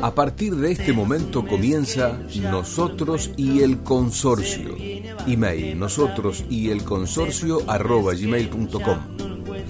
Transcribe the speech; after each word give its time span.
A 0.00 0.14
partir 0.14 0.54
de 0.56 0.72
este 0.72 0.92
momento 0.92 1.44
comienza 1.44 2.18
Nosotros 2.50 3.32
y 3.36 3.62
el 3.62 3.82
Consorcio. 3.82 4.76
Email 5.26 5.76
nosotros 5.78 6.44
y 6.48 6.70
el 6.70 6.82
consorcio 6.84 7.62
arroba 7.66 8.14
gmail.com. 8.14 8.98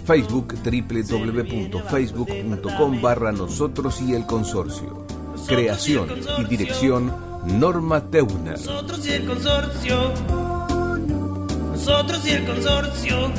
Facebook 0.07 0.55
www.facebook.com 0.63 3.03
barra 3.03 3.33
nosotros 3.33 4.01
y 4.01 4.15
el 4.15 4.25
consorcio. 4.27 5.05
Creación 5.47 6.09
y 6.39 6.45
dirección 6.45 7.13
Norma 7.47 8.09
Teuner. 8.09 8.59
Nosotros 8.59 9.05
y 9.07 9.11
el 9.11 9.27
consorcio. 9.27 10.13
Nosotros 11.73 12.27
y 12.27 12.31
el 12.31 12.47
consorcio. 12.47 13.33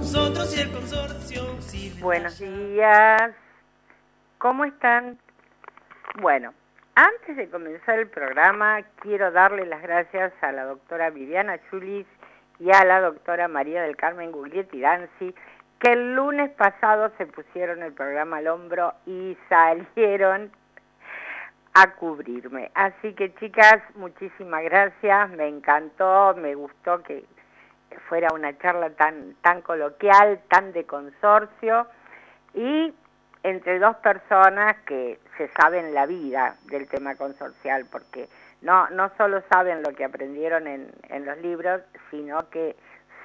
Nosotros 0.00 0.56
y 0.56 0.60
el 0.60 0.72
consorcio. 0.72 1.15
Buenos 2.06 2.38
días. 2.38 3.32
¿Cómo 4.38 4.64
están? 4.64 5.18
Bueno, 6.20 6.54
antes 6.94 7.36
de 7.36 7.50
comenzar 7.50 7.98
el 7.98 8.06
programa, 8.06 8.80
quiero 9.00 9.32
darle 9.32 9.66
las 9.66 9.82
gracias 9.82 10.32
a 10.40 10.52
la 10.52 10.66
doctora 10.66 11.10
Viviana 11.10 11.58
Chulis 11.68 12.06
y 12.60 12.70
a 12.70 12.84
la 12.84 13.00
doctora 13.00 13.48
María 13.48 13.82
del 13.82 13.96
Carmen 13.96 14.30
Guglietti 14.30 14.80
Danzi, 14.80 15.34
que 15.80 15.94
el 15.94 16.14
lunes 16.14 16.52
pasado 16.52 17.10
se 17.18 17.26
pusieron 17.26 17.82
el 17.82 17.92
programa 17.92 18.36
al 18.36 18.46
hombro 18.46 18.94
y 19.04 19.36
salieron 19.48 20.52
a 21.74 21.90
cubrirme. 21.96 22.70
Así 22.74 23.14
que 23.14 23.34
chicas, 23.34 23.82
muchísimas 23.96 24.62
gracias, 24.62 25.30
me 25.30 25.48
encantó, 25.48 26.36
me 26.36 26.54
gustó 26.54 27.02
que 27.02 27.24
fuera 28.08 28.28
una 28.32 28.56
charla 28.58 28.90
tan, 28.90 29.34
tan 29.42 29.62
coloquial, 29.62 30.40
tan 30.48 30.72
de 30.72 30.84
consorcio 30.84 31.86
y 32.54 32.94
entre 33.42 33.78
dos 33.78 33.96
personas 33.96 34.76
que 34.86 35.20
se 35.36 35.48
saben 35.60 35.94
la 35.94 36.06
vida 36.06 36.56
del 36.64 36.88
tema 36.88 37.14
consorcial, 37.14 37.86
porque 37.90 38.28
no, 38.62 38.88
no 38.90 39.10
solo 39.16 39.42
saben 39.50 39.82
lo 39.82 39.90
que 39.94 40.04
aprendieron 40.04 40.66
en, 40.66 40.90
en 41.08 41.24
los 41.24 41.38
libros, 41.38 41.80
sino 42.10 42.48
que 42.50 42.76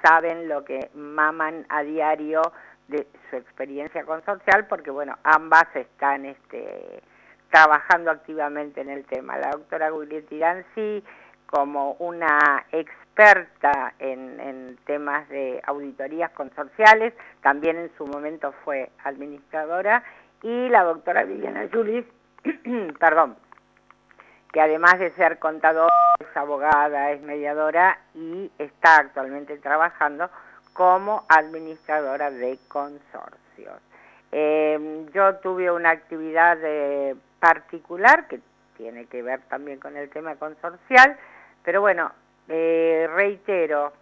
saben 0.02 0.48
lo 0.48 0.64
que 0.64 0.90
maman 0.94 1.66
a 1.68 1.82
diario 1.82 2.42
de 2.88 3.06
su 3.30 3.36
experiencia 3.36 4.04
consorcial, 4.04 4.66
porque 4.66 4.90
bueno, 4.90 5.16
ambas 5.24 5.64
están 5.74 6.26
este, 6.26 7.02
trabajando 7.50 8.10
activamente 8.10 8.80
en 8.80 8.90
el 8.90 9.04
tema. 9.04 9.38
La 9.38 9.50
doctora 9.50 9.90
Guglietti 9.90 10.38
Danzi 10.38 11.02
como 11.46 11.92
una 11.98 12.64
experta 13.12 13.94
en, 13.98 14.78
temas 14.86 15.28
de 15.28 15.60
auditorías 15.66 16.30
consorciales, 16.32 17.12
también 17.42 17.76
en 17.76 17.90
su 17.96 18.06
momento 18.06 18.52
fue 18.64 18.90
administradora, 19.04 20.02
y 20.42 20.68
la 20.70 20.82
doctora 20.82 21.24
Viviana 21.24 21.68
Julis, 21.72 22.04
perdón, 22.98 23.36
que 24.52 24.60
además 24.60 24.98
de 24.98 25.10
ser 25.12 25.38
contadora, 25.38 25.92
es 26.18 26.36
abogada, 26.36 27.10
es 27.12 27.22
mediadora 27.22 27.98
y 28.14 28.50
está 28.58 28.96
actualmente 28.96 29.56
trabajando 29.58 30.30
como 30.72 31.24
administradora 31.28 32.30
de 32.30 32.58
consorcios. 32.68 33.80
Eh, 34.32 35.06
yo 35.14 35.36
tuve 35.36 35.70
una 35.70 35.90
actividad 35.90 36.58
eh, 36.62 37.14
particular 37.38 38.26
que 38.26 38.40
tiene 38.76 39.04
que 39.06 39.22
ver 39.22 39.40
también 39.42 39.78
con 39.78 39.96
el 39.96 40.08
tema 40.10 40.34
consorcial, 40.36 41.16
pero 41.62 41.80
bueno, 41.80 42.10
eh, 42.54 43.08
reitero, 43.14 43.94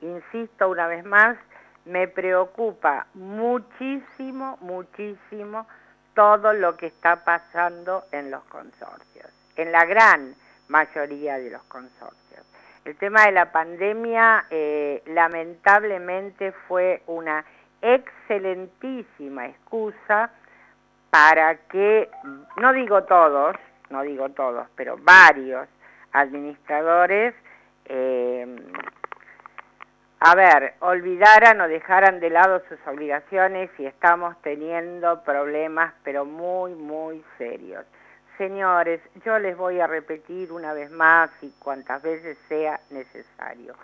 insisto 0.00 0.68
una 0.68 0.88
vez 0.88 1.04
más, 1.04 1.36
me 1.84 2.08
preocupa 2.08 3.06
muchísimo, 3.14 4.58
muchísimo 4.60 5.66
todo 6.12 6.52
lo 6.52 6.76
que 6.76 6.86
está 6.86 7.24
pasando 7.24 8.02
en 8.10 8.32
los 8.32 8.42
consorcios, 8.44 9.30
en 9.54 9.70
la 9.70 9.84
gran 9.84 10.34
mayoría 10.66 11.38
de 11.38 11.50
los 11.50 11.62
consorcios. 11.64 12.44
El 12.84 12.96
tema 12.96 13.26
de 13.26 13.32
la 13.32 13.52
pandemia 13.52 14.46
eh, 14.50 15.00
lamentablemente 15.06 16.50
fue 16.66 17.00
una 17.06 17.44
excelentísima 17.80 19.46
excusa 19.46 20.30
para 21.10 21.54
que, 21.68 22.10
no 22.56 22.72
digo 22.72 23.04
todos, 23.04 23.54
no 23.90 24.02
digo 24.02 24.30
todos, 24.30 24.66
pero 24.74 24.96
varios 24.98 25.68
administradores, 26.12 27.34
eh, 27.86 28.46
a 30.26 30.34
ver, 30.34 30.72
olvidaran 30.80 31.60
o 31.60 31.68
dejaran 31.68 32.18
de 32.18 32.30
lado 32.30 32.62
sus 32.66 32.78
obligaciones 32.86 33.68
y 33.78 33.84
estamos 33.84 34.34
teniendo 34.40 35.22
problemas, 35.22 35.92
pero 36.02 36.24
muy, 36.24 36.74
muy 36.74 37.22
serios. 37.36 37.84
Señores, 38.38 39.02
yo 39.24 39.38
les 39.38 39.54
voy 39.54 39.80
a 39.80 39.86
repetir 39.86 40.50
una 40.50 40.72
vez 40.72 40.90
más 40.90 41.30
y 41.42 41.50
cuantas 41.58 42.00
veces 42.02 42.38
sea 42.48 42.80
necesario. 42.88 43.74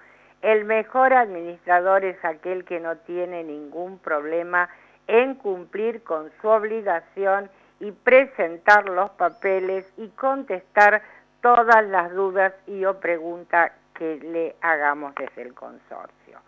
El 0.40 0.64
mejor 0.64 1.12
administrador 1.12 2.06
es 2.06 2.24
aquel 2.24 2.64
que 2.64 2.80
no 2.80 2.96
tiene 2.96 3.44
ningún 3.44 3.98
problema 3.98 4.70
en 5.08 5.34
cumplir 5.34 6.02
con 6.02 6.32
su 6.40 6.48
obligación 6.48 7.50
y 7.80 7.92
presentar 7.92 8.88
los 8.88 9.10
papeles 9.10 9.84
y 9.98 10.08
contestar 10.08 11.02
todas 11.42 11.84
las 11.84 12.12
dudas 12.12 12.54
y 12.66 12.86
o 12.86 12.98
preguntas 12.98 13.72
que 14.00 14.16
le 14.16 14.56
hagamos 14.62 15.14
desde 15.14 15.42
el 15.42 15.52
consorcio. 15.52 16.40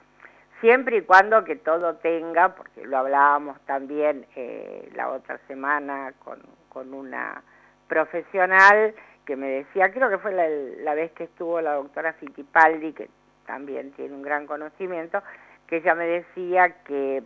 Siempre 0.63 0.97
y 0.97 1.03
cuando 1.03 1.45
que 1.45 1.57
todo 1.57 1.97
tenga, 1.97 2.55
porque 2.55 2.87
lo 2.87 2.97
hablábamos 2.97 3.61
también 3.67 4.25
eh, 4.35 4.91
la 4.95 5.11
otra 5.11 5.37
semana 5.47 6.15
con, 6.25 6.41
con, 6.71 6.95
una 6.95 7.43
profesional 7.89 8.95
que 9.27 9.37
me 9.37 9.49
decía, 9.49 9.93
creo 9.93 10.09
que 10.09 10.17
fue 10.17 10.33
la, 10.33 10.49
la 10.49 10.95
vez 10.95 11.12
que 11.12 11.25
estuvo 11.25 11.61
la 11.61 11.75
doctora 11.75 12.15
Fittipaldi, 12.15 12.95
que 12.95 13.11
también 13.45 13.93
tiene 13.93 14.15
un 14.15 14.23
gran 14.23 14.47
conocimiento, 14.47 15.23
que 15.67 15.77
ella 15.77 15.95
me 15.95 16.07
decía 16.07 16.71
que 16.85 17.23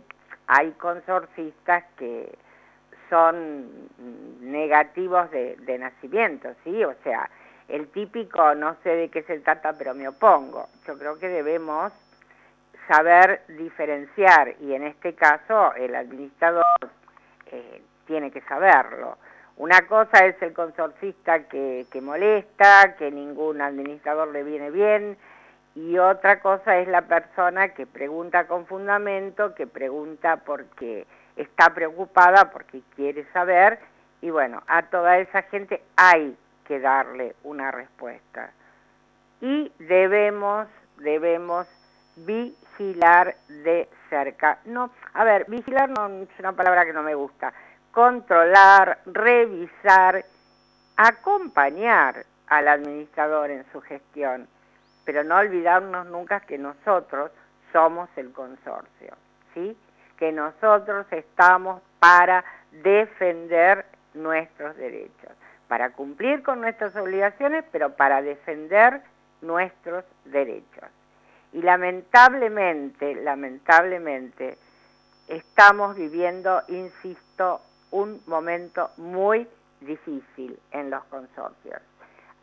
hay 0.47 0.71
consorcistas 0.71 1.85
que 1.95 2.37
son 3.09 3.87
negativos 4.41 5.31
de, 5.31 5.55
de 5.55 5.77
nacimiento, 5.77 6.49
¿sí? 6.65 6.83
O 6.83 6.95
sea, 7.05 7.29
el 7.67 7.87
típico 7.89 8.55
no 8.55 8.75
sé 8.83 8.89
de 8.89 9.09
qué 9.09 9.23
se 9.23 9.39
trata, 9.39 9.73
pero 9.77 9.93
me 9.93 10.07
opongo. 10.07 10.67
Yo 10.85 10.97
creo 10.97 11.19
que 11.19 11.27
debemos 11.27 11.91
saber 12.87 13.41
diferenciar 13.47 14.55
y 14.61 14.73
en 14.73 14.83
este 14.83 15.13
caso 15.13 15.73
el 15.75 15.95
administrador 15.95 16.65
eh, 17.47 17.81
tiene 18.05 18.31
que 18.31 18.41
saberlo. 18.41 19.17
Una 19.57 19.87
cosa 19.87 20.25
es 20.25 20.39
el 20.41 20.53
consorcista 20.53 21.47
que, 21.47 21.87
que 21.91 21.99
molesta, 21.99 22.95
que 22.97 23.11
ningún 23.11 23.61
administrador 23.61 24.29
le 24.29 24.43
viene 24.43 24.69
bien, 24.69 25.17
y 25.77 25.97
otra 25.99 26.39
cosa 26.39 26.77
es 26.77 26.87
la 26.87 27.03
persona 27.03 27.69
que 27.69 27.85
pregunta 27.85 28.47
con 28.47 28.65
fundamento, 28.65 29.53
que 29.53 29.67
pregunta 29.67 30.37
porque 30.37 31.05
está 31.35 31.73
preocupada, 31.73 32.51
porque 32.51 32.81
quiere 32.95 33.25
saber, 33.31 33.79
y 34.21 34.31
bueno, 34.31 34.63
a 34.67 34.83
toda 34.83 35.19
esa 35.19 35.43
gente 35.43 35.81
hay 35.95 36.35
que 36.67 36.79
darle 36.79 37.35
una 37.43 37.71
respuesta. 37.71 38.51
Y 39.39 39.71
debemos, 39.79 40.67
debemos 40.97 41.67
vigilar 42.17 43.35
de 43.47 43.87
cerca. 44.09 44.59
No, 44.65 44.91
a 45.13 45.23
ver, 45.23 45.45
vigilar 45.47 45.89
no 45.89 46.07
es 46.23 46.39
una 46.39 46.53
palabra 46.53 46.85
que 46.85 46.93
no 46.93 47.03
me 47.03 47.15
gusta. 47.15 47.53
Controlar, 47.91 48.99
revisar, 49.05 50.25
acompañar 50.97 52.25
al 52.47 52.67
administrador 52.67 53.49
en 53.51 53.65
su 53.71 53.81
gestión, 53.81 54.47
pero 55.05 55.23
no 55.23 55.37
olvidarnos 55.37 56.07
nunca 56.07 56.41
que 56.41 56.57
nosotros 56.57 57.31
somos 57.71 58.09
el 58.17 58.31
consorcio, 58.33 59.15
¿sí? 59.53 59.77
Que 60.17 60.31
nosotros 60.31 61.05
estamos 61.11 61.81
para 61.99 62.43
defender 62.71 63.85
nuestros 64.13 64.75
derechos 64.77 65.36
para 65.67 65.91
cumplir 65.91 66.43
con 66.43 66.61
nuestras 66.61 66.95
obligaciones, 66.95 67.65
pero 67.71 67.95
para 67.95 68.21
defender 68.21 69.01
nuestros 69.41 70.05
derechos. 70.25 70.89
Y 71.53 71.61
lamentablemente, 71.61 73.15
lamentablemente, 73.15 74.57
estamos 75.27 75.95
viviendo, 75.95 76.61
insisto, 76.67 77.61
un 77.91 78.21
momento 78.27 78.91
muy 78.97 79.47
difícil 79.81 80.59
en 80.71 80.89
los 80.89 81.03
consorcios. 81.05 81.81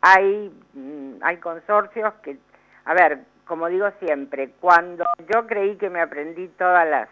Hay, 0.01 0.51
mm, 0.73 1.19
consorcios 1.41 2.13
que, 2.15 2.37
a 2.85 2.93
ver, 2.93 3.19
como 3.45 3.67
digo 3.67 3.89
siempre, 3.99 4.49
cuando 4.59 5.05
yo 5.31 5.45
creí 5.47 5.75
que 5.77 5.89
me 5.89 6.01
aprendí 6.01 6.47
todas 6.49 7.07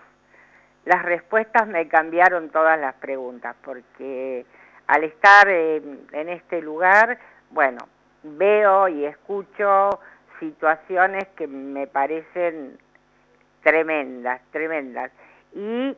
las 0.85 1.03
respuestas, 1.03 1.67
me 1.67 1.87
cambiaron 1.87 2.49
todas 2.49 2.79
las 2.79 2.95
preguntas, 2.95 3.55
porque 3.63 4.45
al 4.87 5.03
estar 5.03 5.47
en, 5.47 6.29
este 6.29 6.61
lugar, 6.61 7.17
bueno, 7.51 7.79
veo 8.23 8.87
y 8.87 9.05
escucho 9.05 9.99
situaciones 10.39 11.27
que 11.35 11.47
me 11.47 11.87
parecen 11.87 12.77
tremendas, 13.63 14.41
tremendas. 14.51 15.11
Y 15.53 15.95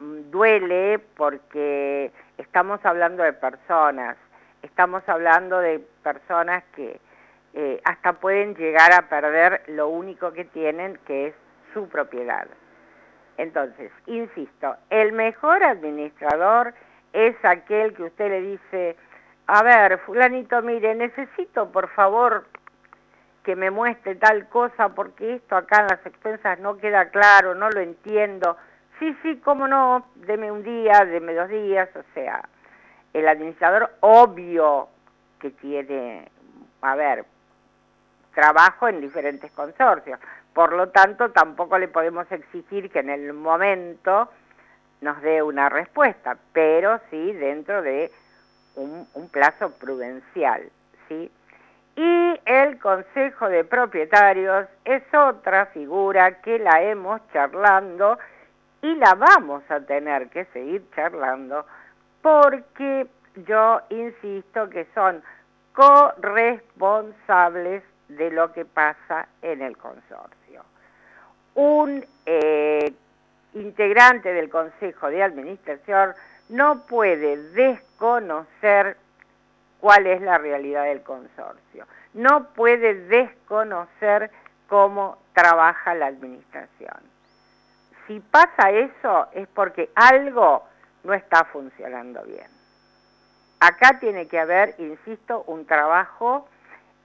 mm, 0.00 0.30
duele 0.30 0.98
porque 1.16 2.10
estamos 2.38 2.84
hablando 2.84 3.22
de 3.22 3.32
personas, 3.32 4.16
estamos 4.62 5.08
hablando 5.08 5.60
de 5.60 5.80
personas 6.02 6.64
que 6.74 7.00
eh, 7.54 7.80
hasta 7.84 8.14
pueden 8.14 8.54
llegar 8.54 8.92
a 8.92 9.08
perder 9.08 9.62
lo 9.68 9.88
único 9.88 10.32
que 10.32 10.44
tienen, 10.44 10.98
que 11.06 11.28
es 11.28 11.34
su 11.72 11.88
propiedad. 11.88 12.46
Entonces, 13.38 13.92
insisto, 14.06 14.76
el 14.90 15.12
mejor 15.12 15.62
administrador 15.62 16.74
es 17.16 17.34
aquel 17.44 17.94
que 17.94 18.02
usted 18.02 18.28
le 18.28 18.40
dice, 18.42 18.96
a 19.46 19.62
ver, 19.62 19.98
fulanito, 20.00 20.60
mire, 20.60 20.94
necesito 20.94 21.72
por 21.72 21.88
favor 21.88 22.44
que 23.42 23.56
me 23.56 23.70
muestre 23.70 24.16
tal 24.16 24.48
cosa 24.50 24.90
porque 24.90 25.36
esto 25.36 25.56
acá 25.56 25.80
en 25.80 25.86
las 25.86 26.04
expensas 26.04 26.58
no 26.58 26.76
queda 26.76 27.08
claro, 27.08 27.54
no 27.54 27.70
lo 27.70 27.80
entiendo. 27.80 28.58
Sí, 28.98 29.16
sí, 29.22 29.40
cómo 29.42 29.66
no, 29.66 30.06
deme 30.16 30.52
un 30.52 30.62
día, 30.62 31.06
deme 31.06 31.32
dos 31.32 31.48
días, 31.48 31.88
o 31.96 32.02
sea, 32.12 32.42
el 33.14 33.26
administrador 33.26 33.90
obvio 34.00 34.88
que 35.40 35.50
tiene, 35.52 36.28
a 36.82 36.96
ver, 36.96 37.24
trabajo 38.34 38.88
en 38.88 39.00
diferentes 39.00 39.50
consorcios. 39.52 40.20
Por 40.52 40.74
lo 40.74 40.90
tanto, 40.90 41.30
tampoco 41.30 41.78
le 41.78 41.88
podemos 41.88 42.30
exigir 42.30 42.90
que 42.90 42.98
en 42.98 43.08
el 43.08 43.32
momento 43.32 44.28
nos 45.00 45.20
dé 45.22 45.42
una 45.42 45.68
respuesta, 45.68 46.36
pero 46.52 47.00
sí 47.10 47.32
dentro 47.32 47.82
de 47.82 48.12
un, 48.76 49.28
plazo 49.30 49.70
prudencial, 49.70 50.70
¿sí? 51.08 51.30
Y 51.96 52.40
el 52.44 52.78
Consejo 52.78 53.48
de 53.48 53.64
Propietarios 53.64 54.68
es 54.84 55.02
otra 55.14 55.66
figura 55.66 56.40
que 56.42 56.58
la 56.58 56.82
hemos 56.82 57.20
charlando 57.32 58.18
y 58.82 58.94
la 58.96 59.14
vamos 59.14 59.62
a 59.70 59.80
tener 59.80 60.28
que 60.28 60.44
seguir 60.46 60.82
charlando 60.94 61.64
porque 62.20 63.06
yo 63.46 63.80
insisto 63.88 64.68
que 64.68 64.86
son 64.94 65.22
corresponsables 65.72 67.82
de 68.08 68.30
lo 68.30 68.52
que 68.52 68.64
pasa 68.64 69.28
en 69.42 69.60
el 69.62 69.76
consorcio. 69.76 70.64
Un 71.54 72.04
eh, 72.26 72.92
integrante 73.60 74.32
del 74.32 74.50
Consejo 74.50 75.08
de 75.08 75.22
Administración 75.22 76.14
no 76.48 76.86
puede 76.86 77.36
desconocer 77.52 78.96
cuál 79.80 80.06
es 80.06 80.20
la 80.22 80.38
realidad 80.38 80.84
del 80.84 81.02
consorcio, 81.02 81.86
no 82.14 82.48
puede 82.54 82.94
desconocer 82.94 84.30
cómo 84.68 85.18
trabaja 85.32 85.94
la 85.94 86.06
administración. 86.06 86.96
Si 88.06 88.20
pasa 88.20 88.70
eso 88.70 89.28
es 89.32 89.48
porque 89.48 89.90
algo 89.94 90.64
no 91.04 91.12
está 91.14 91.44
funcionando 91.44 92.22
bien. 92.22 92.46
Acá 93.60 93.98
tiene 93.98 94.28
que 94.28 94.38
haber, 94.38 94.74
insisto, 94.78 95.42
un 95.46 95.66
trabajo 95.66 96.48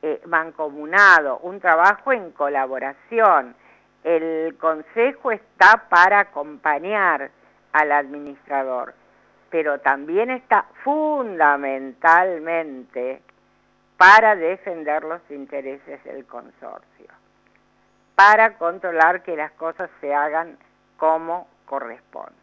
eh, 0.01 0.21
mancomunado, 0.25 1.39
un 1.39 1.59
trabajo 1.59 2.12
en 2.12 2.31
colaboración. 2.31 3.56
El 4.03 4.57
consejo 4.57 5.31
está 5.31 5.86
para 5.89 6.19
acompañar 6.19 7.31
al 7.74 7.92
administrador, 7.92 8.94
pero 9.50 9.80
también 9.80 10.30
está 10.31 10.65
fundamentalmente 10.83 13.21
para 13.98 14.36
defender 14.36 15.03
los 15.03 15.21
intereses 15.30 16.03
del 16.03 16.25
consorcio, 16.25 17.07
para 18.15 18.57
controlar 18.57 19.21
que 19.21 19.36
las 19.36 19.51
cosas 19.51 19.92
se 20.00 20.12
hagan 20.13 20.57
como 20.97 21.47
corresponde. 21.65 22.39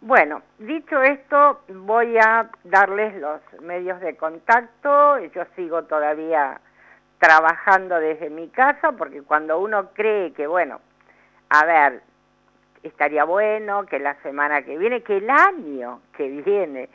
Bueno, 0.00 0.42
dicho 0.58 1.02
esto, 1.02 1.62
voy 1.68 2.16
a 2.18 2.50
darles 2.62 3.16
los 3.16 3.40
medios 3.62 4.00
de 4.00 4.16
contacto. 4.16 5.18
Yo 5.18 5.44
sigo 5.56 5.84
todavía 5.84 6.60
trabajando 7.24 7.98
desde 8.00 8.28
mi 8.28 8.48
casa 8.48 8.92
porque 8.92 9.22
cuando 9.22 9.58
uno 9.58 9.88
cree 9.94 10.34
que, 10.34 10.46
bueno, 10.46 10.80
a 11.48 11.64
ver, 11.64 12.02
estaría 12.82 13.24
bueno 13.24 13.86
que 13.86 13.98
la 13.98 14.14
semana 14.16 14.60
que 14.60 14.76
viene, 14.76 15.02
que 15.02 15.16
el 15.16 15.30
año 15.30 16.02
que 16.14 16.28
viene 16.28 16.90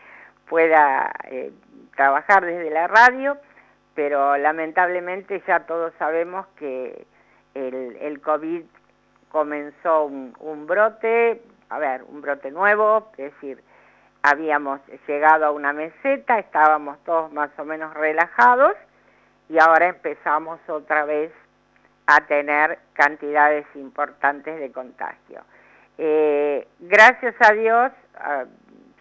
pueda 0.48 1.12
eh, 1.24 1.52
trabajar 1.96 2.46
desde 2.46 2.70
la 2.70 2.86
radio, 2.86 3.38
pero 3.96 4.38
lamentablemente 4.38 5.42
ya 5.48 5.62
todos 5.62 5.94
sabemos 5.98 6.46
que 6.58 7.08
el, 7.56 7.98
el 8.00 8.22
COVID 8.22 8.62
comenzó 9.31 10.04
un, 10.04 10.36
un 10.40 10.68
brote, 10.68 11.42
a 11.70 11.80
ver, 11.80 12.04
un 12.04 12.22
brote 12.22 12.52
nuevo, 12.52 13.10
es 13.18 13.34
decir, 13.34 13.64
habíamos 14.22 14.80
llegado 15.08 15.48
a 15.48 15.52
una 15.52 15.74
meseta, 15.74 16.38
estábamos 16.38 17.04
todos 17.04 17.34
más 17.34 17.50
o 17.58 17.66
menos 17.66 17.96
relajados 17.96 18.76
y 19.50 19.57
ahora 19.57 19.88
empezamos 19.88 20.60
otra 20.69 21.06
vez 21.06 21.31
a 22.06 22.22
tener 22.22 22.80
cantidades 22.94 23.66
importantes 23.75 24.60
de 24.60 24.72
contagio. 24.72 25.42
Eh, 25.98 26.68
gracias 26.80 27.36
a 27.40 27.54
Dios, 27.54 27.92
ah, 28.16 28.46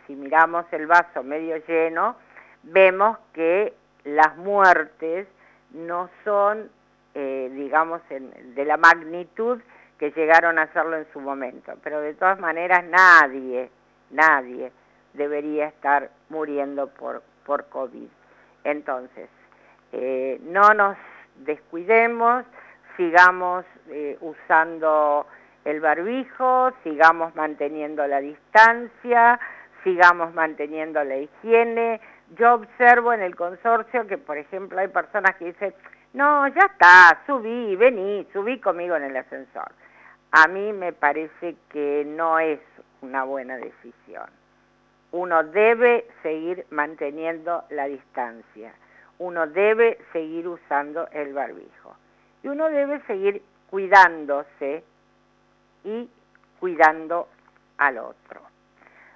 si 0.07 0.15
miramos 0.15 0.65
el 0.73 0.87
vaso 0.87 1.23
medio 1.23 1.57
lleno, 1.67 2.17
vemos 2.63 3.19
que 3.35 3.75
las 4.05 4.37
muertes 4.39 5.29
no 5.73 6.09
son, 6.25 6.71
eh, 7.15 7.51
digamos, 7.53 8.01
de 8.09 8.65
la 8.65 8.77
magnitud 8.79 9.61
que 9.99 10.11
llegaron 10.13 10.59
a 10.59 10.63
hacerlo 10.63 10.97
en 10.97 11.07
su 11.13 11.21
momento. 11.21 11.75
Pero 11.83 12.01
de 12.01 12.15
todas 12.15 12.39
maneras 12.39 12.85
nadie, 12.85 13.71
nadie 14.11 14.73
debería 15.13 15.67
estar 15.67 16.11
muriendo 16.31 16.89
por, 16.89 17.23
por 17.45 17.67
COVID. 17.67 18.09
Entonces, 18.65 19.29
eh, 19.93 20.41
no 20.43 20.75
nos 20.75 20.97
descuidemos, 21.37 22.45
sigamos 22.97 23.65
eh, 23.89 24.17
usando 24.21 25.27
el 25.65 25.81
barbijo, 25.81 26.73
sigamos 26.83 27.35
manteniendo 27.35 28.07
la 28.07 28.21
distancia, 28.21 29.39
sigamos 29.85 30.35
manteniendo 30.35 31.03
la 31.05 31.17
higiene. 31.17 32.01
Yo 32.37 32.55
observo 32.55 33.13
en 33.13 33.23
el 33.23 33.37
consorcio 33.37 34.07
que, 34.07 34.19
por 34.19 34.37
ejemplo, 34.39 34.79
hay 34.79 34.89
personas 34.89 35.37
que 35.37 35.47
dicen, 35.47 35.75
no, 36.13 36.49
ya 36.49 36.63
está, 36.63 37.23
subí, 37.27 37.77
vení, 37.77 38.27
subí 38.33 38.59
conmigo 38.61 38.97
en 38.97 39.05
el 39.05 39.17
ascensor 39.17 39.71
a 40.31 40.47
mí 40.47 40.73
me 40.73 40.93
parece 40.93 41.57
que 41.71 42.05
no 42.07 42.39
es 42.39 42.61
una 43.01 43.25
buena 43.25 43.57
decisión. 43.57 44.29
Uno 45.11 45.43
debe 45.43 46.07
seguir 46.23 46.67
manteniendo 46.71 47.65
la 47.71 47.87
distancia, 47.87 48.75
uno 49.19 49.47
debe 49.47 49.99
seguir 50.13 50.49
usando 50.49 51.09
el 51.13 51.33
barbijo 51.33 51.97
y 52.43 52.49
uno 52.49 52.69
debe 52.69 53.01
seguir 53.07 53.43
cuidándose 53.71 54.85
y 55.85 56.11
cuidando 56.61 57.29
al 57.79 57.97
otro. 57.99 58.43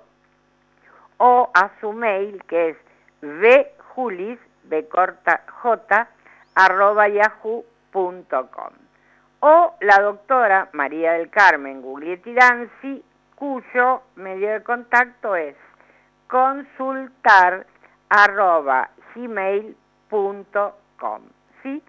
o 1.17 1.51
a 1.53 1.69
su 1.79 1.93
mail 1.93 2.43
que 2.45 2.69
es 2.69 2.77
vjulis, 3.21 4.39
j, 4.69 6.07
arroba 6.55 7.07
yahoo.com 7.07 8.73
o 9.41 9.73
la 9.81 9.99
doctora 9.99 10.69
María 10.73 11.13
del 11.13 11.29
Carmen 11.29 11.81
Guglietti 11.81 12.33
Danzi, 12.33 13.03
cuyo 13.35 14.03
medio 14.15 14.51
de 14.51 14.61
contacto 14.63 15.35
es 15.35 15.55
consultar 16.27 17.65
arroba 18.09 18.89
gmail.com. 19.15 19.81
¿sí? 21.63 21.83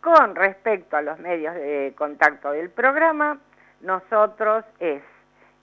Con 0.00 0.34
respecto 0.34 0.96
a 0.96 1.02
los 1.02 1.18
medios 1.20 1.54
de 1.54 1.94
contacto 1.96 2.50
del 2.50 2.70
programa, 2.70 3.38
nosotros 3.82 4.64
es 4.80 5.02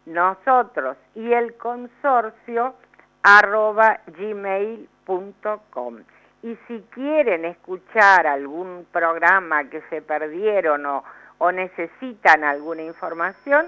nosotros 0.05 0.95
y 1.13 1.33
el 1.33 1.57
consorcio 1.57 2.75
arroba 3.21 3.99
gmail.com. 4.07 5.97
Y 6.43 6.55
si 6.67 6.81
quieren 6.91 7.45
escuchar 7.45 8.27
algún 8.27 8.85
programa 8.91 9.69
que 9.69 9.81
se 9.89 10.01
perdieron 10.01 10.85
o, 10.85 11.51
necesitan 11.51 12.43
alguna 12.43 12.83
información, 12.83 13.67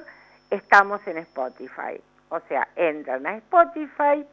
estamos 0.49 1.05
en 1.07 1.17
Spotify. 1.19 2.01
O 2.29 2.39
sea, 2.41 2.67
entran 2.75 3.25
a 3.25 3.37
Spotify, 3.37 4.25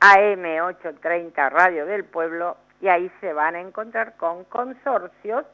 AM830 0.00 1.50
Radio 1.50 1.86
del 1.86 2.04
Pueblo, 2.04 2.56
y 2.80 2.88
ahí 2.88 3.10
se 3.20 3.32
van 3.32 3.54
a 3.54 3.60
encontrar 3.60 4.16
con 4.16 4.44
consorcios 4.44 5.44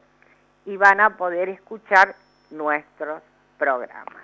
y 0.65 0.77
van 0.77 0.99
a 0.99 1.17
poder 1.17 1.49
escuchar 1.49 2.15
nuestros 2.51 3.21
programas. 3.57 4.23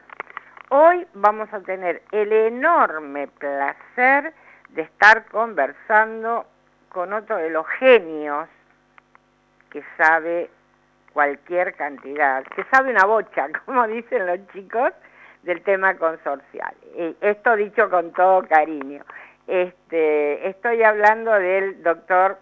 hoy 0.70 1.06
vamos 1.14 1.52
a 1.54 1.60
tener 1.62 2.02
el 2.12 2.32
enorme 2.32 3.28
placer 3.28 4.34
de 4.70 4.84
estar 4.84 5.26
conversando 5.26 6.46
con 6.92 7.14
otro 7.14 7.38
de 7.38 7.50
los 7.50 7.68
genios 7.80 8.48
que 9.70 9.84
sabe 9.98 10.50
cualquier 11.14 11.76
cantidad, 11.76 12.44
que 12.44 12.64
sabe 12.66 12.92
una 12.92 13.06
bocha, 13.06 13.48
como 13.66 13.88
dicen 13.88 14.26
los 14.26 14.40
chicos, 14.54 14.92
del 15.44 15.62
tema 15.64 15.96
consorcial. 15.96 16.76
esto 17.20 17.56
dicho 17.56 17.90
con 17.90 18.12
todo 18.14 18.48
cariño. 18.48 19.04
Este, 19.48 20.48
estoy 20.48 20.84
hablando 20.84 21.34
del 21.34 21.82
doctor 21.82 22.38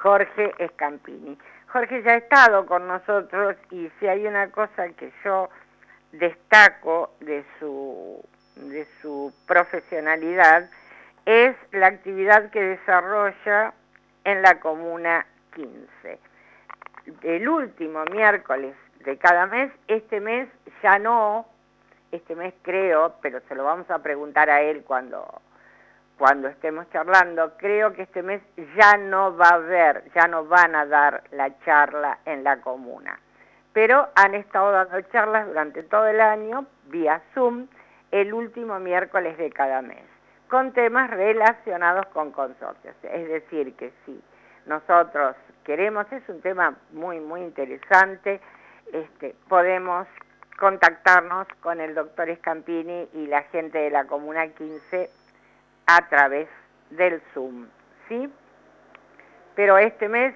Jorge 0.00 0.54
Escampini. 0.58 1.36
Jorge 1.66 2.02
ya 2.02 2.12
ha 2.12 2.16
estado 2.16 2.64
con 2.64 2.88
nosotros 2.88 3.56
y 3.70 3.90
si 3.98 4.06
hay 4.06 4.26
una 4.26 4.50
cosa 4.50 4.88
que 4.90 5.12
yo 5.24 5.50
destaco 6.12 7.12
de 7.20 7.44
su, 7.58 8.24
de 8.56 8.86
su 9.02 9.32
profesionalidad 9.46 10.70
es 11.30 11.56
la 11.70 11.86
actividad 11.86 12.50
que 12.50 12.60
desarrolla 12.60 13.72
en 14.24 14.42
la 14.42 14.58
Comuna 14.58 15.24
15. 15.54 16.18
El 17.22 17.48
último 17.48 18.04
miércoles 18.06 18.74
de 19.04 19.16
cada 19.16 19.46
mes, 19.46 19.70
este 19.86 20.18
mes 20.20 20.48
ya 20.82 20.98
no, 20.98 21.46
este 22.10 22.34
mes 22.34 22.52
creo, 22.62 23.14
pero 23.22 23.38
se 23.46 23.54
lo 23.54 23.62
vamos 23.62 23.88
a 23.92 24.02
preguntar 24.02 24.50
a 24.50 24.60
él 24.62 24.82
cuando, 24.82 25.40
cuando 26.18 26.48
estemos 26.48 26.90
charlando, 26.90 27.56
creo 27.58 27.92
que 27.92 28.02
este 28.02 28.24
mes 28.24 28.42
ya 28.76 28.96
no 28.96 29.36
va 29.36 29.50
a 29.50 29.54
haber, 29.54 30.10
ya 30.12 30.26
no 30.26 30.46
van 30.46 30.74
a 30.74 30.84
dar 30.84 31.22
la 31.30 31.56
charla 31.60 32.18
en 32.24 32.42
la 32.42 32.60
comuna. 32.60 33.20
Pero 33.72 34.08
han 34.16 34.34
estado 34.34 34.72
dando 34.72 35.00
charlas 35.12 35.46
durante 35.46 35.84
todo 35.84 36.08
el 36.08 36.20
año 36.20 36.66
vía 36.86 37.22
Zoom 37.34 37.68
el 38.10 38.34
último 38.34 38.80
miércoles 38.80 39.38
de 39.38 39.50
cada 39.50 39.80
mes, 39.80 40.02
con 40.50 40.72
temas 40.72 41.08
relacionados 41.10 42.06
con 42.06 42.32
consorcios. 42.32 42.94
Es 43.04 43.28
decir, 43.28 43.74
que 43.76 43.92
si 44.04 44.20
nosotros 44.66 45.36
queremos, 45.64 46.10
es 46.12 46.28
un 46.28 46.40
tema 46.40 46.76
muy, 46.90 47.20
muy 47.20 47.40
interesante, 47.42 48.40
este, 48.92 49.36
podemos 49.48 50.08
contactarnos 50.58 51.46
con 51.60 51.80
el 51.80 51.94
doctor 51.94 52.28
Escampini 52.28 53.08
y 53.14 53.26
la 53.28 53.44
gente 53.44 53.78
de 53.78 53.90
la 53.90 54.04
Comuna 54.04 54.48
15 54.48 55.08
a 55.86 56.08
través 56.08 56.48
del 56.90 57.22
Zoom, 57.32 57.68
¿sí? 58.08 58.30
Pero 59.54 59.78
este 59.78 60.08
mes, 60.08 60.34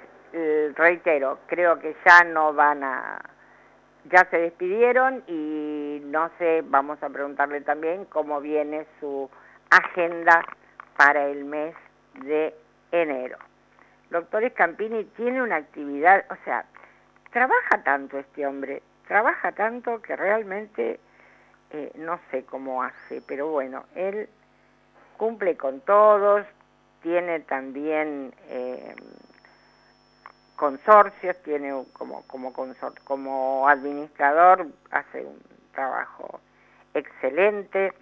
reitero, 0.76 1.38
creo 1.47 1.78
que 1.78 1.97
ya 2.06 2.25
no 2.25 2.52
van 2.54 2.85
a, 2.85 3.21
ya 4.11 4.26
se 4.30 4.38
despidieron 4.38 5.25
y 5.26 6.00
no 6.04 6.30
sé, 6.38 6.62
vamos 6.64 7.02
a 7.02 7.11
preguntarle 7.11 7.61
también 7.61 8.04
cómo 8.06 8.40
viene 8.40 8.87
su 9.00 9.28
agenda 9.76 10.44
para 10.96 11.26
el 11.26 11.44
mes 11.44 11.74
de 12.22 12.54
enero. 12.92 13.38
Doctor 14.10 14.48
Scampini 14.50 15.04
tiene 15.16 15.42
una 15.42 15.56
actividad, 15.56 16.24
o 16.30 16.36
sea, 16.44 16.64
trabaja 17.32 17.82
tanto 17.82 18.18
este 18.18 18.46
hombre, 18.46 18.82
trabaja 19.08 19.52
tanto 19.52 20.00
que 20.00 20.14
realmente 20.14 21.00
eh, 21.70 21.90
no 21.96 22.20
sé 22.30 22.44
cómo 22.44 22.84
hace, 22.84 23.20
pero 23.26 23.48
bueno, 23.48 23.84
él 23.96 24.28
cumple 25.16 25.56
con 25.56 25.80
todos, 25.80 26.46
tiene 27.02 27.40
también 27.40 28.32
eh, 28.48 28.94
consorcios, 30.54 31.36
tiene 31.42 31.84
como, 31.92 32.22
como, 32.28 32.52
como 33.04 33.68
administrador, 33.68 34.68
hace 34.92 35.24
un 35.24 35.42
trabajo 35.72 36.40
excelente, 36.94 37.92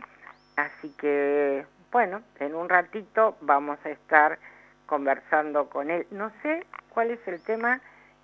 así 0.57 0.91
que 0.99 1.65
bueno, 1.93 2.23
en 2.41 2.55
un 2.55 2.71
ratito 2.71 3.37
vamos 3.43 3.79
a 3.85 3.91
estar 3.91 4.39
conversando 4.87 5.69
con 5.69 5.91
él. 5.91 6.07
No 6.11 6.33
sé 6.43 6.67
cuál 6.89 7.11
es 7.11 7.21
el 7.29 7.41
tema 7.43 7.81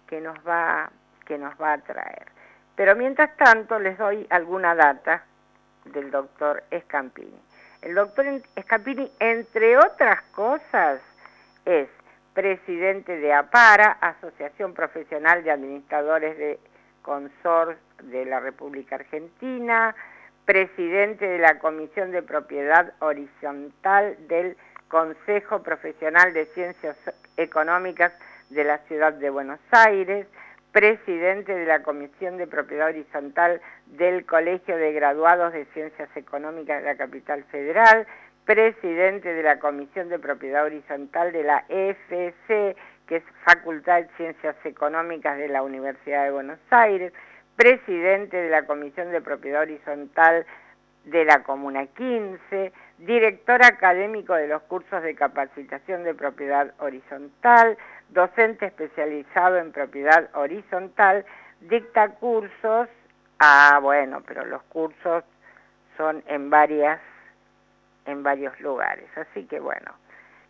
que 0.06 0.22
nos 0.22 0.36
va, 0.38 0.90
que 1.26 1.36
nos 1.36 1.54
va 1.60 1.74
a 1.74 1.78
traer. 1.78 2.26
Pero 2.76 2.96
mientras 2.96 3.36
tanto 3.36 3.78
les 3.78 3.98
doy 3.98 4.26
alguna 4.30 4.74
data 4.74 5.22
del 5.84 6.10
doctor 6.10 6.64
Scampini. 6.84 7.38
El 7.82 7.94
doctor 7.94 8.26
Escapini, 8.56 9.12
entre 9.20 9.76
otras 9.76 10.22
cosas, 10.34 11.00
es 11.64 11.88
presidente 12.32 13.18
de 13.18 13.32
APARA, 13.34 13.98
Asociación 14.00 14.72
Profesional 14.72 15.44
de 15.44 15.50
Administradores 15.50 16.38
de 16.38 16.58
Consor 17.02 17.76
de 18.02 18.24
la 18.24 18.40
República 18.40 18.96
Argentina, 18.96 19.94
presidente 20.48 21.28
de 21.28 21.36
la 21.36 21.58
Comisión 21.58 22.10
de 22.10 22.22
Propiedad 22.22 22.94
Horizontal 23.00 24.16
del 24.28 24.56
Consejo 24.88 25.62
Profesional 25.62 26.32
de 26.32 26.46
Ciencias 26.54 26.96
Económicas 27.36 28.14
de 28.48 28.64
la 28.64 28.78
Ciudad 28.88 29.12
de 29.12 29.28
Buenos 29.28 29.58
Aires, 29.72 30.26
presidente 30.72 31.54
de 31.54 31.66
la 31.66 31.82
Comisión 31.82 32.38
de 32.38 32.46
Propiedad 32.46 32.88
Horizontal 32.88 33.60
del 33.88 34.24
Colegio 34.24 34.78
de 34.78 34.94
Graduados 34.94 35.52
de 35.52 35.66
Ciencias 35.74 36.08
Económicas 36.16 36.80
de 36.80 36.88
la 36.88 36.96
Capital 36.96 37.44
Federal, 37.50 38.06
presidente 38.46 39.34
de 39.34 39.42
la 39.42 39.58
Comisión 39.58 40.08
de 40.08 40.18
Propiedad 40.18 40.64
Horizontal 40.64 41.30
de 41.30 41.42
la 41.42 41.66
FC, 41.68 42.74
que 43.06 43.16
es 43.16 43.22
Facultad 43.44 44.00
de 44.00 44.08
Ciencias 44.16 44.56
Económicas 44.64 45.36
de 45.36 45.48
la 45.48 45.62
Universidad 45.62 46.24
de 46.24 46.30
Buenos 46.30 46.58
Aires, 46.70 47.12
presidente 47.58 48.36
de 48.36 48.50
la 48.50 48.66
Comisión 48.66 49.10
de 49.10 49.20
Propiedad 49.20 49.62
Horizontal 49.62 50.46
de 51.06 51.24
la 51.24 51.42
Comuna 51.42 51.86
15, 51.86 52.72
director 52.98 53.64
académico 53.64 54.34
de 54.34 54.46
los 54.46 54.62
cursos 54.62 55.02
de 55.02 55.16
capacitación 55.16 56.04
de 56.04 56.14
propiedad 56.14 56.72
horizontal, 56.78 57.76
docente 58.10 58.66
especializado 58.66 59.56
en 59.56 59.72
propiedad 59.72 60.30
horizontal, 60.34 61.24
dicta 61.62 62.10
cursos, 62.10 62.88
ah 63.40 63.80
bueno, 63.82 64.22
pero 64.24 64.44
los 64.44 64.62
cursos 64.64 65.24
son 65.96 66.22
en 66.28 66.50
varias 66.50 67.00
en 68.06 68.22
varios 68.22 68.58
lugares, 68.60 69.08
así 69.16 69.46
que 69.46 69.58
bueno, 69.58 69.92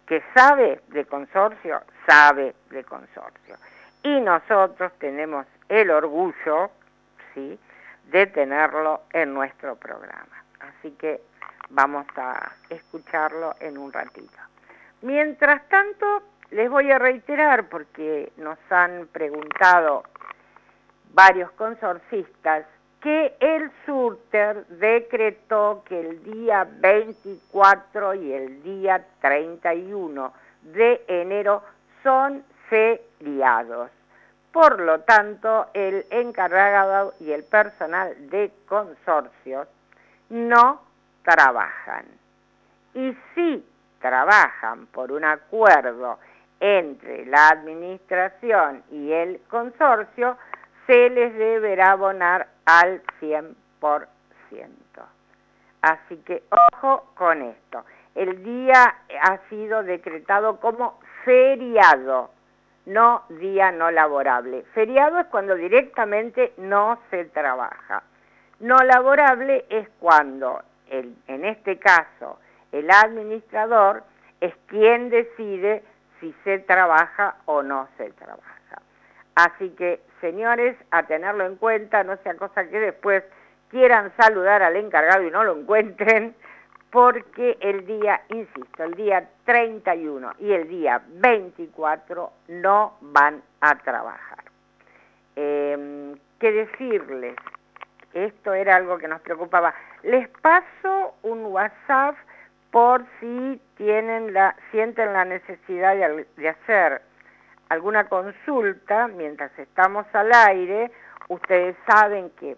que 0.06 0.22
sabe 0.34 0.82
de 0.88 1.06
consorcio, 1.06 1.80
sabe 2.06 2.54
de 2.68 2.84
consorcio. 2.84 3.56
Y 4.02 4.20
nosotros 4.20 4.92
tenemos 4.98 5.46
el 5.68 5.90
orgullo, 5.90 6.70
de 8.10 8.26
tenerlo 8.26 9.02
en 9.12 9.34
nuestro 9.34 9.76
programa. 9.76 10.44
Así 10.60 10.92
que 10.92 11.20
vamos 11.70 12.06
a 12.16 12.52
escucharlo 12.70 13.54
en 13.60 13.78
un 13.78 13.92
ratito. 13.92 14.38
Mientras 15.02 15.68
tanto, 15.68 16.22
les 16.50 16.70
voy 16.70 16.90
a 16.90 16.98
reiterar, 16.98 17.68
porque 17.68 18.32
nos 18.36 18.58
han 18.70 19.08
preguntado 19.12 20.04
varios 21.12 21.50
consorcistas, 21.52 22.64
que 23.00 23.36
el 23.38 23.70
Surter 23.86 24.66
decretó 24.66 25.84
que 25.86 26.00
el 26.00 26.24
día 26.24 26.66
24 26.68 28.14
y 28.14 28.32
el 28.32 28.62
día 28.62 29.06
31 29.20 30.32
de 30.62 31.04
enero 31.06 31.62
son 32.02 32.42
feriados. 32.68 33.90
Por 34.52 34.80
lo 34.80 35.00
tanto, 35.00 35.66
el 35.74 36.06
encargado 36.10 37.14
y 37.20 37.32
el 37.32 37.44
personal 37.44 38.30
de 38.30 38.50
consorcios 38.66 39.68
no 40.30 40.80
trabajan. 41.22 42.06
Y 42.94 43.16
si 43.34 43.64
trabajan 44.00 44.86
por 44.86 45.12
un 45.12 45.24
acuerdo 45.24 46.18
entre 46.60 47.26
la 47.26 47.48
administración 47.48 48.82
y 48.90 49.12
el 49.12 49.40
consorcio, 49.48 50.36
se 50.86 51.10
les 51.10 51.34
deberá 51.34 51.92
abonar 51.92 52.48
al 52.64 53.02
100%. 53.20 53.54
Así 55.82 56.16
que 56.24 56.42
ojo 56.50 57.10
con 57.14 57.42
esto. 57.42 57.84
El 58.14 58.42
día 58.42 58.96
ha 59.22 59.38
sido 59.48 59.82
decretado 59.82 60.58
como 60.58 60.98
feriado, 61.24 62.30
no 62.88 63.22
día 63.28 63.70
no 63.70 63.90
laborable. 63.90 64.64
Feriado 64.74 65.20
es 65.20 65.26
cuando 65.26 65.54
directamente 65.54 66.54
no 66.56 66.98
se 67.10 67.26
trabaja. 67.26 68.02
No 68.60 68.76
laborable 68.78 69.66
es 69.68 69.88
cuando, 70.00 70.62
en 70.88 71.44
este 71.44 71.78
caso, 71.78 72.38
el 72.72 72.90
administrador 72.90 74.02
es 74.40 74.54
quien 74.66 75.10
decide 75.10 75.84
si 76.18 76.34
se 76.44 76.58
trabaja 76.60 77.36
o 77.44 77.62
no 77.62 77.88
se 77.96 78.10
trabaja. 78.10 78.82
Así 79.34 79.70
que, 79.70 80.00
señores, 80.20 80.76
a 80.90 81.04
tenerlo 81.04 81.46
en 81.46 81.56
cuenta, 81.56 82.02
no 82.02 82.16
sea 82.18 82.34
cosa 82.34 82.68
que 82.68 82.80
después 82.80 83.22
quieran 83.70 84.12
saludar 84.16 84.62
al 84.62 84.76
encargado 84.76 85.22
y 85.24 85.30
no 85.30 85.44
lo 85.44 85.56
encuentren, 85.56 86.34
porque 86.90 87.58
el 87.60 87.86
día, 87.86 88.22
insisto, 88.28 88.84
el 88.84 88.94
día 88.94 89.28
31 89.44 90.32
y 90.38 90.52
el 90.52 90.68
día 90.68 91.02
24 91.06 92.32
no 92.48 92.94
van 93.00 93.42
a 93.60 93.74
trabajar. 93.76 94.44
Eh, 95.36 96.14
¿Qué 96.38 96.52
decirles? 96.52 97.36
Esto 98.14 98.54
era 98.54 98.76
algo 98.76 98.98
que 98.98 99.08
nos 99.08 99.20
preocupaba. 99.20 99.74
Les 100.02 100.28
paso 100.40 101.14
un 101.22 101.46
WhatsApp 101.46 102.16
por 102.70 103.04
si 103.20 103.60
tienen 103.76 104.32
la, 104.32 104.56
sienten 104.70 105.12
la 105.12 105.24
necesidad 105.24 105.94
de, 105.94 106.26
de 106.36 106.48
hacer 106.48 107.02
alguna 107.68 108.08
consulta 108.08 109.08
mientras 109.08 109.56
estamos 109.58 110.06
al 110.14 110.32
aire. 110.32 110.90
Ustedes 111.28 111.76
saben 111.86 112.30
que 112.38 112.56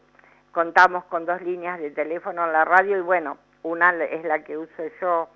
contamos 0.53 1.05
con 1.05 1.27
dos 1.27 1.41
líneas 1.43 1.81
de 1.81 1.91
teléfono 1.91 2.45
en 2.45 2.53
la 2.53 2.65
radio 2.65 2.99
y 2.99 3.01
bueno, 3.01 3.39
una 3.63 3.91
es 4.05 4.25
la 4.25 4.45
que 4.45 4.57
uso 4.57 4.85
yo 5.01 5.29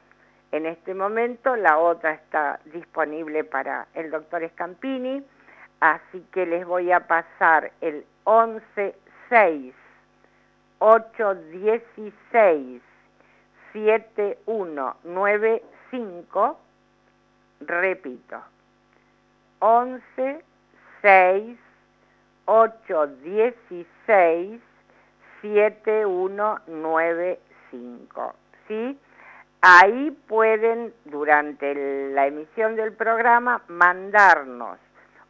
en 0.55 0.65
este 0.67 0.95
momento, 0.95 1.57
la 1.57 1.79
otra 1.79 2.13
está 2.13 2.61
disponible 2.67 3.43
para 3.43 3.89
el 3.95 4.13
doctor 4.13 4.49
Scampini, 4.51 5.21
así 5.81 6.25
que 6.31 6.47
les 6.47 6.65
voy 6.65 6.93
a 6.93 7.09
pasar 7.09 7.73
el 7.81 8.07
116 8.23 9.75
816 10.79 12.83
7195, 13.73 16.61
repito, 17.63 18.41
11 19.59 20.45
6 21.03 21.59
816 22.45 24.61
7195, 25.43 27.44
¿sí? 28.69 28.99
Ahí 29.61 30.11
pueden, 30.29 30.93
durante 31.07 31.75
la 32.13 32.27
emisión 32.27 32.77
del 32.77 32.93
programa, 32.93 33.63
mandarnos 33.69 34.79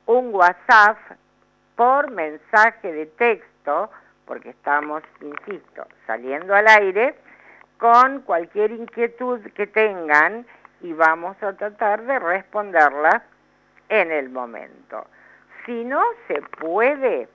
un 0.06 0.34
WhatsApp 0.34 0.98
por 1.76 2.10
mensaje 2.10 2.92
de 2.92 3.06
texto, 3.06 3.90
porque 4.26 4.50
estamos, 4.50 5.02
insisto, 5.20 5.86
saliendo 6.06 6.54
al 6.54 6.66
aire, 6.66 7.14
con 7.78 8.22
cualquier 8.22 8.72
inquietud 8.72 9.40
que 9.54 9.66
tengan 9.66 10.46
y 10.80 10.92
vamos 10.92 11.40
a 11.42 11.52
tratar 11.52 12.02
de 12.04 12.18
responderla 12.18 13.22
en 13.88 14.10
el 14.10 14.30
momento. 14.30 15.06
Si 15.64 15.84
no 15.84 16.02
se 16.26 16.42
puede, 16.58 17.28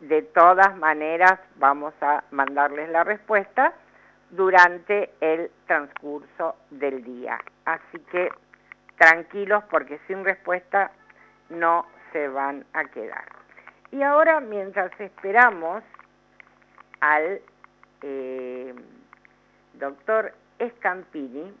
de 0.00 0.22
todas 0.22 0.76
maneras 0.78 1.38
vamos 1.56 1.94
a 2.00 2.24
mandarles 2.30 2.88
la 2.88 3.04
respuesta 3.04 3.72
durante 4.32 5.10
el 5.20 5.50
transcurso 5.66 6.56
del 6.70 7.04
día. 7.04 7.38
Así 7.66 7.98
que 8.10 8.30
tranquilos 8.96 9.62
porque 9.70 10.00
sin 10.06 10.24
respuesta 10.24 10.90
no 11.50 11.86
se 12.12 12.28
van 12.28 12.64
a 12.72 12.84
quedar. 12.84 13.24
Y 13.90 14.02
ahora 14.02 14.40
mientras 14.40 14.90
esperamos 14.98 15.84
al 17.00 17.40
eh, 18.00 18.74
doctor 19.74 20.32
Escampini, 20.58 21.54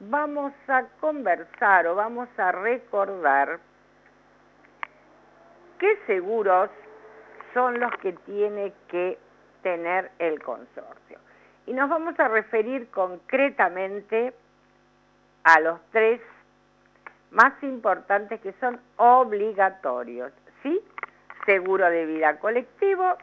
vamos 0.00 0.52
a 0.66 0.84
conversar 1.00 1.86
o 1.86 1.94
vamos 1.94 2.28
a 2.38 2.50
recordar 2.50 3.60
qué 5.78 5.96
seguros 6.06 6.70
son 7.52 7.78
los 7.78 7.92
que 7.98 8.12
tiene 8.12 8.72
que 8.88 9.16
tener 9.62 10.10
el 10.18 10.42
consorcio 10.42 11.23
y 11.66 11.72
nos 11.72 11.88
vamos 11.88 12.20
a 12.20 12.28
referir 12.28 12.90
concretamente 12.90 14.34
a 15.44 15.60
los 15.60 15.80
tres 15.90 16.20
más 17.30 17.54
importantes 17.62 18.38
que 18.40 18.52
son 18.60 18.78
obligatorios, 18.96 20.30
¿sí? 20.62 20.78
Seguro 21.46 21.88
de 21.90 22.04
vida 22.06 22.38
colectivo, 22.38 23.16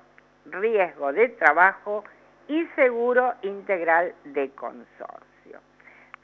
riesgo 0.45 1.11
de 1.13 1.29
trabajo 1.29 2.03
y 2.47 2.65
seguro 2.75 3.33
integral 3.41 4.13
de 4.25 4.51
consorcio. 4.51 5.59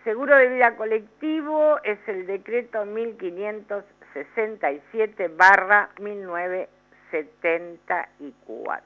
Seguro 0.04 0.36
de 0.36 0.50
vida 0.50 0.76
colectivo 0.76 1.80
es 1.84 1.98
el 2.08 2.28
decreto 2.28 2.86
1567 2.86 5.30
barra 5.30 5.90
1974. 6.00 8.86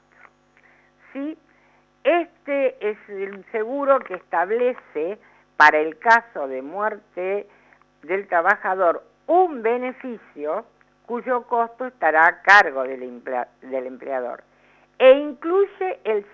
¿Sí? 1.12 1.36
Este 2.04 2.76
es 2.80 2.98
el 3.08 3.44
seguro 3.52 4.00
que 4.00 4.14
establece 4.14 5.18
para 5.56 5.78
el 5.78 5.98
caso 5.98 6.48
de 6.48 6.60
muerte 6.60 7.46
del 8.02 8.26
trabajador 8.26 9.04
un 9.28 9.62
beneficio 9.62 10.64
cuyo 11.06 11.46
costo 11.46 11.86
estará 11.86 12.26
a 12.26 12.42
cargo 12.42 12.82
del, 12.82 13.02
empleador 13.86 14.42
e 14.98 15.12
incluye 15.12 16.00
el 16.04 16.24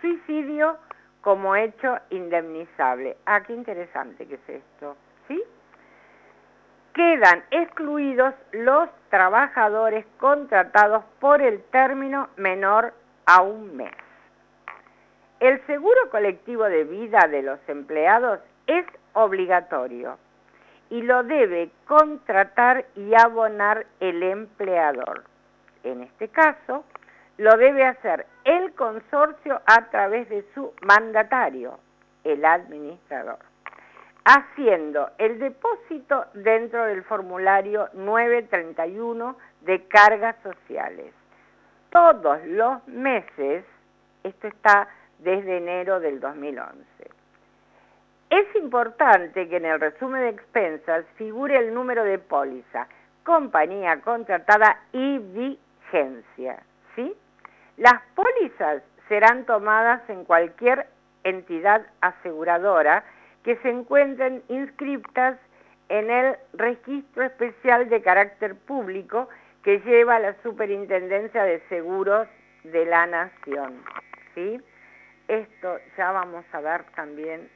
suicidio, 0.00 0.78
como 1.20 1.54
hecho 1.54 1.98
indemnizable. 2.10 3.16
Ah, 3.26 3.42
qué 3.42 3.52
interesante 3.52 4.26
que 4.26 4.34
es 4.34 4.48
esto, 4.48 4.96
¿sí? 5.26 5.42
Quedan 6.94 7.44
excluidos 7.50 8.34
los 8.52 8.88
trabajadores 9.10 10.06
contratados 10.18 11.04
por 11.20 11.42
el 11.42 11.62
término 11.64 12.28
menor 12.36 12.92
a 13.26 13.42
un 13.42 13.76
mes. 13.76 14.07
El 15.40 15.64
seguro 15.66 16.10
colectivo 16.10 16.64
de 16.64 16.82
vida 16.82 17.28
de 17.30 17.42
los 17.42 17.60
empleados 17.68 18.40
es 18.66 18.84
obligatorio 19.12 20.18
y 20.90 21.02
lo 21.02 21.22
debe 21.22 21.70
contratar 21.86 22.86
y 22.96 23.14
abonar 23.14 23.86
el 24.00 24.22
empleador. 24.22 25.22
En 25.84 26.02
este 26.02 26.28
caso, 26.28 26.84
lo 27.36 27.56
debe 27.56 27.84
hacer 27.84 28.26
el 28.44 28.74
consorcio 28.74 29.60
a 29.64 29.88
través 29.90 30.28
de 30.28 30.44
su 30.54 30.72
mandatario, 30.82 31.78
el 32.24 32.44
administrador, 32.44 33.38
haciendo 34.24 35.10
el 35.18 35.38
depósito 35.38 36.26
dentro 36.34 36.84
del 36.84 37.04
formulario 37.04 37.90
931 37.92 39.36
de 39.60 39.86
cargas 39.86 40.34
sociales. 40.42 41.14
Todos 41.90 42.44
los 42.46 42.86
meses, 42.88 43.64
esto 44.24 44.48
está 44.48 44.88
desde 45.18 45.58
enero 45.58 46.00
del 46.00 46.20
2011. 46.20 46.84
Es 48.30 48.54
importante 48.56 49.48
que 49.48 49.56
en 49.56 49.64
el 49.64 49.80
resumen 49.80 50.22
de 50.22 50.28
expensas 50.28 51.04
figure 51.16 51.56
el 51.56 51.72
número 51.72 52.04
de 52.04 52.18
póliza, 52.18 52.86
compañía 53.24 54.00
contratada 54.02 54.80
y 54.92 55.18
vigencia. 55.18 56.62
¿sí? 56.94 57.14
Las 57.78 58.02
pólizas 58.14 58.82
serán 59.08 59.44
tomadas 59.46 60.02
en 60.10 60.24
cualquier 60.24 60.86
entidad 61.24 61.86
aseguradora 62.00 63.04
que 63.44 63.56
se 63.56 63.70
encuentren 63.70 64.42
inscriptas 64.48 65.38
en 65.88 66.10
el 66.10 66.36
registro 66.52 67.24
especial 67.24 67.88
de 67.88 68.02
carácter 68.02 68.56
público 68.56 69.28
que 69.62 69.80
lleva 69.80 70.18
la 70.18 70.34
Superintendencia 70.42 71.44
de 71.44 71.60
Seguros 71.68 72.28
de 72.64 72.84
la 72.84 73.06
Nación. 73.06 73.82
¿sí? 74.34 74.60
Esto 75.28 75.78
ya 75.96 76.10
vamos 76.10 76.44
a 76.52 76.60
ver 76.60 76.84
también 76.96 77.48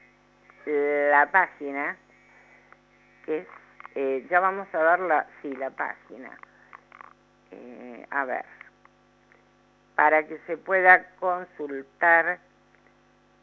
la 0.67 1.29
página, 1.33 1.97
que 3.25 3.39
es, 3.39 3.47
eh, 3.95 4.27
ya 4.31 4.41
vamos 4.41 4.73
a 4.75 4.79
ver 4.79 5.01
la, 5.01 5.27
sí, 5.41 5.55
la 5.57 5.71
página. 5.71 6.31
Eh, 7.51 8.07
a 8.11 8.25
ver, 8.25 8.45
para 9.97 10.27
que 10.27 10.39
se 10.47 10.57
pueda 10.57 11.11
consultar 11.19 12.39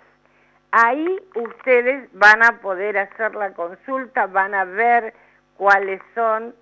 Ahí 0.71 1.21
ustedes 1.37 2.09
van 2.13 2.43
a 2.43 2.61
poder 2.61 2.99
hacer 2.99 3.35
la 3.35 3.53
consulta, 3.53 4.27
van 4.27 4.55
a 4.55 4.65
ver 4.65 5.15
cuáles 5.57 6.01
son 6.15 6.55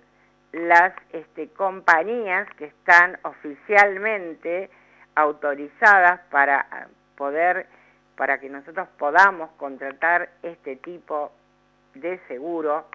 las 0.51 0.93
este, 1.11 1.49
compañías 1.49 2.47
que 2.57 2.65
están 2.65 3.17
oficialmente 3.23 4.69
autorizadas 5.15 6.19
para 6.29 6.87
poder, 7.15 7.65
para 8.15 8.39
que 8.39 8.49
nosotros 8.49 8.87
podamos 8.99 9.49
contratar 9.57 10.29
este 10.43 10.75
tipo 10.75 11.31
de 11.95 12.19
seguro 12.27 12.85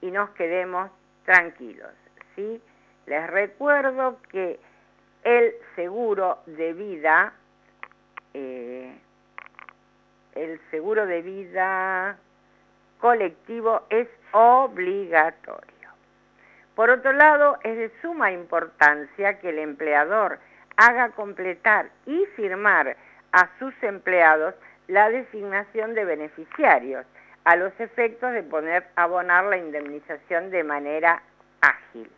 y 0.00 0.10
nos 0.10 0.30
quedemos 0.30 0.90
tranquilos, 1.24 1.90
¿sí? 2.36 2.62
Les 3.06 3.26
recuerdo 3.28 4.18
que 4.30 4.60
el 5.24 5.54
seguro 5.74 6.38
de 6.46 6.72
vida, 6.74 7.32
eh, 8.34 8.94
el 10.34 10.60
seguro 10.70 11.06
de 11.06 11.22
vida 11.22 12.18
colectivo 13.00 13.82
es 13.90 14.08
obligatorio. 14.32 15.72
Por 16.74 16.90
otro 16.90 17.12
lado, 17.12 17.58
es 17.62 17.76
de 17.76 17.90
suma 18.02 18.32
importancia 18.32 19.38
que 19.40 19.50
el 19.50 19.58
empleador 19.58 20.38
haga 20.76 21.10
completar 21.10 21.88
y 22.06 22.26
firmar 22.36 22.96
a 23.32 23.48
sus 23.58 23.74
empleados 23.82 24.54
la 24.88 25.08
designación 25.08 25.94
de 25.94 26.04
beneficiarios 26.04 27.06
a 27.44 27.56
los 27.56 27.72
efectos 27.78 28.32
de 28.32 28.42
poner 28.42 28.86
abonar 28.96 29.44
la 29.44 29.56
indemnización 29.56 30.50
de 30.50 30.64
manera 30.64 31.22
ágil. 31.60 32.10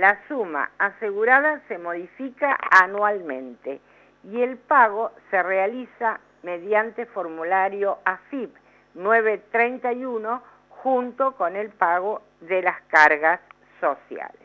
La 0.00 0.18
suma 0.28 0.70
asegurada 0.78 1.60
se 1.68 1.76
modifica 1.76 2.56
anualmente 2.70 3.82
y 4.24 4.40
el 4.40 4.56
pago 4.56 5.12
se 5.30 5.42
realiza 5.42 6.20
mediante 6.42 7.04
formulario 7.04 7.98
AFIP 8.06 8.50
931 8.94 10.42
junto 10.70 11.32
con 11.36 11.54
el 11.54 11.68
pago 11.68 12.22
de 12.40 12.62
las 12.62 12.80
cargas 12.88 13.40
sociales. 13.78 14.40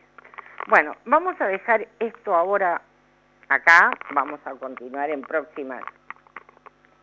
Bueno, 0.67 0.93
vamos 1.05 1.39
a 1.39 1.47
dejar 1.47 1.87
esto 1.99 2.35
ahora 2.35 2.81
acá, 3.47 3.91
vamos 4.11 4.41
a 4.43 4.55
continuar 4.55 5.09
en 5.09 5.21
próximas 5.21 5.85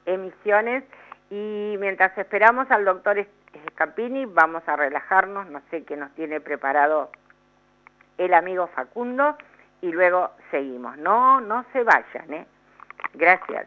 emisiones 0.05 0.85
y 1.31 1.77
mientras 1.79 2.19
esperamos 2.19 2.71
al 2.71 2.85
doctor 2.85 3.27
Scapini 3.71 4.27
vamos 4.27 4.63
a 4.67 4.77
relajarnos, 4.77 5.47
no 5.49 5.63
sé 5.71 5.85
qué 5.85 5.97
nos 5.97 6.15
tiene 6.15 6.39
preparado 6.43 7.11
el 8.25 8.35
amigo 8.35 8.69
Facundo 8.69 9.37
y 9.81 9.91
luego 9.91 10.31
seguimos. 10.51 10.97
No, 10.99 11.41
no 11.41 11.65
se 11.73 11.83
vayan, 11.83 12.33
¿eh? 12.33 12.47
Gracias. 13.15 13.67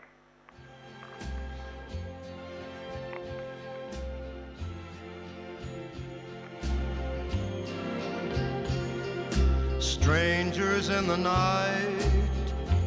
Strangers 9.79 10.89
in 10.89 11.07
the 11.07 11.17
night, 11.17 12.05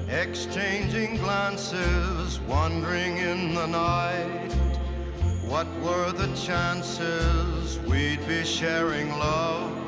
exchanging 0.08 1.16
glances, 1.16 2.40
wandering 2.48 3.18
in 3.18 3.54
the 3.54 3.66
night. 3.66 4.52
What 5.48 5.66
were 5.80 6.12
the 6.12 6.32
chances 6.36 7.78
we'd 7.88 8.24
be 8.28 8.44
sharing 8.44 9.08
love 9.18 9.87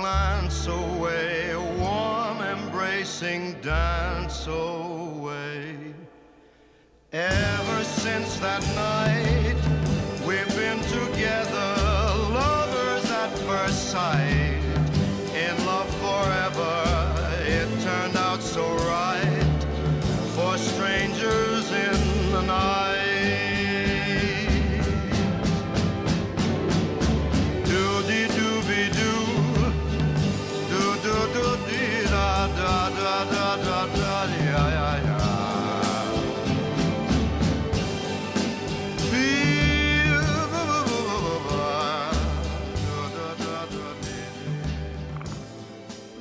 Glance 0.00 0.66
away, 0.66 1.50
a 1.50 1.60
warm 1.60 2.40
embracing 2.40 3.52
dance 3.60 4.46
away. 4.46 5.76
Ever 7.12 7.84
since 7.84 8.38
that 8.38 8.62
night, 8.74 9.60
we've 10.26 10.56
been 10.56 10.80
together, 10.98 11.49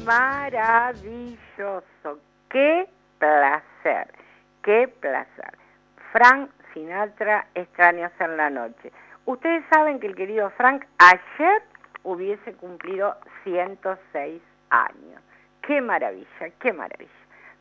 maravilloso. 0.10 1.38
Qué 2.50 2.89
placer, 3.19 4.08
qué 4.63 4.88
placer. 4.88 5.54
Frank 6.12 6.50
Sinatra, 6.74 7.45
extraños 7.54 8.12
en 8.19 8.38
la 8.38 8.50
noche. 8.50 8.91
Ustedes 9.26 9.63
saben 9.72 10.00
que 10.00 10.08
el 10.08 10.15
querido 10.15 10.50
Frank 10.52 10.84
ayer 10.98 11.62
hubiese 12.02 12.54
cumplido 12.54 13.17
106 13.43 14.41
años. 14.72 15.22
Qué 15.62 15.80
maravilla, 15.80 16.50
qué 16.60 16.74
maravilla. 16.74 17.12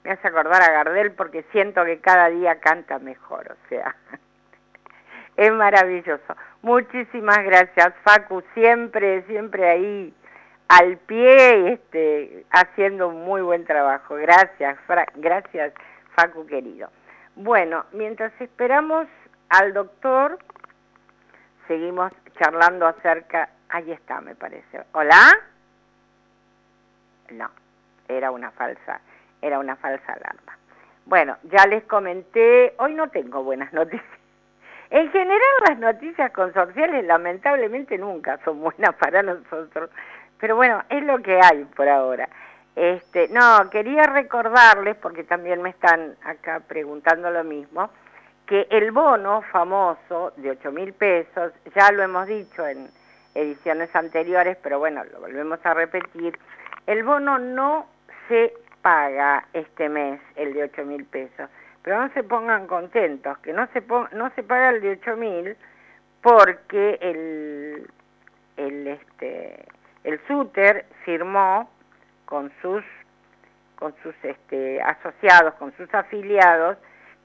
Me 0.04 0.12
hace 0.12 0.28
acordar 0.28 0.62
a 0.62 0.72
Gardel 0.72 1.12
porque 1.12 1.44
siento 1.52 1.84
que 1.84 2.00
cada 2.00 2.30
día 2.30 2.60
canta 2.60 2.98
mejor, 2.98 3.52
o 3.52 3.56
sea, 3.68 3.94
es 5.36 5.52
maravilloso. 5.52 6.34
Muchísimas 6.62 7.44
gracias, 7.44 7.92
Facu, 8.04 8.42
siempre, 8.54 9.22
siempre 9.24 9.68
ahí 9.68 10.14
al 10.68 10.98
pie 10.98 11.72
este, 11.72 12.44
haciendo 12.50 13.08
un 13.08 13.24
muy 13.24 13.40
buen 13.42 13.64
trabajo. 13.64 14.14
Gracias, 14.16 14.78
gracias 15.16 15.72
Facu 16.14 16.46
querido. 16.46 16.90
Bueno, 17.36 17.86
mientras 17.92 18.32
esperamos 18.40 19.06
al 19.48 19.72
doctor, 19.72 20.38
seguimos 21.66 22.12
charlando 22.38 22.86
acerca... 22.86 23.50
Ahí 23.70 23.92
está, 23.92 24.20
me 24.20 24.34
parece. 24.34 24.82
¿Hola? 24.92 25.38
No, 27.30 27.50
era 28.08 28.30
una 28.30 28.50
falsa, 28.50 29.00
era 29.42 29.58
una 29.58 29.76
falsa 29.76 30.12
alarma. 30.12 30.56
Bueno, 31.04 31.36
ya 31.44 31.66
les 31.66 31.84
comenté, 31.84 32.74
hoy 32.78 32.94
no 32.94 33.08
tengo 33.08 33.42
buenas 33.42 33.72
noticias. 33.74 34.18
En 34.90 35.10
general 35.12 35.40
las 35.68 35.78
noticias 35.78 36.32
consorciales 36.32 37.04
lamentablemente 37.04 37.98
nunca 37.98 38.38
son 38.44 38.60
buenas 38.60 38.94
para 38.96 39.22
nosotros, 39.22 39.90
pero 40.38 40.56
bueno, 40.56 40.82
es 40.88 41.02
lo 41.02 41.20
que 41.22 41.40
hay 41.40 41.64
por 41.64 41.88
ahora. 41.88 42.28
Este, 42.76 43.28
no, 43.28 43.68
quería 43.70 44.04
recordarles, 44.04 44.96
porque 44.96 45.24
también 45.24 45.60
me 45.62 45.70
están 45.70 46.14
acá 46.24 46.60
preguntando 46.60 47.30
lo 47.30 47.42
mismo, 47.42 47.90
que 48.46 48.66
el 48.70 48.92
bono 48.92 49.42
famoso 49.50 50.32
de 50.36 50.52
8 50.52 50.72
mil 50.72 50.92
pesos, 50.92 51.52
ya 51.74 51.90
lo 51.92 52.02
hemos 52.02 52.26
dicho 52.26 52.66
en 52.66 52.88
ediciones 53.34 53.94
anteriores, 53.94 54.56
pero 54.62 54.78
bueno, 54.78 55.02
lo 55.12 55.20
volvemos 55.20 55.58
a 55.64 55.74
repetir, 55.74 56.38
el 56.86 57.02
bono 57.02 57.38
no 57.38 57.86
se 58.28 58.54
paga 58.80 59.44
este 59.52 59.88
mes, 59.88 60.20
el 60.36 60.54
de 60.54 60.64
8 60.64 60.84
mil 60.84 61.04
pesos, 61.04 61.50
pero 61.82 62.00
no 62.00 62.12
se 62.14 62.22
pongan 62.22 62.66
contentos, 62.66 63.36
que 63.38 63.52
no 63.52 63.66
se, 63.72 63.82
no 64.12 64.30
se 64.36 64.42
paga 64.42 64.70
el 64.70 64.80
de 64.80 64.90
8 64.92 65.16
mil 65.16 65.56
porque 66.22 66.98
el, 67.00 67.90
el, 68.56 68.86
este, 68.86 69.64
el 70.04 70.20
SUTER 70.26 70.86
firmó 71.04 71.70
con 72.24 72.52
sus, 72.62 72.84
con 73.76 73.94
sus 74.02 74.14
este, 74.22 74.80
asociados, 74.82 75.54
con 75.54 75.76
sus 75.76 75.92
afiliados, 75.94 76.76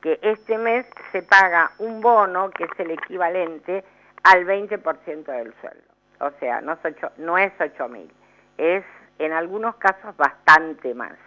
que 0.02 0.20
este 0.22 0.58
mes 0.58 0.86
se 1.12 1.22
paga 1.24 1.72
un 1.80 2.02
bono 2.02 2.50
que 2.50 2.66
es 2.66 2.80
el 2.80 2.92
equivalente 2.92 3.84
al 4.24 4.46
20% 4.46 5.26
del 5.26 5.54
sueldo. 5.62 5.84
O 6.20 6.32
sea, 6.40 6.62
no 6.62 6.74
es, 6.74 6.80
ocho, 6.84 7.12
no 7.18 7.38
es 7.38 7.52
8 7.60 7.88
mil, 7.90 8.12
es 8.58 8.84
en 9.20 9.34
algunos 9.34 9.76
casos 9.76 10.16
bastante 10.18 10.94
más. 10.94 11.18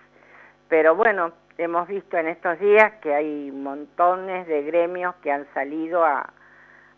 Pero 0.68 0.94
bueno, 0.94 1.32
hemos 1.58 1.88
visto 1.88 2.16
en 2.16 2.28
estos 2.28 2.58
días 2.58 2.92
que 3.00 3.14
hay 3.14 3.50
montones 3.50 4.46
de 4.46 4.62
gremios 4.62 5.14
que 5.16 5.32
han 5.32 5.46
salido 5.54 6.04
a, 6.04 6.32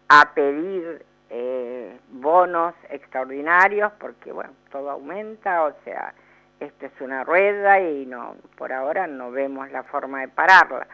a 0.09 0.35
pedir 0.35 1.05
eh, 1.31 1.99
bonos 2.11 2.75
extraordinarios 2.91 3.93
porque 3.99 4.33
bueno, 4.33 4.51
todo 4.71 4.91
aumenta, 4.91 5.65
o 5.65 5.73
sea, 5.85 6.15
esto 6.61 6.87
es 6.87 7.01
una 7.01 7.25
rueda 7.25 7.81
y 7.81 8.07
no 8.07 8.37
por 8.57 8.73
ahora 8.73 9.07
no 9.07 9.31
vemos 9.31 9.71
la 9.71 9.83
forma 9.85 10.21
de 10.21 10.29
pararla. 10.29 10.87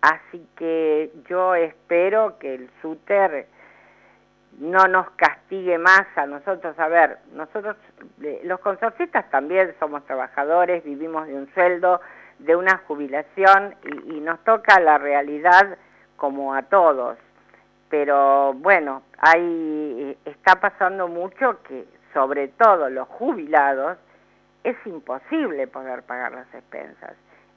Así 0.00 0.46
que 0.56 1.12
yo 1.28 1.54
espero 1.54 2.38
que 2.38 2.54
el 2.54 2.70
SUTER 2.80 3.46
no 4.58 4.86
nos 4.88 5.10
castigue 5.12 5.78
más 5.78 6.06
a 6.16 6.26
nosotros. 6.26 6.78
A 6.78 6.88
ver, 6.88 7.18
nosotros, 7.32 7.76
los 8.42 8.60
consorcistas 8.60 9.30
también 9.30 9.74
somos 9.78 10.04
trabajadores, 10.04 10.82
vivimos 10.84 11.26
de 11.28 11.34
un 11.34 11.52
sueldo, 11.54 12.00
de 12.38 12.56
una 12.56 12.78
jubilación 12.88 13.76
y, 13.84 14.16
y 14.16 14.20
nos 14.20 14.42
toca 14.44 14.80
la 14.80 14.98
realidad 14.98 15.78
como 16.16 16.54
a 16.54 16.62
todos. 16.62 17.16
Pero 17.92 18.54
bueno, 18.54 19.02
hay, 19.18 20.16
está 20.24 20.58
pasando 20.58 21.08
mucho 21.08 21.62
que 21.64 21.84
sobre 22.14 22.48
todo 22.48 22.88
los 22.88 23.06
jubilados 23.06 23.98
es 24.64 24.78
imposible 24.86 25.66
poder 25.66 26.02
pagar 26.04 26.32
las 26.32 26.54
expensas. 26.54 27.12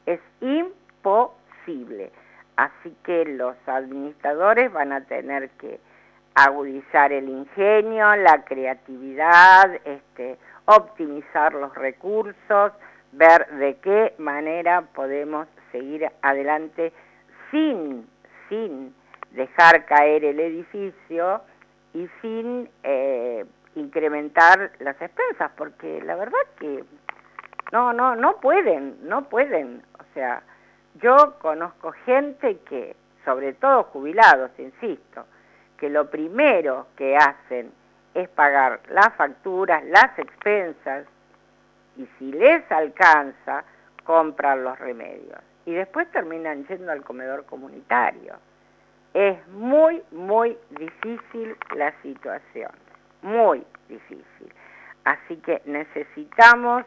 Es 0.05 0.19
imposible. 0.41 2.11
Así 2.57 2.93
que 3.05 3.23
los 3.23 3.55
administradores 3.65 4.73
van 4.73 4.91
a 4.91 5.05
tener 5.05 5.51
que 5.51 5.79
agudizar 6.33 7.13
el 7.13 7.29
ingenio, 7.29 8.13
la 8.17 8.43
creatividad, 8.43 9.73
este, 9.85 10.37
optimizar 10.65 11.53
los 11.53 11.73
recursos, 11.75 12.73
ver 13.13 13.47
de 13.51 13.77
qué 13.77 14.13
manera 14.17 14.81
podemos 14.81 15.47
seguir 15.71 16.11
adelante 16.21 16.91
sin, 17.51 18.05
sin 18.49 18.93
dejar 19.35 19.85
caer 19.85 20.25
el 20.25 20.39
edificio 20.39 21.41
y 21.93 22.07
sin 22.21 22.69
eh, 22.83 23.45
incrementar 23.75 24.71
las 24.79 24.99
expensas, 25.01 25.51
porque 25.57 26.01
la 26.01 26.15
verdad 26.15 26.39
que 26.59 26.83
no, 27.71 27.93
no, 27.93 28.15
no 28.15 28.39
pueden, 28.39 28.97
no 29.07 29.25
pueden, 29.29 29.83
o 29.99 30.13
sea, 30.13 30.41
yo 31.01 31.37
conozco 31.39 31.91
gente 32.05 32.59
que, 32.69 32.95
sobre 33.23 33.53
todo 33.53 33.83
jubilados, 33.83 34.51
insisto, 34.57 35.25
que 35.77 35.89
lo 35.89 36.09
primero 36.09 36.87
que 36.95 37.17
hacen 37.17 37.71
es 38.13 38.29
pagar 38.29 38.79
las 38.89 39.13
facturas, 39.15 39.83
las 39.85 40.17
expensas, 40.17 41.05
y 41.97 42.07
si 42.17 42.31
les 42.31 42.69
alcanza, 42.71 43.63
compran 44.03 44.63
los 44.63 44.77
remedios. 44.79 45.39
Y 45.65 45.73
después 45.73 46.09
terminan 46.11 46.65
yendo 46.67 46.91
al 46.91 47.03
comedor 47.03 47.45
comunitario. 47.45 48.35
Es 49.15 49.47
muy, 49.47 50.04
muy 50.12 50.58
difícil 50.71 51.56
la 51.73 51.93
situación, 52.01 52.69
muy 53.21 53.63
difícil. 53.88 54.54
Así 55.06 55.38
que 55.38 55.62
necesitamos 55.63 56.84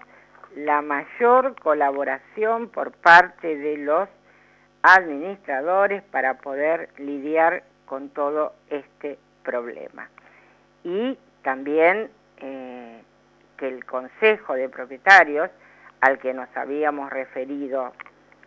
la 0.54 0.82
mayor 0.82 1.58
colaboración 1.62 2.68
por 2.68 2.92
parte 2.92 3.56
de 3.56 3.78
los 3.78 4.10
administradores 4.82 6.02
para 6.02 6.34
poder 6.34 6.90
lidiar 6.98 7.62
con 7.86 8.10
todo 8.10 8.52
este 8.68 9.18
problema. 9.42 10.10
Y 10.84 11.16
también 11.42 12.10
eh, 12.40 13.02
que 13.56 13.68
el 13.68 13.86
Consejo 13.86 14.52
de 14.52 14.68
Propietarios, 14.68 15.48
al 16.02 16.18
que 16.18 16.34
nos 16.34 16.54
habíamos 16.54 17.10
referido 17.10 17.94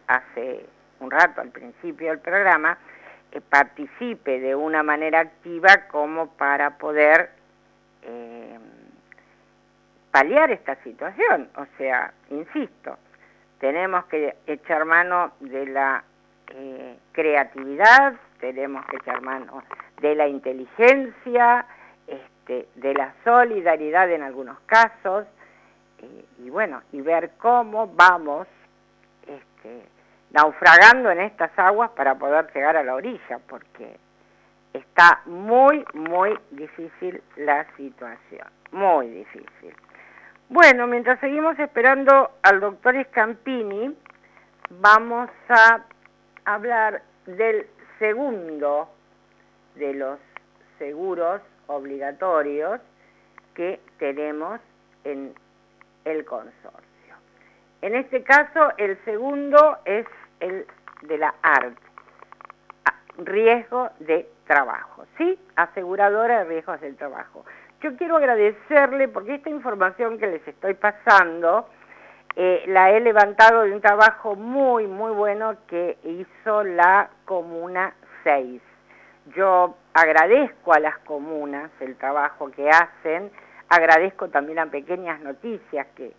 hace 0.06 0.67
un 1.00 1.10
rato 1.10 1.41
al 1.41 1.50
principio 1.50 2.10
del 2.10 2.20
programa, 2.20 2.78
participe 3.39 4.39
de 4.41 4.56
una 4.56 4.84
manera 4.84 5.22
activa 5.22 5.88
como 5.89 6.28
para 6.32 6.78
poder 6.78 7.30
eh, 8.02 8.60
paliar 10.12 10.52
esta 10.52 10.76
situación. 10.84 11.50
O 11.56 11.65
sea, 11.78 12.13
insisto, 12.30 12.98
tenemos 13.60 14.06
que 14.06 14.36
echar 14.48 14.86
mano 14.86 15.32
de 15.39 15.65
la 15.67 16.04
eh, 16.48 16.98
creatividad, 17.13 18.15
tenemos 18.39 18.86
que 18.88 18.98
echar 18.98 19.22
mano 19.22 19.63
de 20.02 20.15
la 20.15 20.28
inteligencia, 20.28 21.65
este, 22.08 22.67
de 22.76 22.94
la 22.94 23.13
solidaridad 23.24 24.12
en 24.12 24.24
algunos 24.24 24.60
casos, 24.62 25.26
eh, 26.00 26.26
y 26.39 26.50
bueno, 26.50 26.82
y 26.91 27.02
ver 27.02 27.32
cómo 27.38 27.88
vamos 27.88 28.48
este, 29.28 29.84
naufragando 30.34 31.12
en 31.12 31.22
estas 31.22 31.52
aguas 31.58 31.91
para 31.91 32.15
poder 32.15 32.52
llegar 32.54 32.78
a 32.78 32.84
la 32.84 32.96
orilla, 32.96 33.39
porque 33.48 33.98
está 34.74 35.22
muy, 35.26 35.86
muy 35.94 36.38
difícil 36.52 37.22
la 37.36 37.65
situación, 37.76 38.48
muy 38.72 39.10
difícil. 39.10 39.76
Bueno, 40.50 40.88
mientras 40.88 41.20
seguimos 41.20 41.58
esperando 41.60 42.32
al 42.44 42.60
doctor 42.60 42.96
Scampini, 43.10 43.96
vamos 44.70 45.30
a 45.50 45.84
hablar 46.46 47.02
del 47.26 47.67
segundo 48.00 48.89
de 49.76 49.94
los 49.94 50.20
seguros 50.78 51.41
obligatorios 51.67 52.82
que 53.54 53.80
tenemos 53.98 54.60
en 55.04 55.34
el 56.06 56.26
consorcio. 56.26 56.82
En 57.82 57.96
este 57.96 58.24
caso, 58.24 58.74
el 58.78 58.98
segundo 59.06 59.78
es 59.86 60.06
el 60.41 60.65
de 61.04 61.17
la 61.17 61.34
ART, 61.41 61.77
riesgo 63.17 63.89
de 63.99 64.30
trabajo, 64.45 65.06
¿sí? 65.17 65.39
Aseguradora 65.56 66.39
de 66.39 66.43
riesgos 66.45 66.82
del 66.82 66.95
trabajo 66.97 67.45
yo 67.82 67.97
quiero 67.97 68.17
agradecerle 68.17 69.08
porque 69.08 69.36
esta 69.36 69.49
información 69.49 70.19
que 70.19 70.27
les 70.27 70.47
estoy 70.47 70.75
pasando 70.75 71.67
eh, 72.36 72.63
la 72.67 72.91
he 72.91 72.99
levantado 72.99 73.63
de 73.63 73.73
un 73.73 73.82
trabajo 73.82 74.36
muy, 74.36 74.88
muy 74.88 75.12
bueno 75.12 75.56
que 75.67 75.97
hizo 76.04 76.63
la 76.63 77.10
Comuna 77.25 77.93
6. 78.23 78.62
Yo 79.36 79.75
agradezco 79.93 80.73
a 80.73 80.80
las 80.80 80.97
comunas 80.99 81.71
el 81.80 81.95
trabajo 81.95 82.51
que 82.51 82.69
hacen, 82.69 83.32
agradezco 83.67 84.30
también 84.30 84.60
a 84.60 84.67
Pequeñas 84.67 85.19
Noticias, 85.21 85.88
que 85.95 86.13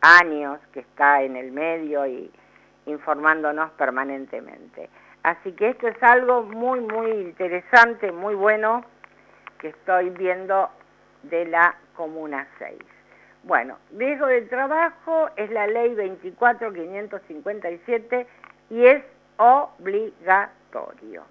años 0.00 0.58
que 0.72 0.80
está 0.80 1.22
en 1.22 1.36
el 1.36 1.52
medio 1.52 2.06
y 2.06 2.30
informándonos 2.88 3.70
permanentemente. 3.72 4.88
Así 5.22 5.52
que 5.52 5.68
esto 5.70 5.88
es 5.88 6.02
algo 6.02 6.42
muy, 6.42 6.80
muy 6.80 7.10
interesante, 7.10 8.12
muy 8.12 8.34
bueno 8.34 8.84
que 9.58 9.68
estoy 9.68 10.10
viendo 10.10 10.68
de 11.24 11.46
la 11.46 11.74
Comuna 11.94 12.46
6. 12.58 12.78
Bueno, 13.42 13.78
riesgo 13.96 14.26
de 14.26 14.42
trabajo 14.42 15.30
es 15.36 15.50
la 15.50 15.66
ley 15.66 15.94
24557 15.94 18.26
y 18.70 18.86
es 18.86 19.02
obligatorio. 19.36 21.24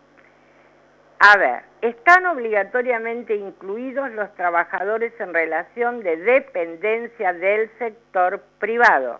A 1.20 1.38
ver, 1.38 1.63
están 1.82 2.28
obligatoriamente 2.28 3.36
incluidos 3.36 4.12
los 4.12 4.32
trabajadores 4.36 5.20
en 5.20 5.34
relación 5.34 6.02
de 6.02 6.15
dependencia 6.17 7.34
del 7.34 7.72
sector 7.80 8.39
privado. 8.60 9.20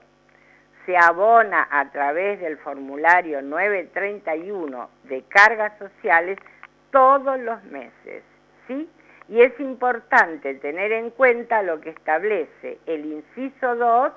Se 0.88 0.96
abona 0.96 1.68
a 1.70 1.92
través 1.92 2.40
del 2.40 2.58
formulario 2.60 3.42
931 3.42 4.90
de 5.04 5.22
cargas 5.24 5.78
sociales 5.78 6.40
todos 6.92 7.38
los 7.42 7.62
meses, 7.66 8.24
¿sí? 8.68 8.90
Y 9.28 9.42
es 9.42 9.60
importante 9.60 10.54
tener 10.56 10.94
en 10.94 11.10
cuenta 11.10 11.62
lo 11.62 11.82
que 11.82 11.90
establece 11.90 12.80
el 12.86 13.04
inciso 13.04 13.76
2 13.76 14.14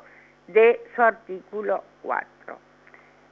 de 0.47 0.81
su 0.95 1.03
artículo 1.03 1.83
4. 2.03 2.29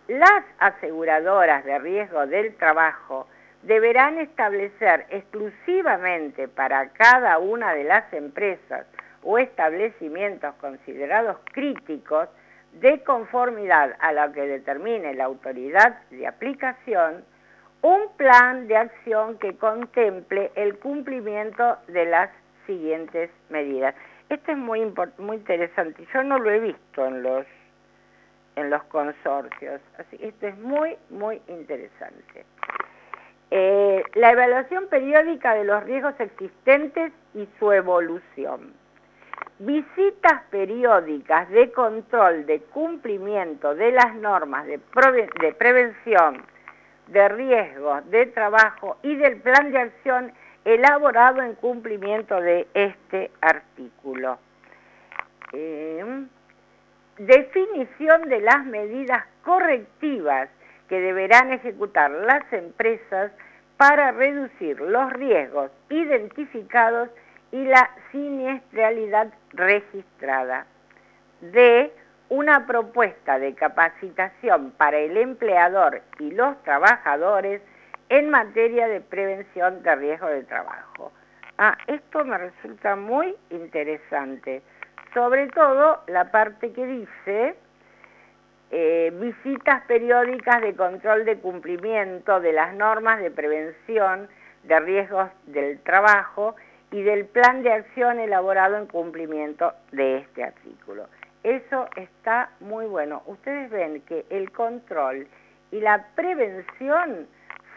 Las 0.09 0.43
aseguradoras 0.59 1.65
de 1.65 1.79
riesgo 1.79 2.27
del 2.27 2.57
trabajo 2.57 3.29
deberán 3.63 4.19
establecer 4.19 5.07
exclusivamente 5.11 6.49
para 6.49 6.89
cada 6.89 7.39
una 7.39 7.73
de 7.75 7.85
las 7.85 8.13
empresas 8.13 8.85
o 9.23 9.39
establecimientos 9.39 10.57
considerados 10.57 11.37
críticos 11.53 12.29
de 12.73 13.03
conformidad 13.03 13.97
a 14.01 14.13
lo 14.13 14.33
que 14.33 14.43
determine 14.43 15.15
la 15.15 15.25
autoridad 15.25 15.99
de 16.11 16.27
aplicación, 16.27 17.25
un 17.83 18.09
plan 18.17 18.69
de 18.69 18.77
acción 18.77 19.39
que 19.39 19.57
contemple 19.57 20.51
el 20.55 20.79
cumplimiento 20.79 21.79
de 21.89 22.07
las 22.07 22.31
siguientes 22.67 23.31
medidas. 23.49 23.95
Esto 24.29 24.53
es 24.53 24.59
muy 24.59 24.93
muy 25.19 25.37
interesante. 25.37 26.07
Yo 26.13 26.23
no 26.23 26.39
lo 26.39 26.51
he 26.51 26.61
visto 26.61 27.07
en 27.07 27.23
los 27.23 27.47
en 28.57 28.71
los 28.71 28.83
consorcios. 28.85 29.81
Así 29.99 30.19
esto 30.21 30.47
es 30.49 30.59
muy 30.59 30.97
muy 31.09 31.41
interesante. 31.49 32.45
Eh, 33.51 34.03
la 34.15 34.33
evaluación 34.33 34.89
periódica 34.89 35.55
de 35.55 35.65
los 35.65 35.83
riesgos 35.85 36.15
existentes 36.19 37.13
y 37.35 37.49
su 37.59 37.73
evolución. 37.73 38.75
Visitas 39.61 40.43
periódicas 40.51 41.49
de 41.51 41.73
control 41.73 42.47
de 42.47 42.61
cumplimiento 42.61 43.75
de 43.75 43.91
las 43.91 44.15
normas 44.15 44.67
de, 44.67 44.79
prevención 44.79 46.45
de 47.09 47.29
riesgos 47.29 48.09
de 48.09 48.27
trabajo 48.27 48.99
y 49.03 49.17
del 49.17 49.41
plan 49.41 49.73
de 49.73 49.79
acción 49.79 50.33
elaborado 50.65 51.43
en 51.43 51.57
cumplimiento 51.57 52.41
de 52.41 52.69
este 52.73 53.33
artículo. 53.41 54.39
Eh, 55.53 56.05
definición 57.19 58.29
de 58.29 58.41
las 58.41 58.65
medidas 58.65 59.25
correctivas 59.43 60.49
que 60.89 61.01
deberán 61.01 61.51
ejecutar 61.53 62.13
las 62.13 62.53
empresas 62.53 63.33
para 63.77 64.13
reducir 64.13 64.81
los 64.81 65.13
riesgos 65.15 65.73
identificados 65.91 67.09
la 67.53 67.91
siniestralidad 68.13 69.33
registrada. 69.53 70.67
D 71.41 71.93
una 72.29 72.67
propuesta 72.67 73.39
de 73.39 73.55
capacitación 73.55 74.73
para 74.73 74.99
el 74.99 75.17
empleador 75.17 76.03
y 76.19 76.31
los 76.31 76.63
trabajadores 76.63 77.63
en 78.11 78.31
materia 78.31 78.87
de 78.87 79.01
prevención 79.01 79.83
de 79.83 79.97
riesgo 79.97 80.27
de 80.27 80.45
trabajo. 80.45 81.13
Ah, 81.57 81.77
esto 81.87 82.25
me 82.25 82.39
resulta 82.39 82.97
muy 82.97 83.35
interesante, 83.51 84.63
sobre 85.15 85.49
todo 85.49 86.03
la 86.07 86.31
parte 86.31 86.73
que 86.73 86.87
dice 86.87 87.57
eh, 88.71 89.11
visitas 89.15 89.83
periódicas 89.87 90.61
de 90.61 90.77
control 90.77 91.25
de 91.25 91.39
cumplimiento 91.39 92.41
de 92.41 92.53
las 92.53 92.75
normas 92.75 93.21
de 93.21 93.31
prevención 93.31 94.29
de 94.65 94.81
riesgos 94.81 95.31
del 95.47 95.81
trabajo 95.81 96.55
y 96.91 97.03
del 97.03 97.27
plan 97.27 97.63
de 97.63 97.73
acción 97.73 98.19
elaborado 98.19 98.77
en 98.77 98.87
cumplimiento 98.87 99.73
de 99.93 100.19
este 100.19 100.45
artículo. 100.45 101.07
Eso 101.43 101.89
está 101.97 102.51
muy 102.61 102.87
bueno. 102.87 103.23
Ustedes 103.27 103.71
ven 103.71 104.01
que 104.03 104.27
el 104.31 104.51
control 104.51 105.29
y 105.71 105.81
la 105.81 106.07
prevención 106.15 107.29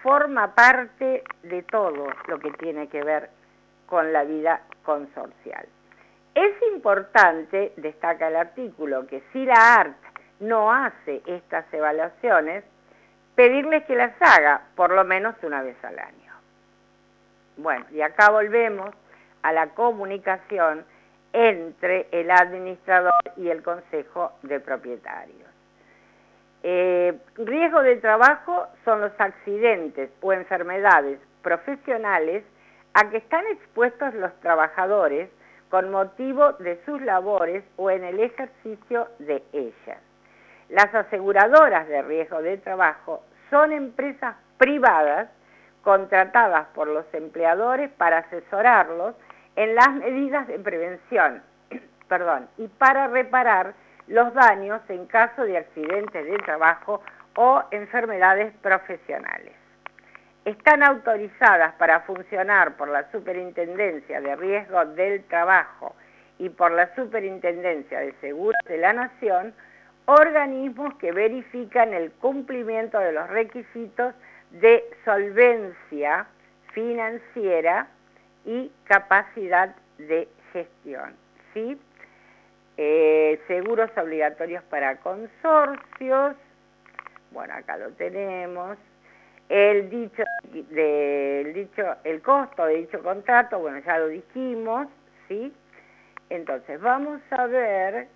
forma 0.01 0.55
parte 0.55 1.23
de 1.43 1.63
todo 1.63 2.07
lo 2.27 2.39
que 2.39 2.51
tiene 2.51 2.87
que 2.87 3.03
ver 3.03 3.29
con 3.85 4.13
la 4.13 4.23
vida 4.23 4.61
consorcial. 4.83 5.67
Es 6.33 6.53
importante, 6.73 7.73
destaca 7.75 8.29
el 8.29 8.37
artículo, 8.37 9.05
que 9.05 9.21
si 9.33 9.45
la 9.45 9.75
ART 9.75 9.97
no 10.39 10.71
hace 10.71 11.21
estas 11.25 11.71
evaluaciones, 11.73 12.63
pedirles 13.35 13.83
que 13.85 13.95
las 13.95 14.13
haga 14.21 14.61
por 14.75 14.91
lo 14.91 15.03
menos 15.03 15.35
una 15.43 15.61
vez 15.61 15.75
al 15.83 15.99
año. 15.99 16.20
Bueno, 17.57 17.85
y 17.91 18.01
acá 18.01 18.31
volvemos 18.31 18.89
a 19.43 19.51
la 19.51 19.69
comunicación 19.69 20.85
entre 21.33 22.07
el 22.11 22.29
administrador 22.31 23.13
y 23.37 23.49
el 23.49 23.63
consejo 23.63 24.33
de 24.43 24.59
propietarios. 24.59 25.49
Eh, 26.63 27.17
riesgo 27.35 27.81
de 27.81 27.95
trabajo 27.97 28.67
son 28.85 29.01
los 29.01 29.11
accidentes 29.17 30.11
o 30.21 30.33
enfermedades 30.33 31.19
profesionales 31.41 32.43
a 32.93 33.09
que 33.09 33.17
están 33.17 33.45
expuestos 33.47 34.13
los 34.15 34.33
trabajadores 34.41 35.29
con 35.69 35.89
motivo 35.89 36.53
de 36.53 36.79
sus 36.85 37.01
labores 37.01 37.63
o 37.77 37.89
en 37.89 38.03
el 38.03 38.19
ejercicio 38.19 39.07
de 39.19 39.41
ellas. 39.53 39.99
Las 40.69 40.93
aseguradoras 40.93 41.87
de 41.87 42.01
riesgo 42.03 42.41
de 42.41 42.57
trabajo 42.57 43.23
son 43.49 43.71
empresas 43.71 44.35
privadas 44.57 45.29
contratadas 45.83 46.67
por 46.73 46.87
los 46.87 47.05
empleadores 47.13 47.89
para 47.91 48.19
asesorarlos 48.19 49.15
en 49.55 49.75
las 49.75 49.91
medidas 49.93 50.47
de 50.47 50.59
prevención 50.59 51.41
y 52.57 52.67
para 52.67 53.07
reparar 53.07 53.73
los 54.07 54.33
daños 54.33 54.81
en 54.89 55.05
caso 55.05 55.43
de 55.43 55.57
accidentes 55.57 56.25
de 56.25 56.37
trabajo 56.39 57.01
o 57.35 57.63
enfermedades 57.71 58.53
profesionales. 58.61 59.53
Están 60.43 60.83
autorizadas 60.83 61.73
para 61.75 62.01
funcionar 62.01 62.75
por 62.75 62.89
la 62.89 63.09
Superintendencia 63.11 64.19
de 64.19 64.35
Riesgo 64.35 64.85
del 64.85 65.23
Trabajo 65.25 65.95
y 66.39 66.49
por 66.49 66.71
la 66.71 66.93
Superintendencia 66.95 67.99
de 67.99 68.13
Seguros 68.19 68.59
de 68.67 68.77
la 68.77 68.91
Nación 68.93 69.53
organismos 70.05 70.95
que 70.95 71.11
verifican 71.11 71.93
el 71.93 72.11
cumplimiento 72.13 72.99
de 72.99 73.11
los 73.11 73.29
requisitos 73.29 74.15
de 74.51 74.83
solvencia 75.05 76.27
financiera 76.73 77.87
y 78.45 78.71
capacidad 78.85 79.75
de 79.97 80.27
gestión. 80.53 81.15
¿sí? 81.53 81.79
Eh, 82.77 83.39
seguros 83.47 83.89
obligatorios 83.97 84.63
para 84.63 84.97
consorcios, 84.97 86.35
bueno, 87.31 87.53
acá 87.53 87.77
lo 87.77 87.91
tenemos. 87.91 88.77
El 89.49 89.89
dicho, 89.89 90.23
del 90.43 91.53
dicho, 91.53 91.83
el 92.03 92.21
costo 92.21 92.65
de 92.65 92.75
dicho 92.77 93.03
contrato, 93.03 93.59
bueno, 93.59 93.79
ya 93.85 93.97
lo 93.97 94.07
dijimos, 94.07 94.87
¿sí? 95.27 95.53
Entonces, 96.29 96.79
vamos 96.79 97.21
a 97.31 97.47
ver, 97.47 98.07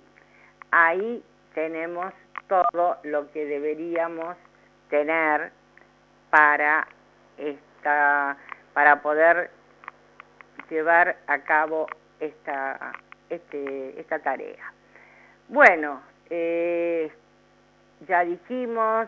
Ahí 0.71 1.23
tenemos 1.53 2.13
todo 2.47 2.97
lo 3.03 3.31
que 3.31 3.45
deberíamos 3.45 4.35
tener 4.89 5.51
para 6.29 6.87
esta 7.37 8.37
para 8.73 9.01
poder 9.01 9.51
llevar 10.69 11.15
a 11.27 11.39
cabo 11.39 11.87
esta, 12.19 12.91
este, 13.29 13.99
esta 13.99 14.19
tarea. 14.19 14.73
Bueno, 15.47 16.01
eh, 16.29 17.11
ya 18.07 18.23
dijimos 18.23 19.07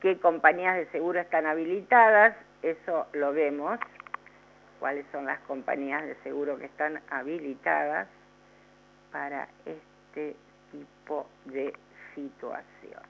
qué 0.00 0.18
compañías 0.18 0.74
de 0.76 0.86
seguro 0.86 1.20
están 1.20 1.46
habilitadas, 1.46 2.34
eso 2.62 3.06
lo 3.12 3.32
vemos 3.32 3.78
cuáles 4.80 5.06
son 5.12 5.26
las 5.26 5.38
compañías 5.40 6.02
de 6.04 6.16
seguro 6.24 6.58
que 6.58 6.64
están 6.66 7.00
habilitadas 7.10 8.08
para 9.12 9.46
este 9.64 10.34
tipo 10.72 11.28
de 11.44 11.72
situación. 12.14 13.02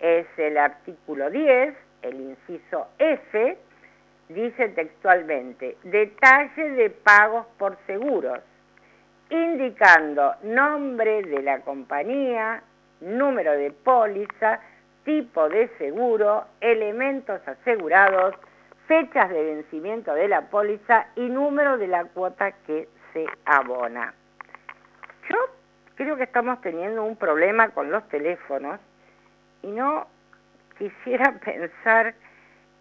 Es 0.00 0.26
el 0.36 0.56
artículo 0.56 1.30
10, 1.30 1.74
el 2.02 2.20
inciso 2.20 2.88
F, 2.98 3.58
dice 4.28 4.68
textualmente, 4.70 5.76
detalle 5.84 6.70
de 6.70 6.90
pagos 6.90 7.46
por 7.58 7.76
seguros, 7.86 8.40
indicando 9.30 10.34
nombre 10.42 11.22
de 11.22 11.42
la 11.42 11.60
compañía, 11.60 12.62
número 13.00 13.52
de 13.52 13.70
póliza, 13.70 14.60
tipo 15.08 15.48
de 15.48 15.68
seguro, 15.78 16.44
elementos 16.60 17.40
asegurados, 17.48 18.34
fechas 18.86 19.30
de 19.30 19.42
vencimiento 19.42 20.12
de 20.12 20.28
la 20.28 20.50
póliza 20.50 21.06
y 21.16 21.30
número 21.30 21.78
de 21.78 21.86
la 21.86 22.04
cuota 22.04 22.52
que 22.66 22.90
se 23.14 23.24
abona. 23.46 24.12
Yo 25.30 25.36
creo 25.94 26.18
que 26.18 26.24
estamos 26.24 26.60
teniendo 26.60 27.04
un 27.04 27.16
problema 27.16 27.70
con 27.70 27.90
los 27.90 28.06
teléfonos 28.10 28.80
y 29.62 29.68
no 29.68 30.06
quisiera 30.76 31.40
pensar 31.42 32.14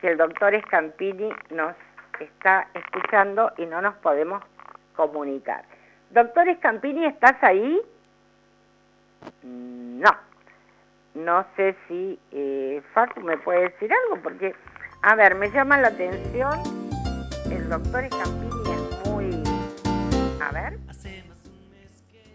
que 0.01 0.09
el 0.09 0.17
doctor 0.17 0.53
Scampini 0.63 1.29
nos 1.51 1.77
está 2.19 2.67
escuchando 2.73 3.53
y 3.55 3.65
no 3.67 3.81
nos 3.81 3.95
podemos 3.95 4.43
comunicar. 4.97 5.63
Doctor 6.09 6.53
Scampini, 6.57 7.05
¿estás 7.05 7.41
ahí? 7.41 7.81
No. 9.43 10.27
No 11.17 11.43
sé 11.55 11.75
si 11.87 12.19
eh, 12.31 12.79
Facu 12.93 13.21
me 13.21 13.37
puede 13.39 13.69
decir 13.69 13.89
algo, 13.91 14.21
porque, 14.21 14.53
a 15.01 15.15
ver, 15.15 15.33
me 15.33 15.49
llama 15.49 15.79
la 15.79 15.87
atención, 15.87 16.59
el 17.49 17.67
doctor 17.67 18.05
Scampini 18.05 18.71
es 18.71 19.09
muy... 19.09 19.43
A 20.39 20.51
ver. 20.51 20.77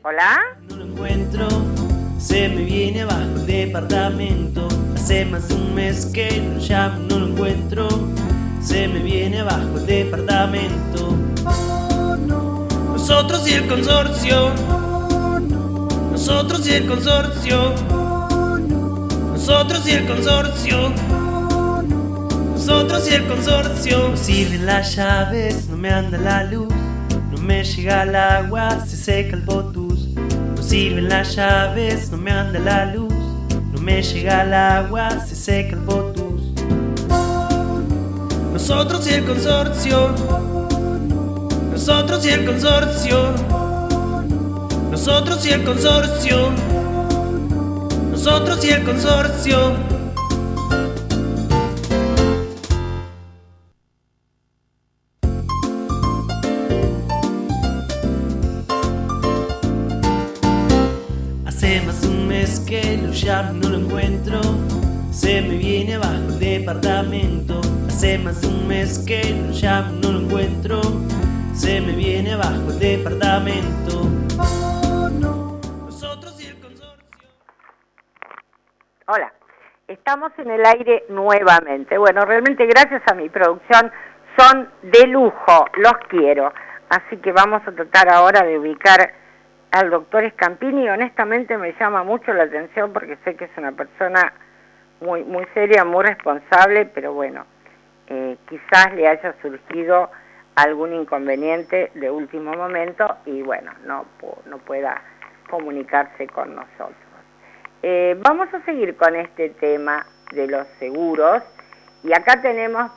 ¿Hola? 0.02 0.40
No 0.68 0.76
lo 0.78 0.84
encuentro, 0.86 1.46
se 2.18 2.48
me 2.48 2.64
viene 2.64 3.02
abajo 3.02 3.20
el 3.36 3.46
departamento. 3.46 4.66
Hace 4.96 5.26
más 5.26 5.48
de 5.48 5.54
un 5.54 5.74
mes 5.76 6.06
que 6.06 6.38
lo 6.38 6.58
llamo, 6.58 7.06
no 7.08 7.18
lo 7.20 7.26
encuentro, 7.28 7.88
se 8.60 8.88
me 8.88 8.98
viene 8.98 9.42
abajo 9.42 9.76
el 9.76 9.86
departamento. 9.86 11.16
Nosotros 12.88 13.48
y 13.48 13.54
el 13.54 13.68
consorcio, 13.68 14.50
nosotros 16.10 16.66
y 16.66 16.74
el 16.74 16.88
consorcio, 16.88 18.01
nosotros 19.44 19.88
y 19.88 19.90
el 19.90 20.06
consorcio, 20.06 20.92
nosotros 22.52 23.10
y 23.10 23.14
el 23.14 23.26
consorcio. 23.26 24.16
Sirven 24.16 24.66
las 24.66 24.94
llaves, 24.94 25.68
no 25.68 25.76
me 25.76 25.90
anda 25.90 26.16
la 26.16 26.44
luz, 26.44 26.72
no 27.32 27.38
me 27.38 27.64
llega 27.64 28.04
el 28.04 28.14
agua, 28.14 28.78
se 28.86 28.96
seca 28.96 29.34
el 29.34 29.42
botus. 29.42 30.10
No 30.56 30.62
sirven 30.62 31.08
las 31.08 31.34
llaves, 31.34 32.12
no 32.12 32.18
me 32.18 32.30
anda 32.30 32.60
la 32.60 32.94
luz, 32.94 33.12
no 33.72 33.80
me 33.80 34.00
llega 34.00 34.42
el 34.42 34.54
agua, 34.54 35.10
se 35.26 35.34
seca 35.34 35.74
el 35.74 35.80
botus. 35.80 36.42
Nosotros 38.52 39.08
y 39.08 39.14
el 39.14 39.24
consorcio, 39.24 40.14
nosotros 41.72 42.24
y 42.24 42.28
el 42.28 42.44
consorcio, 42.44 43.34
nosotros 44.88 45.44
y 45.44 45.50
el 45.50 45.64
consorcio, 45.64 46.52
nosotros 48.24 48.64
y 48.64 48.70
el 48.70 48.84
consorcio. 48.84 49.91
Estamos 80.12 80.38
en 80.40 80.50
el 80.50 80.62
aire 80.66 81.04
nuevamente. 81.08 81.96
Bueno, 81.96 82.26
realmente 82.26 82.66
gracias 82.66 83.00
a 83.10 83.14
mi 83.14 83.30
producción 83.30 83.90
son 84.36 84.68
de 84.82 85.06
lujo, 85.06 85.64
los 85.76 85.94
quiero. 86.10 86.52
Así 86.90 87.16
que 87.16 87.32
vamos 87.32 87.62
a 87.66 87.72
tratar 87.72 88.10
ahora 88.10 88.42
de 88.42 88.58
ubicar 88.58 89.10
al 89.70 89.88
doctor 89.88 90.30
Scampini. 90.32 90.86
Honestamente 90.86 91.56
me 91.56 91.72
llama 91.80 92.04
mucho 92.04 92.30
la 92.34 92.42
atención 92.42 92.92
porque 92.92 93.16
sé 93.24 93.36
que 93.36 93.46
es 93.46 93.50
una 93.56 93.72
persona 93.72 94.34
muy, 95.00 95.24
muy 95.24 95.46
seria, 95.54 95.82
muy 95.82 96.04
responsable, 96.04 96.84
pero 96.94 97.14
bueno, 97.14 97.46
eh, 98.08 98.36
quizás 98.50 98.92
le 98.94 99.08
haya 99.08 99.34
surgido 99.40 100.10
algún 100.56 100.92
inconveniente 100.92 101.90
de 101.94 102.10
último 102.10 102.52
momento 102.52 103.16
y 103.24 103.40
bueno, 103.40 103.72
no, 103.86 104.04
no 104.44 104.58
pueda 104.58 105.00
comunicarse 105.48 106.26
con 106.26 106.54
nosotros. 106.54 107.11
Eh, 107.82 108.16
vamos 108.20 108.52
a 108.54 108.64
seguir 108.64 108.96
con 108.96 109.16
este 109.16 109.50
tema 109.50 110.06
de 110.32 110.46
los 110.46 110.66
seguros 110.78 111.42
y 112.04 112.12
acá 112.12 112.40
tenemos, 112.40 112.92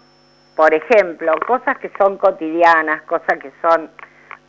por 0.55 0.73
ejemplo, 0.75 1.33
cosas 1.47 1.79
que 1.79 1.91
son 1.97 2.17
cotidianas, 2.17 3.01
cosas 3.03 3.39
que 3.39 3.51
son 3.63 3.89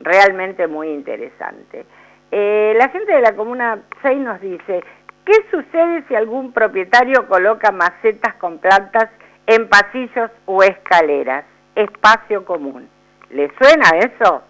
realmente 0.01 0.67
muy 0.67 0.89
interesantes. 0.91 1.87
Eh, 2.31 2.75
la 2.77 2.91
gente 2.91 3.13
de 3.13 3.21
la 3.23 3.35
Comuna 3.35 3.79
6 4.03 4.19
nos 4.19 4.41
dice, 4.43 4.85
¿qué 5.25 5.33
sucede 5.51 6.05
si 6.07 6.15
algún 6.15 6.53
propietario 6.53 7.27
coloca 7.29 7.73
macetas 7.73 8.35
con 8.35 8.59
plantas 8.59 9.09
en 9.47 9.69
pasillos 9.69 10.31
o 10.45 10.63
escaleras? 10.63 11.47
Espacio 11.75 12.45
común. 12.45 12.91
¿Le 13.31 13.51
suena 13.57 13.89
eso? 13.99 14.43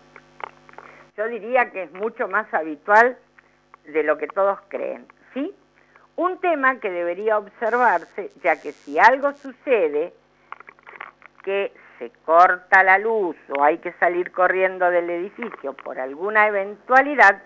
Yo 1.17 1.29
diría 1.29 1.71
que 1.71 1.85
es 1.85 1.93
mucho 1.93 2.27
más 2.27 2.53
habitual 2.53 3.17
de 3.85 4.03
lo 4.03 4.19
que 4.19 4.27
todos 4.27 4.59
creen, 4.69 5.07
¿sí? 5.33 5.55
Un 6.17 6.39
tema 6.41 6.81
que 6.81 6.91
debería 6.91 7.37
observarse, 7.37 8.33
ya 8.43 8.61
que 8.61 8.73
si 8.73 8.99
algo 8.99 9.33
sucede, 9.33 10.15
que 11.45 11.73
se 11.99 12.11
corta 12.25 12.83
la 12.83 12.99
luz 12.99 13.37
o 13.51 13.63
hay 13.63 13.79
que 13.79 13.93
salir 13.95 14.33
corriendo 14.33 14.91
del 14.91 15.11
edificio 15.11 15.75
por 15.75 15.99
alguna 16.01 16.47
eventualidad, 16.47 17.43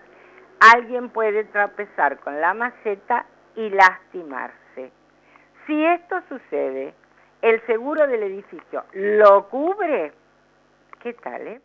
alguien 0.73 1.09
puede 1.09 1.43
tropezar 1.45 2.19
con 2.19 2.39
la 2.39 2.53
maceta 2.53 3.25
y 3.55 3.69
lastimarse. 3.69 4.91
Si 5.67 5.85
esto 5.85 6.21
sucede, 6.29 6.93
el 7.41 7.65
seguro 7.65 8.07
del 8.07 8.23
edificio 8.23 8.85
lo 8.93 9.49
cubre. 9.49 10.13
¿Qué 11.01 11.13
tal, 11.13 11.47
eh? 11.47 11.61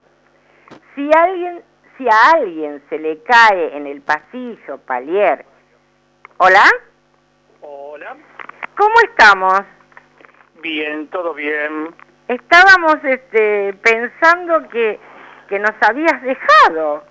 Si 0.94 1.08
alguien, 1.16 1.62
si 1.96 2.08
a 2.08 2.32
alguien 2.34 2.82
se 2.88 2.98
le 2.98 3.22
cae 3.22 3.76
en 3.76 3.86
el 3.86 4.00
pasillo, 4.02 4.78
palier, 4.78 5.44
¿hola? 6.38 6.64
Hola. 7.68 8.16
¿Cómo 8.76 8.94
estamos? 9.10 9.60
Bien, 10.62 11.08
todo 11.08 11.34
bien. 11.34 11.92
Estábamos 12.28 12.94
este, 13.02 13.72
pensando 13.82 14.68
que, 14.68 15.00
que 15.48 15.58
nos 15.58 15.72
habías 15.80 16.22
dejado. 16.22 17.02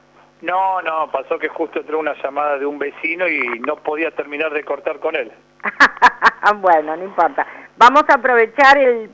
No, 0.41 0.81
no, 0.81 1.11
pasó 1.11 1.37
que 1.37 1.49
justo 1.49 1.79
entró 1.79 1.99
una 1.99 2.13
llamada 2.23 2.57
de 2.57 2.65
un 2.65 2.79
vecino 2.79 3.27
y 3.27 3.59
no 3.67 3.75
podía 3.75 4.11
terminar 4.11 4.53
de 4.53 4.63
cortar 4.63 4.99
con 5.01 5.17
él. 5.17 5.29
bueno, 6.61 6.95
no 6.95 7.03
importa. 7.03 7.45
Vamos 7.75 8.03
a 8.07 8.13
aprovechar 8.13 8.77
el 8.77 9.09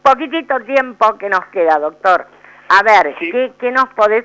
poquitito 0.00 0.60
tiempo 0.60 1.18
que 1.18 1.28
nos 1.28 1.44
queda, 1.46 1.80
doctor. 1.80 2.24
A 2.68 2.82
ver, 2.84 3.16
Sí. 3.18 3.32
¿qué, 3.32 3.52
qué 3.58 3.72
nos 3.72 3.88
podés, 3.94 4.24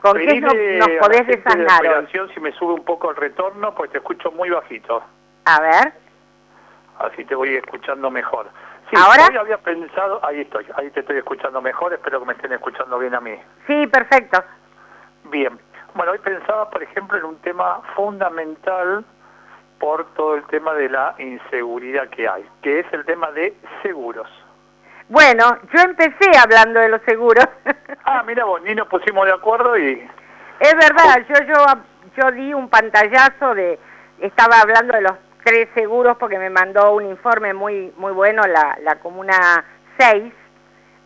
con 0.00 0.16
qué 0.16 0.40
nos, 0.40 0.54
Pedile 0.54 0.78
nos 0.78 0.88
podés 1.00 1.26
gente 1.26 1.56
de 1.56 2.28
si 2.32 2.40
me 2.40 2.52
sube 2.52 2.74
un 2.74 2.84
poco 2.84 3.10
el 3.10 3.16
retorno, 3.16 3.74
pues 3.74 3.90
te 3.90 3.98
escucho 3.98 4.30
muy 4.30 4.50
bajito. 4.50 5.02
A 5.44 5.60
ver, 5.60 5.92
Así 6.98 7.24
te 7.24 7.34
voy 7.34 7.56
escuchando 7.56 8.10
mejor. 8.10 8.46
Sí, 8.90 8.96
¿Ahora? 8.96 9.26
hoy 9.30 9.36
había 9.38 9.56
pensado, 9.58 10.20
ahí 10.22 10.42
estoy, 10.42 10.66
ahí 10.76 10.90
te 10.90 11.00
estoy 11.00 11.16
escuchando 11.16 11.62
mejor, 11.62 11.94
espero 11.94 12.20
que 12.20 12.26
me 12.26 12.32
estén 12.34 12.52
escuchando 12.52 12.98
bien 12.98 13.14
a 13.14 13.20
mí. 13.20 13.34
sí, 13.66 13.86
perfecto. 13.86 14.42
Bien. 15.24 15.58
Bueno, 15.94 16.12
hoy 16.12 16.18
pensaba, 16.18 16.68
por 16.70 16.82
ejemplo, 16.82 17.16
en 17.18 17.24
un 17.24 17.36
tema 17.38 17.80
fundamental 17.96 19.04
por 19.78 20.04
todo 20.14 20.34
el 20.34 20.44
tema 20.44 20.74
de 20.74 20.88
la 20.90 21.14
inseguridad 21.18 22.08
que 22.10 22.28
hay, 22.28 22.46
que 22.62 22.80
es 22.80 22.86
el 22.92 23.04
tema 23.06 23.30
de 23.32 23.56
seguros. 23.82 24.28
Bueno, 25.08 25.58
yo 25.72 25.80
empecé 25.82 26.30
hablando 26.38 26.80
de 26.80 26.88
los 26.90 27.02
seguros. 27.02 27.46
Ah, 28.04 28.22
mira 28.26 28.44
vos, 28.44 28.60
ni 28.62 28.74
nos 28.74 28.88
pusimos 28.88 29.24
de 29.26 29.32
acuerdo 29.32 29.76
y... 29.78 30.08
Es 30.58 30.74
verdad, 30.74 31.24
yo, 31.28 31.44
yo, 31.46 31.64
yo 32.16 32.30
di 32.32 32.52
un 32.54 32.68
pantallazo 32.68 33.54
de, 33.54 33.78
estaba 34.18 34.58
hablando 34.60 34.94
de 34.94 35.02
los 35.02 35.12
tres 35.44 35.68
seguros 35.74 36.16
porque 36.18 36.38
me 36.38 36.50
mandó 36.50 36.92
un 36.94 37.06
informe 37.06 37.54
muy, 37.54 37.92
muy 37.96 38.12
bueno 38.12 38.42
la, 38.46 38.78
la 38.82 38.96
Comuna 38.96 39.64
6, 39.98 40.32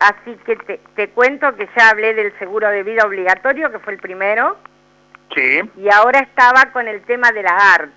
así 0.01 0.37
que 0.45 0.57
te, 0.57 0.81
te 0.97 1.09
cuento 1.11 1.55
que 1.57 1.69
ya 1.77 1.91
hablé 1.91 2.15
del 2.15 2.37
seguro 2.39 2.69
de 2.69 2.83
vida 2.83 3.05
obligatorio, 3.05 3.71
que 3.71 3.79
fue 3.79 3.95
el 3.95 3.99
primero, 4.01 4.57
Sí, 5.35 5.61
y 5.79 5.89
ahora 5.91 6.21
estaba 6.21 6.67
con 6.73 6.87
el 6.87 7.03
tema 7.03 7.33
de 7.33 7.43
la 7.43 7.57
ART, 7.75 7.91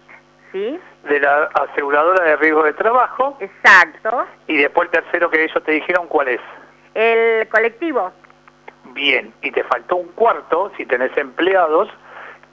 ¿sí? 0.51 0.79
de 1.03 1.19
la 1.19 1.43
aseguradora 1.53 2.23
de 2.23 2.35
riesgo 2.37 2.63
de 2.63 2.73
trabajo 2.73 3.37
Exacto. 3.39 4.25
y 4.47 4.57
después 4.57 4.87
el 4.91 5.03
tercero 5.03 5.29
que 5.29 5.43
ellos 5.43 5.63
te 5.63 5.73
dijeron 5.73 6.07
cuál 6.07 6.29
es. 6.29 6.41
El 6.95 7.47
colectivo, 7.49 8.11
Bien, 8.93 9.31
y 9.41 9.51
te 9.51 9.63
faltó 9.65 9.97
un 9.97 10.07
cuarto, 10.13 10.71
si 10.77 10.85
tenés 10.85 11.15
empleados, 11.17 11.89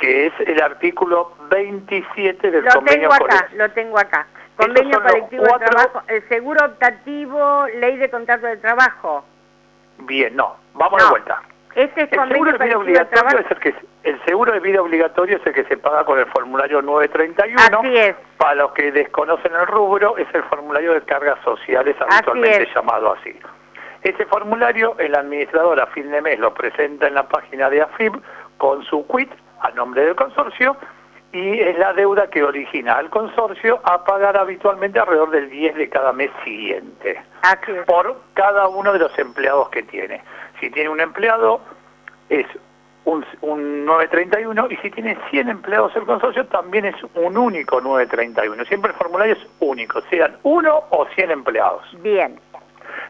que 0.04 0.26
es 0.26 0.32
el 0.46 0.60
artículo 0.62 1.32
27 1.48 2.50
del 2.50 2.64
lo 2.64 2.70
convenio 2.72 3.08
tengo 3.08 3.24
acá, 3.24 3.48
lo 3.54 3.70
tengo 3.70 3.98
acá. 3.98 4.26
Convenio 4.56 5.02
colectivo 5.02 5.44
de 5.44 5.66
trabajo, 5.66 6.02
el 6.08 6.28
seguro 6.28 6.64
optativo, 6.66 7.66
ley 7.80 7.96
de 7.96 8.10
contrato 8.10 8.46
de 8.46 8.58
trabajo. 8.58 9.24
Bien, 9.98 10.36
no, 10.36 10.56
vamos 10.74 11.00
No. 11.00 11.06
de 11.06 11.10
vuelta. 11.10 11.42
Este 11.74 12.02
es 12.02 12.12
El 12.12 12.28
seguro 12.28 12.52
de 12.52 12.58
vida 12.58 12.78
obligatorio 12.78 13.40
es 13.40 13.50
el 13.50 13.58
que 13.58 13.74
el 14.04 14.24
seguro 14.26 14.52
de 14.52 14.60
vida 14.60 14.82
obligatorio 14.82 15.38
es 15.38 15.46
el 15.46 15.54
que 15.54 15.64
se 15.64 15.76
paga 15.78 16.04
con 16.04 16.18
el 16.18 16.26
formulario 16.26 16.82
931. 16.82 17.78
Así 17.80 17.96
es. 17.96 18.14
Para 18.36 18.54
los 18.56 18.72
que 18.72 18.92
desconocen 18.92 19.52
el 19.54 19.66
rubro, 19.66 20.18
es 20.18 20.28
el 20.34 20.42
formulario 20.44 20.92
de 20.92 21.00
cargas 21.00 21.38
sociales 21.42 21.96
habitualmente 21.98 22.68
llamado 22.74 23.14
así. 23.14 23.34
Ese 24.02 24.26
formulario 24.26 24.94
el 24.98 25.14
administrador 25.14 25.80
a 25.80 25.86
fin 25.86 26.10
de 26.10 26.20
mes 26.20 26.38
lo 26.38 26.52
presenta 26.52 27.06
en 27.08 27.14
la 27.14 27.26
página 27.26 27.70
de 27.70 27.80
AFIB 27.80 28.12
con 28.58 28.84
su 28.84 29.06
quit 29.08 29.30
a 29.64 29.70
nombre 29.70 30.04
del 30.04 30.14
consorcio 30.14 30.76
y 31.32 31.60
es 31.60 31.76
la 31.78 31.92
deuda 31.92 32.28
que 32.28 32.44
origina 32.44 32.94
al 32.94 33.10
consorcio 33.10 33.80
a 33.82 34.04
pagar 34.04 34.36
habitualmente 34.36 35.00
alrededor 35.00 35.30
del 35.30 35.50
10 35.50 35.74
de 35.74 35.88
cada 35.88 36.12
mes 36.12 36.30
siguiente 36.44 37.20
por 37.86 38.16
cada 38.34 38.68
uno 38.68 38.92
de 38.92 39.00
los 39.00 39.18
empleados 39.18 39.68
que 39.70 39.82
tiene. 39.82 40.22
Si 40.60 40.70
tiene 40.70 40.90
un 40.90 41.00
empleado 41.00 41.60
es 42.28 42.46
un, 43.04 43.24
un 43.40 43.84
931 43.84 44.68
y 44.70 44.76
si 44.76 44.90
tiene 44.90 45.18
100 45.30 45.48
empleados 45.48 45.94
el 45.96 46.04
consorcio 46.04 46.46
también 46.46 46.84
es 46.84 46.96
un 47.14 47.36
único 47.36 47.80
931. 47.80 48.64
Siempre 48.66 48.92
el 48.92 48.96
formulario 48.96 49.34
es 49.34 49.46
único, 49.60 50.00
sean 50.02 50.36
uno 50.44 50.84
o 50.90 51.06
100 51.14 51.30
empleados. 51.30 51.82
Bien. 52.00 52.38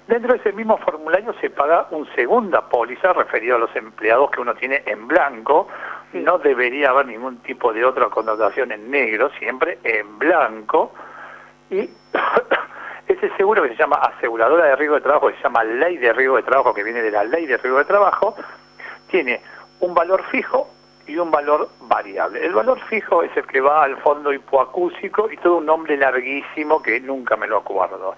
Dentro 0.07 0.32
de 0.32 0.38
ese 0.38 0.52
mismo 0.52 0.76
formulario 0.78 1.34
se 1.40 1.50
paga 1.50 1.86
un 1.90 2.07
segunda 2.14 2.62
póliza 2.68 3.12
referido 3.12 3.57
a 3.57 3.59
los 3.59 3.74
empleados 3.74 4.30
que 4.30 4.40
uno 4.40 4.55
tiene 4.55 4.82
en 4.86 5.07
blanco. 5.09 5.68
No 6.15 6.39
debería 6.39 6.91
haber 6.91 7.07
ningún 7.07 7.39
tipo 7.39 7.73
de 7.73 7.85
otra 7.85 8.09
connotación 8.09 8.71
en 8.73 8.91
negro, 8.91 9.31
siempre 9.39 9.79
en 9.83 10.19
blanco. 10.19 10.93
Y 11.71 11.79
ese 13.09 13.31
seguro 13.37 13.62
que 13.62 13.71
se 13.71 13.77
llama 13.77 13.97
aseguradora 13.97 14.67
de 14.67 14.77
riesgo 14.77 14.95
de 14.95 15.01
trabajo, 15.01 15.29
que 15.29 15.37
se 15.37 15.43
llama 15.43 15.65
ley 15.65 15.97
de 15.97 16.12
riesgo 16.12 16.37
de 16.37 16.43
trabajo, 16.45 16.73
que 16.73 16.85
viene 16.85 17.03
de 17.03 17.11
la 17.11 17.25
ley 17.25 17.47
de 17.47 17.57
riesgo 17.57 17.79
de 17.79 17.85
trabajo, 17.85 18.37
tiene 19.11 19.41
un 19.81 19.93
valor 19.93 20.23
fijo 20.31 20.69
y 21.07 21.17
un 21.17 21.31
valor 21.31 21.69
variable. 21.83 22.45
El 22.45 22.53
valor 22.53 22.81
fijo 22.89 23.23
es 23.23 23.37
el 23.37 23.47
que 23.47 23.61
va 23.61 23.85
al 23.85 23.97
fondo 23.99 24.33
hipoacúsico 24.33 25.31
y 25.31 25.37
todo 25.39 25.57
un 25.57 25.67
nombre 25.67 25.97
larguísimo 25.97 26.81
que 26.83 27.01
nunca 27.01 27.37
me 27.37 27.47
lo 27.47 27.59
acuerdo. 27.59 28.15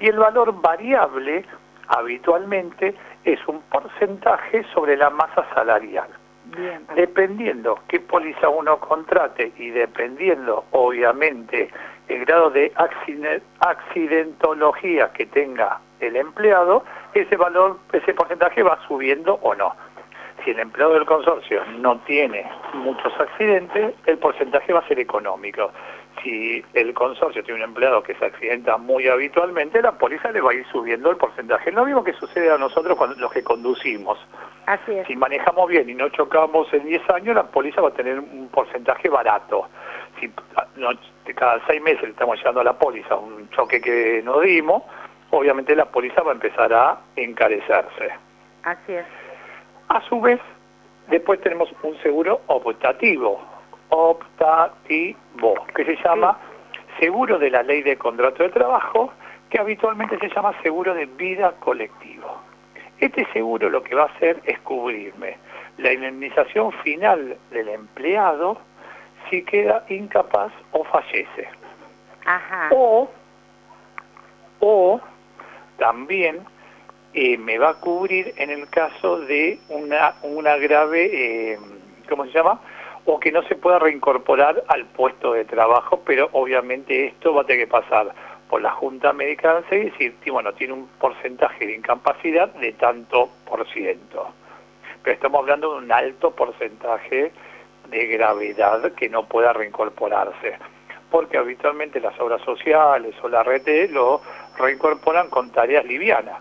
Y 0.00 0.08
el 0.08 0.18
valor 0.18 0.60
variable 0.60 1.44
habitualmente 1.88 2.94
es 3.24 3.38
un 3.46 3.60
porcentaje 3.62 4.64
sobre 4.74 4.96
la 4.96 5.10
masa 5.10 5.46
salarial. 5.54 6.08
Dependiendo 6.94 7.78
qué 7.88 8.00
póliza 8.00 8.48
uno 8.48 8.78
contrate 8.78 9.52
y 9.58 9.70
dependiendo, 9.70 10.64
obviamente, 10.72 11.70
el 12.08 12.24
grado 12.24 12.50
de 12.50 12.72
acciden- 12.74 13.42
accidentología 13.60 15.12
que 15.12 15.26
tenga 15.26 15.80
el 16.00 16.16
empleado, 16.16 16.84
ese 17.14 17.36
valor, 17.36 17.78
ese 17.92 18.14
porcentaje 18.14 18.62
va 18.62 18.78
subiendo 18.86 19.38
o 19.42 19.54
no. 19.54 19.74
Si 20.44 20.50
el 20.50 20.60
empleado 20.60 20.94
del 20.94 21.06
consorcio 21.06 21.64
no 21.78 21.98
tiene 22.00 22.48
muchos 22.74 23.12
accidentes, 23.18 23.94
el 24.06 24.18
porcentaje 24.18 24.72
va 24.72 24.80
a 24.80 24.88
ser 24.88 25.00
económico. 25.00 25.72
Si 26.26 26.60
el 26.74 26.92
consorcio 26.92 27.44
tiene 27.44 27.62
un 27.62 27.68
empleado 27.68 28.02
que 28.02 28.16
se 28.16 28.24
accidenta 28.24 28.78
muy 28.78 29.06
habitualmente, 29.06 29.80
la 29.80 29.92
póliza 29.92 30.32
le 30.32 30.40
va 30.40 30.50
a 30.50 30.54
ir 30.54 30.66
subiendo 30.72 31.08
el 31.08 31.16
porcentaje. 31.16 31.70
Lo 31.70 31.84
mismo 31.84 32.02
que 32.02 32.14
sucede 32.14 32.50
a 32.50 32.58
nosotros 32.58 32.98
cuando 32.98 33.14
los 33.14 33.30
que 33.30 33.44
conducimos. 33.44 34.18
Así 34.66 34.92
es. 34.92 35.06
Si 35.06 35.14
manejamos 35.14 35.68
bien 35.68 35.88
y 35.88 35.94
no 35.94 36.08
chocamos 36.08 36.66
en 36.74 36.84
10 36.84 37.10
años, 37.10 37.36
la 37.36 37.44
póliza 37.44 37.80
va 37.80 37.90
a 37.90 37.92
tener 37.92 38.18
un 38.18 38.48
porcentaje 38.48 39.08
barato. 39.08 39.68
Si 40.18 40.28
no, 40.74 40.88
cada 41.36 41.64
seis 41.68 41.80
meses 41.80 42.02
le 42.02 42.10
estamos 42.10 42.38
llevando 42.38 42.60
a 42.60 42.64
la 42.64 42.76
póliza 42.76 43.14
un 43.14 43.48
choque 43.50 43.80
que 43.80 44.20
nos 44.24 44.42
dimos, 44.42 44.82
obviamente 45.30 45.76
la 45.76 45.84
póliza 45.84 46.22
va 46.22 46.32
a 46.32 46.34
empezar 46.34 46.72
a 46.72 46.98
encarecerse. 47.14 48.10
Así 48.64 48.94
es. 48.94 49.06
A 49.90 50.00
su 50.08 50.20
vez, 50.20 50.40
después 51.06 51.40
tenemos 51.40 51.72
un 51.84 51.96
seguro 51.98 52.40
optativo, 52.48 53.40
optativo, 53.88 55.54
que 55.74 55.84
se 55.84 55.96
llama 55.96 56.38
seguro 56.98 57.38
de 57.38 57.50
la 57.50 57.62
ley 57.62 57.82
de 57.82 57.96
contrato 57.96 58.42
de 58.42 58.48
trabajo, 58.50 59.12
que 59.50 59.60
habitualmente 59.60 60.18
se 60.18 60.28
llama 60.28 60.54
seguro 60.62 60.94
de 60.94 61.06
vida 61.06 61.52
colectivo. 61.60 62.40
Este 62.98 63.26
seguro 63.32 63.68
lo 63.68 63.82
que 63.82 63.94
va 63.94 64.04
a 64.04 64.06
hacer 64.06 64.40
es 64.44 64.58
cubrirme 64.60 65.36
la 65.78 65.92
indemnización 65.92 66.72
final 66.72 67.36
del 67.50 67.68
empleado 67.68 68.58
si 69.28 69.42
queda 69.42 69.84
incapaz 69.88 70.52
o 70.72 70.84
fallece. 70.84 71.48
Ajá. 72.24 72.68
O, 72.72 73.10
o 74.60 75.00
también 75.78 76.40
eh, 77.12 77.36
me 77.36 77.58
va 77.58 77.70
a 77.70 77.74
cubrir 77.74 78.34
en 78.36 78.50
el 78.50 78.68
caso 78.68 79.20
de 79.20 79.58
una, 79.68 80.14
una 80.22 80.56
grave, 80.56 81.52
eh, 81.52 81.58
¿cómo 82.08 82.24
se 82.24 82.32
llama? 82.32 82.60
O 83.06 83.18
que 83.20 83.32
no 83.32 83.42
se 83.44 83.54
pueda 83.54 83.78
reincorporar 83.78 84.62
al 84.68 84.84
puesto 84.86 85.32
de 85.32 85.44
trabajo, 85.44 86.02
pero 86.04 86.28
obviamente 86.32 87.06
esto 87.06 87.32
va 87.32 87.42
a 87.42 87.44
tener 87.44 87.66
que 87.66 87.70
pasar 87.70 88.12
por 88.48 88.62
la 88.62 88.72
Junta 88.72 89.12
Médica 89.12 89.62
de 89.70 89.78
y 89.78 89.84
decir, 89.90 90.14
bueno, 90.30 90.52
tiene 90.52 90.72
un 90.72 90.88
porcentaje 91.00 91.66
de 91.66 91.76
incapacidad 91.76 92.48
de 92.48 92.72
tanto 92.72 93.30
por 93.44 93.66
ciento. 93.68 94.28
Pero 95.02 95.14
estamos 95.14 95.40
hablando 95.40 95.72
de 95.72 95.78
un 95.78 95.92
alto 95.92 96.32
porcentaje 96.32 97.32
de 97.88 98.06
gravedad 98.06 98.92
que 98.92 99.08
no 99.08 99.24
pueda 99.24 99.52
reincorporarse 99.52 100.58
porque 101.10 101.38
habitualmente 101.38 102.00
las 102.00 102.18
obras 102.20 102.42
sociales 102.42 103.14
o 103.22 103.28
la 103.28 103.42
RT 103.42 103.90
lo 103.90 104.20
reincorporan 104.58 105.30
con 105.30 105.50
tareas 105.50 105.84
livianas, 105.84 106.40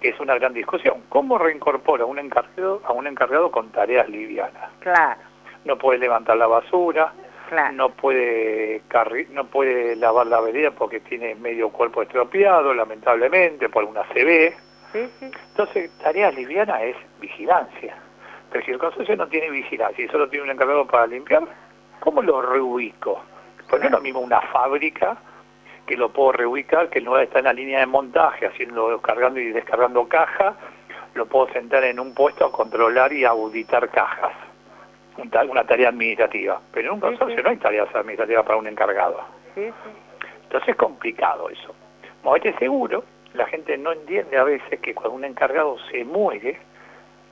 que 0.00 0.10
es 0.10 0.20
una 0.20 0.34
gran 0.34 0.52
discusión. 0.52 1.02
¿Cómo 1.08 1.38
reincorpora 1.38 2.04
un 2.04 2.18
encargado 2.18 2.82
a 2.84 2.92
un 2.92 3.06
encargado 3.06 3.50
con 3.50 3.70
tareas 3.70 4.08
livianas? 4.08 4.70
Claro, 4.80 5.20
No 5.64 5.78
puede 5.78 5.98
levantar 5.98 6.36
la 6.36 6.46
basura, 6.46 7.12
claro. 7.48 7.72
no 7.72 7.88
puede 7.90 8.82
carri- 8.88 9.28
no 9.30 9.44
puede 9.46 9.96
lavar 9.96 10.26
la 10.26 10.40
vereda 10.40 10.70
porque 10.72 11.00
tiene 11.00 11.34
medio 11.34 11.70
cuerpo 11.70 12.02
estropeado, 12.02 12.74
lamentablemente, 12.74 13.68
por 13.68 13.84
una 13.84 14.02
CB. 14.12 14.52
Sí, 14.92 15.08
sí. 15.18 15.30
Entonces, 15.50 15.90
tarea 16.02 16.30
liviana 16.30 16.82
es 16.82 16.96
vigilancia. 17.20 17.96
Pero 18.52 18.64
si 18.64 18.70
el 18.70 18.78
consorcio 18.78 19.16
no 19.16 19.26
tiene 19.26 19.50
vigilancia 19.50 20.04
y 20.04 20.08
solo 20.08 20.28
tiene 20.28 20.44
un 20.44 20.50
encargado 20.50 20.86
para 20.86 21.06
limpiar, 21.06 21.42
¿cómo 22.00 22.22
lo 22.22 22.40
reubico? 22.42 23.20
Pues 23.68 23.80
no 23.80 23.86
es 23.86 23.92
lo 23.92 24.00
mismo 24.00 24.20
una 24.20 24.40
fábrica 24.40 25.16
que 25.86 25.96
lo 25.96 26.10
puedo 26.10 26.32
reubicar, 26.32 26.88
que 26.88 27.00
de 27.00 27.24
estar 27.24 27.38
en 27.40 27.44
la 27.46 27.52
línea 27.52 27.80
de 27.80 27.86
montaje, 27.86 28.46
haciendo, 28.46 29.00
cargando 29.02 29.40
y 29.40 29.50
descargando 29.52 30.06
cajas, 30.08 30.54
lo 31.14 31.26
puedo 31.26 31.48
sentar 31.52 31.84
en 31.84 31.98
un 32.00 32.14
puesto 32.14 32.46
a 32.46 32.52
controlar 32.52 33.12
y 33.12 33.24
auditar 33.24 33.88
cajas. 33.90 34.32
Una 35.16 35.64
tarea 35.64 35.88
administrativa. 35.88 36.60
Pero 36.72 36.88
en 36.88 36.94
un 36.94 37.00
consorcio 37.00 37.42
no 37.42 37.50
hay 37.50 37.56
tareas 37.56 37.88
administrativas 37.94 38.44
para 38.44 38.58
un 38.58 38.66
encargado. 38.66 39.20
Entonces 39.54 40.68
es 40.68 40.76
complicado 40.76 41.48
eso. 41.48 41.74
Movete 42.22 42.54
seguro, 42.58 43.04
la 43.34 43.46
gente 43.46 43.76
no 43.76 43.92
entiende 43.92 44.36
a 44.36 44.44
veces 44.44 44.80
que 44.80 44.94
cuando 44.94 45.16
un 45.16 45.24
encargado 45.24 45.76
se 45.90 46.04
muere, 46.04 46.58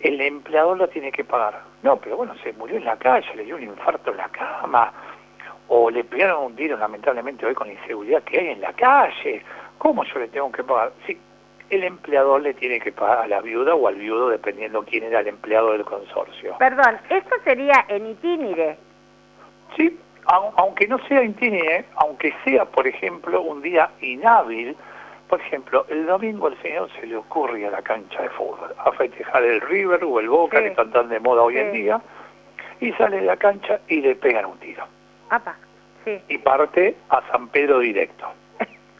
el 0.00 0.20
empleador 0.20 0.76
lo 0.76 0.88
tiene 0.88 1.12
que 1.12 1.24
pagar. 1.24 1.62
No, 1.82 1.96
pero 1.96 2.16
bueno, 2.16 2.34
se 2.42 2.52
murió 2.52 2.76
en 2.76 2.84
la 2.84 2.96
calle, 2.96 3.26
le 3.34 3.44
dio 3.44 3.56
un 3.56 3.62
infarto 3.62 4.10
en 4.10 4.16
la 4.16 4.28
cama, 4.28 4.92
o 5.68 5.90
le 5.90 6.04
pegaron 6.04 6.44
un 6.44 6.56
tiro 6.56 6.76
lamentablemente 6.76 7.46
hoy 7.46 7.54
con 7.54 7.68
la 7.68 7.74
inseguridad 7.74 8.22
que 8.24 8.38
hay 8.38 8.48
en 8.48 8.60
la 8.60 8.72
calle. 8.72 9.42
¿Cómo 9.78 10.04
yo 10.04 10.18
le 10.18 10.28
tengo 10.28 10.50
que 10.52 10.64
pagar? 10.64 10.92
Sí, 11.06 11.18
el 11.76 11.84
empleador 11.84 12.42
le 12.42 12.54
tiene 12.54 12.80
que 12.80 12.92
pagar 12.92 13.20
a 13.20 13.26
la 13.26 13.40
viuda 13.40 13.74
o 13.74 13.88
al 13.88 13.96
viudo, 13.96 14.28
dependiendo 14.28 14.84
quién 14.84 15.04
era 15.04 15.20
el 15.20 15.28
empleado 15.28 15.72
del 15.72 15.84
consorcio. 15.84 16.56
Perdón, 16.58 16.98
¿esto 17.08 17.34
sería 17.44 17.84
en 17.88 18.06
itinere? 18.08 18.76
Sí, 19.76 19.98
aunque 20.26 20.86
no 20.86 20.98
sea 21.08 21.22
itinere, 21.24 21.86
aunque 21.96 22.34
sea, 22.44 22.64
por 22.66 22.86
ejemplo, 22.86 23.40
un 23.40 23.62
día 23.62 23.90
inhábil, 24.00 24.76
por 25.28 25.40
ejemplo, 25.40 25.86
el 25.88 26.04
domingo 26.04 26.48
al 26.48 26.60
señor 26.60 26.90
se 27.00 27.06
le 27.06 27.16
ocurre 27.16 27.66
a 27.66 27.70
la 27.70 27.80
cancha 27.80 28.20
de 28.20 28.28
fútbol, 28.30 28.74
a 28.76 28.92
festejar 28.92 29.42
el 29.42 29.62
River 29.62 30.04
o 30.04 30.20
el 30.20 30.28
Boca, 30.28 30.60
que 30.60 30.68
están 30.68 30.92
tan 30.92 31.08
de 31.08 31.20
moda 31.20 31.42
hoy 31.42 31.56
en 31.56 31.72
día, 31.72 32.02
y 32.80 32.92
sale 32.92 33.16
de 33.16 33.22
la 33.22 33.36
cancha 33.36 33.80
y 33.88 34.02
le 34.02 34.14
pegan 34.14 34.44
un 34.44 34.58
tiro. 34.58 34.84
Sí. 36.04 36.20
Y 36.28 36.38
parte 36.38 36.96
a 37.08 37.22
San 37.30 37.48
Pedro 37.48 37.78
directo. 37.78 38.26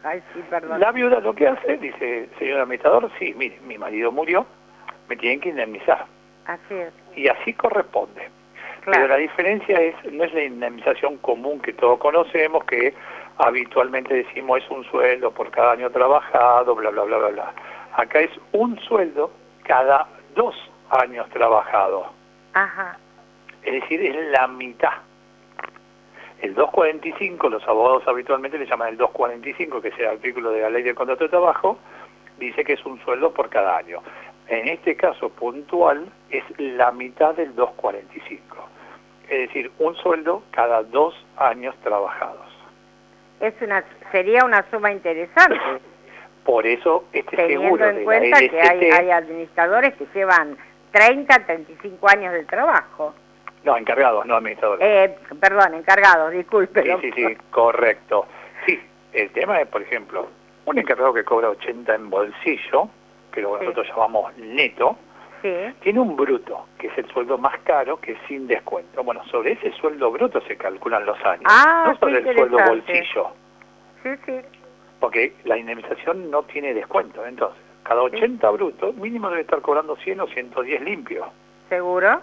Ay, 0.04 0.22
sí, 0.32 0.42
perdón. 0.50 0.80
La 0.80 0.92
viuda 0.92 1.20
lo 1.20 1.34
que 1.34 1.48
hace, 1.48 1.76
dice, 1.76 2.28
señor 2.38 2.60
administrador, 2.60 3.10
sí, 3.18 3.34
mire, 3.36 3.58
mi 3.66 3.78
marido 3.78 4.10
murió, 4.10 4.46
me 5.08 5.16
tienen 5.16 5.40
que 5.40 5.50
indemnizar. 5.50 6.06
Así 6.46 6.74
es. 6.74 6.92
Y 7.16 7.28
así 7.28 7.52
corresponde. 7.52 8.28
Pero 8.84 9.06
la 9.06 9.16
diferencia 9.16 9.80
es, 9.80 9.94
no 10.12 10.24
es 10.24 10.34
la 10.34 10.42
indemnización 10.42 11.18
común 11.18 11.60
que 11.60 11.72
todos 11.72 12.00
conocemos, 12.00 12.64
que 12.64 12.92
habitualmente 13.38 14.12
decimos 14.12 14.62
es 14.62 14.70
un 14.70 14.84
sueldo 14.84 15.30
por 15.30 15.50
cada 15.50 15.72
año 15.72 15.90
trabajado, 15.90 16.74
bla, 16.74 16.90
bla, 16.90 17.04
bla, 17.04 17.18
bla, 17.18 17.28
bla. 17.28 17.52
Acá 17.96 18.20
es 18.20 18.30
un 18.52 18.78
sueldo 18.80 19.30
cada 19.62 20.08
dos 20.34 20.56
años 20.90 21.28
trabajado. 21.30 22.06
Ajá. 22.54 22.98
Es 23.62 23.72
decir, 23.74 24.04
es 24.04 24.16
la 24.30 24.48
mitad. 24.48 24.94
El 26.42 26.54
245, 26.54 27.48
los 27.48 27.66
abogados 27.66 28.02
habitualmente 28.06 28.58
le 28.58 28.66
llaman 28.66 28.88
el 28.88 28.96
245, 28.98 29.80
que 29.80 29.88
es 29.88 29.98
el 29.98 30.06
artículo 30.06 30.50
de 30.50 30.60
la 30.60 30.70
ley 30.70 30.82
del 30.82 30.94
contrato 30.94 31.24
de 31.24 31.30
trabajo, 31.30 31.78
dice 32.38 32.64
que 32.64 32.74
es 32.74 32.84
un 32.84 33.02
sueldo 33.04 33.32
por 33.32 33.48
cada 33.48 33.78
año. 33.78 34.02
En 34.48 34.68
este 34.68 34.96
caso 34.96 35.30
puntual 35.30 36.06
es 36.30 36.44
la 36.58 36.92
mitad 36.92 37.34
del 37.34 37.54
245. 37.54 38.68
Es 39.30 39.38
decir, 39.48 39.70
un 39.78 39.94
sueldo 39.96 40.42
cada 40.50 40.82
dos 40.82 41.14
años 41.38 41.74
trabajados 41.82 42.52
es 43.42 43.54
una 43.60 43.84
sería 44.12 44.44
una 44.44 44.64
suma 44.70 44.92
interesante. 44.92 45.58
Por 46.44 46.66
eso 46.66 47.04
este 47.12 47.36
Teniendo 47.36 47.64
seguro 47.64 47.88
en 47.88 48.04
cuenta 48.04 48.38
que 48.38 48.60
hay, 48.60 49.10
administradores 49.10 49.94
que 49.94 50.06
llevan 50.14 50.56
30, 50.92 51.46
35 51.46 52.08
años 52.08 52.32
de 52.32 52.44
trabajo. 52.44 53.14
No, 53.64 53.76
encargados, 53.76 54.26
no 54.26 54.36
administradores. 54.36 54.84
Eh, 54.84 55.16
perdón, 55.40 55.74
encargados, 55.74 56.32
disculpe. 56.32 56.82
Sí, 56.82 56.90
sí, 57.00 57.12
sí, 57.12 57.36
correcto. 57.50 58.26
Sí, 58.66 58.80
el 59.12 59.30
tema 59.30 59.60
es, 59.60 59.68
por 59.68 59.82
ejemplo, 59.82 60.28
un 60.64 60.78
encargado 60.78 61.12
que 61.12 61.24
cobra 61.24 61.50
80 61.50 61.94
en 61.94 62.10
bolsillo, 62.10 62.88
que 63.32 63.40
lo 63.40 63.58
que 63.58 63.64
nosotros 63.64 63.86
llamamos 63.88 64.36
neto, 64.36 64.96
tiene 65.80 65.98
un 65.98 66.16
bruto, 66.16 66.66
que 66.78 66.86
es 66.86 66.98
el 66.98 67.08
sueldo 67.08 67.36
más 67.36 67.58
caro, 67.60 68.00
que 68.00 68.12
es 68.12 68.18
sin 68.28 68.46
descuento. 68.46 69.02
Bueno, 69.02 69.24
sobre 69.26 69.52
ese 69.52 69.72
sueldo 69.72 70.10
bruto 70.12 70.40
se 70.42 70.56
calculan 70.56 71.04
los 71.04 71.18
años, 71.24 71.44
ah, 71.46 71.84
no 71.88 71.98
sobre 71.98 72.18
el 72.18 72.36
sueldo 72.36 72.58
bolsillo. 72.64 73.30
Sí, 74.02 74.10
sí. 74.24 74.40
Porque 75.00 75.34
la 75.44 75.58
indemnización 75.58 76.30
no 76.30 76.44
tiene 76.44 76.74
descuento. 76.74 77.26
Entonces, 77.26 77.60
cada 77.82 78.02
80 78.02 78.48
brutos, 78.50 78.94
mínimo 78.94 79.28
debe 79.30 79.42
estar 79.42 79.60
cobrando 79.60 79.96
100 79.96 80.20
o 80.20 80.26
110 80.28 80.80
limpios. 80.82 81.26
¿Seguro? 81.68 82.20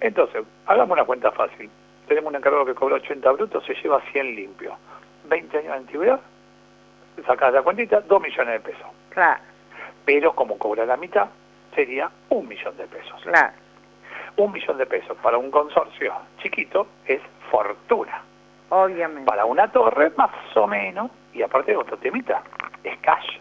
Entonces, 0.00 0.42
hagamos 0.66 0.96
una 0.96 1.04
cuenta 1.04 1.30
fácil. 1.30 1.70
Tenemos 2.08 2.30
un 2.30 2.36
encargado 2.36 2.64
que 2.64 2.74
cobra 2.74 2.96
80 2.96 3.30
brutos, 3.32 3.64
se 3.64 3.74
lleva 3.74 4.00
100 4.12 4.34
limpios. 4.34 4.74
20 5.24 5.58
años 5.58 5.72
de 5.72 5.78
antigüedad, 5.78 6.20
sacas 7.26 7.52
la 7.52 7.62
cuentita, 7.62 8.00
2 8.00 8.22
millones 8.22 8.54
de 8.54 8.60
pesos. 8.60 8.86
Claro. 9.10 9.40
Pero 10.04 10.34
como 10.34 10.58
cobra 10.58 10.86
la 10.86 10.96
mitad, 10.96 11.28
sería 11.74 12.10
un 12.30 12.48
millón 12.48 12.76
de 12.76 12.86
pesos. 12.86 13.20
Claro. 13.22 13.52
Un 14.36 14.52
millón 14.52 14.78
de 14.78 14.86
pesos 14.86 15.16
para 15.22 15.38
un 15.38 15.50
consorcio 15.50 16.14
chiquito 16.42 16.86
es 17.06 17.20
fortuna. 17.50 18.22
Obviamente. 18.70 19.26
Para 19.26 19.44
una 19.44 19.70
torre, 19.70 20.10
más 20.16 20.30
o 20.54 20.66
menos, 20.66 21.10
y 21.34 21.42
aparte 21.42 21.72
de 21.72 21.76
otro 21.76 21.96
temita, 21.98 22.42
es 22.82 22.98
cash. 22.98 23.38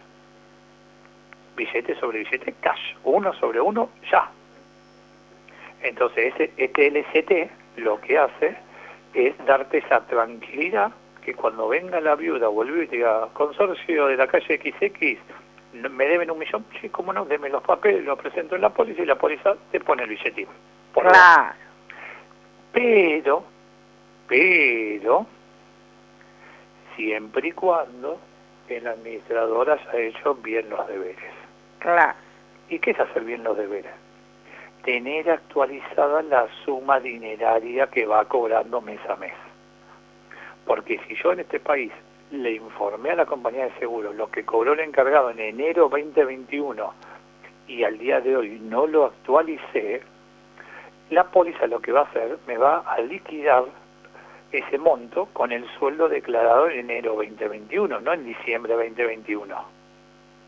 Billete 1.55 1.95
sobre 1.99 2.19
billete, 2.19 2.53
cash. 2.61 2.95
Uno 3.03 3.33
sobre 3.33 3.61
uno, 3.61 3.89
ya. 4.11 4.29
Entonces, 5.81 6.33
ese, 6.33 6.51
este 6.57 6.87
LCT 6.87 7.77
lo 7.77 7.99
que 8.01 8.17
hace 8.17 8.55
es 9.13 9.33
darte 9.45 9.79
esa 9.79 10.05
tranquilidad 10.07 10.91
que 11.23 11.33
cuando 11.33 11.67
venga 11.67 11.99
la 11.99 12.15
viuda 12.15 12.49
o 12.49 12.63
el 12.63 12.71
viudo 12.71 12.83
y 12.83 12.87
diga, 12.87 13.27
consorcio 13.33 14.07
de 14.07 14.17
la 14.17 14.27
calle 14.27 14.57
XX, 14.57 15.19
me 15.91 16.07
deben 16.07 16.31
un 16.31 16.39
millón, 16.39 16.65
sí, 16.81 16.89
cómo 16.89 17.13
no, 17.13 17.25
deme 17.25 17.49
los 17.49 17.61
papeles, 17.63 18.03
los 18.03 18.17
presento 18.17 18.55
en 18.55 18.61
la 18.61 18.69
póliza 18.69 19.01
y 19.01 19.05
la 19.05 19.15
póliza 19.15 19.55
te 19.71 19.79
pone 19.79 20.03
el 20.03 20.09
billetín. 20.09 20.47
claro. 20.93 21.53
Pero, 22.71 23.43
pero, 24.27 25.25
siempre 26.95 27.47
y 27.47 27.51
cuando 27.51 28.19
el 28.67 28.85
administrador 28.85 29.71
haya 29.71 29.97
hecho 29.97 30.35
bien 30.35 30.69
los 30.69 30.87
deberes. 30.87 31.33
Claro. 31.79 32.13
¿Y 32.69 32.77
qué 32.77 32.91
es 32.91 32.99
hacer 32.99 33.23
bien 33.23 33.43
los 33.43 33.57
deberes? 33.57 33.91
Tener 34.83 35.29
actualizada 35.29 36.21
la 36.23 36.47
suma 36.63 36.99
dineraria 36.99 37.87
que 37.87 38.05
va 38.05 38.25
cobrando 38.25 38.81
mes 38.81 38.99
a 39.09 39.15
mes. 39.15 39.33
Porque 40.65 40.99
si 41.07 41.15
yo 41.15 41.33
en 41.33 41.41
este 41.41 41.59
país 41.59 41.91
le 42.31 42.51
informé 42.51 43.11
a 43.11 43.15
la 43.15 43.25
compañía 43.25 43.65
de 43.65 43.79
seguros 43.79 44.15
lo 44.15 44.29
que 44.29 44.45
cobró 44.45 44.73
el 44.73 44.79
encargado 44.81 45.31
en 45.31 45.39
enero 45.39 45.89
2021 45.89 46.93
y 47.67 47.83
al 47.83 47.97
día 47.97 48.21
de 48.21 48.35
hoy 48.35 48.59
no 48.61 48.87
lo 48.87 49.05
actualicé, 49.05 50.01
la 51.09 51.25
póliza 51.25 51.67
lo 51.67 51.81
que 51.81 51.91
va 51.91 52.01
a 52.01 52.03
hacer, 52.03 52.37
me 52.47 52.57
va 52.57 52.79
a 52.79 52.99
liquidar 52.99 53.65
ese 54.51 54.77
monto 54.77 55.27
con 55.33 55.51
el 55.51 55.67
sueldo 55.77 56.09
declarado 56.09 56.69
en 56.69 56.79
enero 56.79 57.15
2021, 57.15 57.99
no 57.99 58.13
en 58.13 58.25
diciembre 58.25 58.73
2021. 58.73 59.55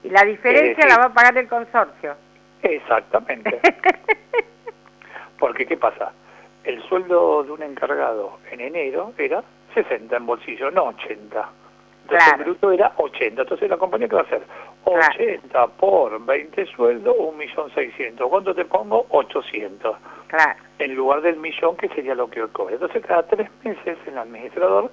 Y 0.04 0.10
la 0.10 0.24
diferencia 0.24 0.88
la 0.88 0.98
va 0.98 1.06
a 1.06 1.14
pagar 1.14 1.38
el 1.38 1.48
consorcio. 1.48 2.16
Exactamente. 2.64 3.60
Porque, 5.40 5.66
¿qué 5.66 5.78
pasa? 5.78 6.12
El 6.64 6.82
sueldo 6.84 7.44
de 7.44 7.52
un 7.52 7.64
encargado 7.64 8.40
en 8.52 8.62
enero 8.62 9.14
era 9.18 9.44
60 9.74 10.16
en 10.16 10.26
bolsillo, 10.26 10.70
no 10.70 10.86
80. 10.86 11.50
Entonces 12.04 12.34
el 12.34 12.44
bruto 12.44 12.72
era 12.72 12.92
80. 12.98 13.42
Entonces 13.42 13.70
la 13.70 13.78
compañía, 13.78 14.08
¿qué 14.08 14.16
va 14.16 14.22
a 14.22 14.26
hacer? 14.26 14.42
80 14.84 15.68
por 15.68 16.24
20 16.26 16.66
sueldos, 16.68 17.16
1.600.000. 17.16 18.30
¿Cuánto 18.30 18.54
te 18.54 18.66
pongo? 18.66 19.06
800. 19.10 19.98
Claro. 20.28 20.60
En 20.80 20.96
lugar 20.96 21.22
del 21.22 21.38
millón, 21.38 21.76
que 21.78 21.90
sería 21.90 22.16
lo 22.16 22.30
que 22.30 22.46
cobra. 22.48 22.76
Entonces 22.76 23.04
cada 23.06 23.24
tres 23.24 23.50
meses 23.64 23.98
el 24.06 24.18
administrador 24.18 24.92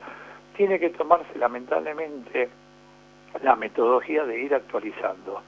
tiene 0.56 0.78
que 0.78 0.90
tomarse 0.90 1.38
lamentablemente 1.38 2.48
la 3.42 3.56
metodología 3.56 4.24
de 4.24 4.40
ir 4.40 4.54
actualizando. 4.54 5.42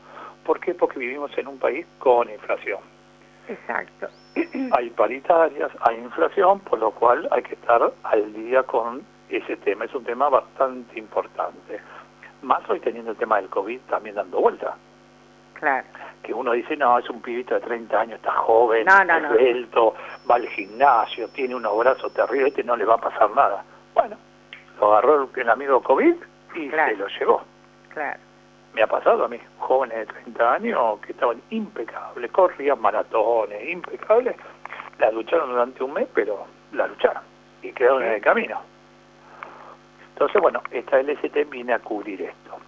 ¿Por 0.51 0.59
qué? 0.59 0.74
Porque 0.74 0.98
vivimos 0.98 1.30
en 1.38 1.46
un 1.46 1.61
país 1.61 1.86
con 2.01 2.28
inflación. 2.28 2.80
Exacto. 3.46 4.09
Hay 4.72 4.90
paritarias, 4.90 5.70
hay 5.82 5.98
inflación, 5.98 6.59
por 6.59 6.80
lo 6.80 6.90
cual 6.90 7.28
hay 7.30 7.44
que 7.44 7.55
estar 7.55 7.92
al 8.03 8.32
día 8.32 8.64
con 8.64 9.01
ese 9.28 9.57
tema. 9.59 9.84
Es 9.84 9.94
un 9.94 10.03
tema 10.03 10.28
bastante 10.28 10.98
importante. 10.98 11.80
Más 12.42 12.68
hoy 12.68 12.80
teniendo 12.80 13.12
el 13.12 13.16
tema 13.16 13.36
del 13.36 13.48
COVID 13.48 13.78
también 13.82 14.16
dando 14.16 14.40
vuelta. 14.40 14.76
Claro. 15.55 15.86
Que 16.20 16.34
uno 16.34 16.51
dice, 16.51 16.76
no, 16.76 16.98
es 16.98 17.09
un 17.09 17.22
pibito 17.22 17.55
de 17.55 17.61
30 17.61 18.01
años, 18.01 18.16
está 18.16 18.32
joven, 18.32 18.86
no, 18.86 19.94
va 20.28 20.34
al 20.34 20.48
gimnasio, 20.48 21.28
tiene 21.28 21.55
unos 21.55 21.78
brazos 21.78 22.12
terribles, 22.12 22.48
este 22.48 22.64
no 22.64 22.74
le 22.74 22.84
va 22.84 22.94
a 22.94 23.01
pasar 23.01 23.30
nada. 23.36 23.62
Bueno, 23.94 24.16
lo 24.80 24.92
agarró 24.94 25.30
el 25.32 25.48
amigo 25.48 25.80
COVID 25.80 26.14
y 26.57 26.70
se 26.70 26.96
lo 26.96 27.07
llevó. 27.07 27.42
Claro. 27.90 28.30
Me 28.74 28.82
ha 28.82 28.86
pasado 28.86 29.24
a 29.24 29.28
mí, 29.28 29.38
jóvenes 29.58 29.98
de 29.98 30.06
30 30.06 30.52
años 30.54 31.00
que 31.00 31.12
estaban 31.12 31.42
impecables, 31.50 32.30
corrían 32.30 32.80
maratones, 32.80 33.68
impecables, 33.68 34.36
la 34.98 35.10
lucharon 35.10 35.50
durante 35.50 35.82
un 35.82 35.92
mes, 35.92 36.08
pero 36.14 36.46
la 36.72 36.86
lucharon 36.86 37.22
y 37.62 37.72
quedaron 37.72 38.02
en 38.04 38.12
el 38.12 38.20
camino. 38.20 38.60
Entonces, 40.12 40.40
bueno, 40.40 40.62
esta 40.70 41.02
LST 41.02 41.50
viene 41.50 41.72
a 41.72 41.78
cubrir 41.78 42.22
esto. 42.22 42.58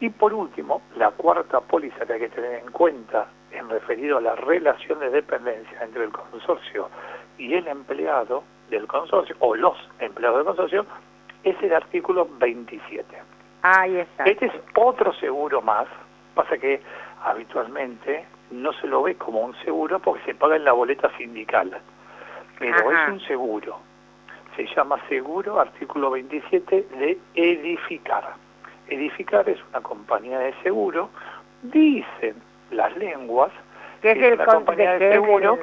Y 0.00 0.10
por 0.10 0.32
último, 0.32 0.82
la 0.96 1.10
cuarta 1.10 1.60
póliza 1.60 2.06
que 2.06 2.12
hay 2.12 2.20
que 2.20 2.28
tener 2.28 2.62
en 2.62 2.70
cuenta 2.70 3.26
en 3.50 3.68
referido 3.68 4.18
a 4.18 4.20
la 4.20 4.36
relación 4.36 5.00
de 5.00 5.10
dependencia 5.10 5.82
entre 5.82 6.04
el 6.04 6.12
consorcio 6.12 6.88
y 7.36 7.54
el 7.54 7.66
empleado 7.66 8.44
del 8.70 8.86
consorcio, 8.86 9.34
o 9.40 9.54
los 9.54 9.76
empleados 9.98 10.38
del 10.38 10.46
consorcio, 10.46 10.86
es 11.42 11.60
el 11.62 11.72
artículo 11.74 12.28
27. 12.38 13.04
Ahí 13.62 13.96
está. 13.98 14.24
Este 14.24 14.46
es 14.46 14.52
otro 14.74 15.12
seguro 15.14 15.60
más, 15.62 15.86
pasa 16.34 16.56
que 16.58 16.80
habitualmente 17.24 18.24
no 18.50 18.72
se 18.74 18.86
lo 18.86 19.02
ve 19.02 19.16
como 19.16 19.40
un 19.40 19.54
seguro 19.64 19.98
porque 19.98 20.24
se 20.24 20.34
paga 20.34 20.56
en 20.56 20.64
la 20.64 20.72
boleta 20.72 21.10
sindical, 21.16 21.76
pero 22.58 22.74
Ajá. 22.90 23.04
es 23.06 23.12
un 23.12 23.20
seguro. 23.20 23.78
Se 24.56 24.66
llama 24.74 24.98
seguro 25.08 25.60
artículo 25.60 26.10
27 26.10 26.86
de 26.98 27.18
edificar. 27.34 28.34
Edificar 28.88 29.48
es 29.48 29.58
una 29.70 29.80
compañía 29.82 30.38
de 30.38 30.54
seguro, 30.62 31.10
dicen 31.62 32.34
las 32.70 32.96
lenguas, 32.96 33.50
Que 34.02 34.12
es 34.12 34.18
que 34.18 34.32
una 34.32 34.46
compañía 34.46 34.92
de 34.92 34.98
que 34.98 35.12
seguro 35.12 35.56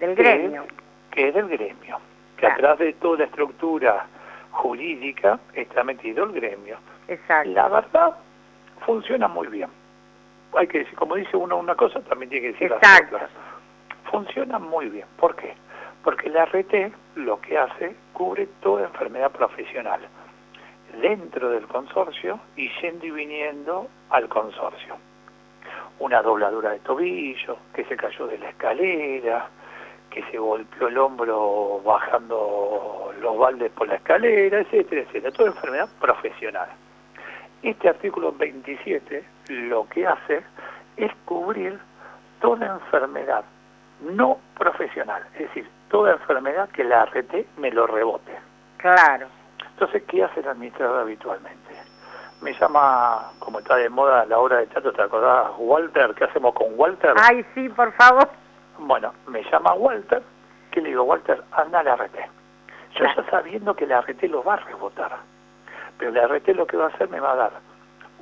del, 0.00 0.08
del 0.08 0.16
que 0.16 0.22
gremio. 0.22 0.64
que 1.10 1.28
es 1.28 1.34
del 1.34 1.48
gremio, 1.48 1.98
que 2.36 2.40
Claro. 2.40 2.54
atrás 2.54 2.78
de 2.80 2.92
toda 2.94 3.18
la 3.18 3.24
estructura 3.24 4.06
jurídica 4.50 5.38
está 5.54 5.84
metido 5.84 6.24
el 6.24 6.32
gremio. 6.32 6.76
Exacto. 7.08 7.50
La 7.50 7.68
verdad, 7.68 8.14
funciona 8.84 9.28
muy 9.28 9.48
bien. 9.48 9.68
Hay 10.54 10.66
que 10.66 10.80
decir, 10.80 10.94
como 10.96 11.14
dice 11.14 11.36
uno 11.36 11.56
una 11.56 11.74
cosa, 11.74 12.00
también 12.00 12.30
tiene 12.30 12.46
que 12.46 12.52
decir 12.52 12.70
las 12.70 12.78
Exacto. 12.82 13.16
otras. 13.16 13.30
Funciona 14.10 14.58
muy 14.58 14.88
bien. 14.88 15.06
¿Por 15.18 15.34
qué? 15.36 15.54
Porque 16.04 16.28
la 16.28 16.44
RT 16.44 16.92
lo 17.16 17.40
que 17.40 17.56
hace 17.58 17.94
cubre 18.12 18.46
toda 18.60 18.84
enfermedad 18.84 19.30
profesional 19.30 20.00
dentro 21.00 21.48
del 21.50 21.66
consorcio 21.66 22.38
y 22.56 22.68
yendo 22.80 23.06
y 23.06 23.10
viniendo 23.10 23.88
al 24.10 24.28
consorcio. 24.28 24.96
Una 25.98 26.20
dobladura 26.20 26.70
de 26.70 26.80
tobillo, 26.80 27.56
que 27.74 27.84
se 27.84 27.96
cayó 27.96 28.26
de 28.26 28.38
la 28.38 28.50
escalera, 28.50 29.48
que 30.10 30.22
se 30.24 30.36
golpeó 30.38 30.88
el 30.88 30.98
hombro 30.98 31.80
bajando 31.84 33.14
los 33.20 33.38
baldes 33.38 33.70
por 33.72 33.88
la 33.88 33.94
escalera, 33.94 34.60
etcétera, 34.60 35.02
etcétera. 35.02 35.32
Toda 35.32 35.48
enfermedad 35.50 35.88
profesional. 36.00 36.68
Este 37.62 37.88
artículo 37.88 38.32
27 38.32 39.24
lo 39.48 39.88
que 39.88 40.06
hace 40.06 40.42
es 40.96 41.12
cubrir 41.24 41.78
toda 42.40 42.66
enfermedad 42.66 43.44
no 44.00 44.38
profesional, 44.58 45.22
es 45.34 45.40
decir, 45.42 45.68
toda 45.88 46.12
enfermedad 46.14 46.68
que 46.70 46.82
la 46.82 47.04
RT 47.04 47.56
me 47.58 47.70
lo 47.70 47.86
rebote. 47.86 48.32
Claro. 48.78 49.28
Entonces, 49.70 50.02
¿qué 50.08 50.24
hace 50.24 50.40
el 50.40 50.48
administrador 50.48 51.00
habitualmente? 51.02 51.60
Me 52.40 52.52
llama, 52.54 53.30
como 53.38 53.60
está 53.60 53.76
de 53.76 53.88
moda 53.88 54.24
la 54.26 54.38
obra 54.38 54.58
de 54.58 54.66
teatro, 54.66 54.92
¿te 54.92 55.02
acordás, 55.02 55.52
Walter? 55.58 56.12
¿Qué 56.14 56.24
hacemos 56.24 56.52
con 56.54 56.66
Walter? 56.76 57.14
Ay, 57.16 57.44
sí, 57.54 57.68
por 57.68 57.92
favor. 57.92 58.28
Bueno, 58.78 59.12
me 59.28 59.44
llama 59.44 59.72
Walter, 59.74 60.20
que 60.72 60.80
le 60.80 60.88
digo, 60.88 61.04
Walter, 61.04 61.40
anda 61.52 61.78
a 61.80 61.82
la 61.84 61.94
RT. 61.94 62.16
Yo 62.94 62.98
Claro. 62.98 63.22
ya 63.24 63.30
sabiendo 63.30 63.74
que 63.76 63.86
la 63.86 64.00
RT 64.00 64.24
lo 64.24 64.42
va 64.42 64.54
a 64.54 64.56
rebotar, 64.56 65.16
pero 66.02 66.10
la 66.10 66.26
RT 66.26 66.48
lo 66.56 66.66
que 66.66 66.76
va 66.76 66.86
a 66.86 66.88
hacer 66.88 67.08
me 67.10 67.20
va 67.20 67.32
a 67.32 67.36
dar 67.36 67.52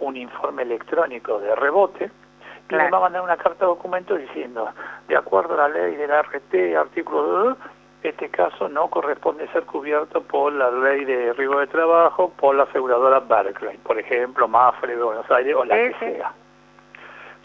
un 0.01 0.15
informe 0.15 0.63
electrónico 0.65 1.39
de 1.41 1.55
rebote 1.55 2.05
y 2.05 2.69
Claro. 2.69 2.85
me 2.85 2.91
va 2.91 2.99
a 2.99 3.01
mandar 3.01 3.23
una 3.23 3.37
carta 3.39 3.61
de 3.65 3.67
documento 3.71 4.17
diciendo, 4.17 4.69
de 5.09 5.17
acuerdo 5.17 5.55
a 5.55 5.67
la 5.67 5.69
ley 5.71 5.97
de 5.97 6.07
la 6.07 6.21
RT, 6.23 6.77
artículo 6.77 7.23
2, 7.23 7.57
este 8.03 8.29
caso 8.29 8.69
no 8.69 8.89
corresponde 8.89 9.49
ser 9.49 9.65
cubierto 9.65 10.23
por 10.23 10.53
la 10.53 10.71
ley 10.71 11.07
de 11.07 11.33
riesgo 11.33 11.59
de 11.59 11.67
trabajo, 11.69 12.31
por 12.37 12.55
la 12.55 12.65
aseguradora 12.65 13.21
Berkeley, 13.21 13.79
por 13.79 13.99
ejemplo, 13.99 14.47
Mafre 14.47 14.95
de 14.95 15.03
Buenos 15.03 15.31
Aires 15.31 15.55
o 15.57 15.65
la 15.65 15.75
que 15.75 15.95
sea. 16.01 16.33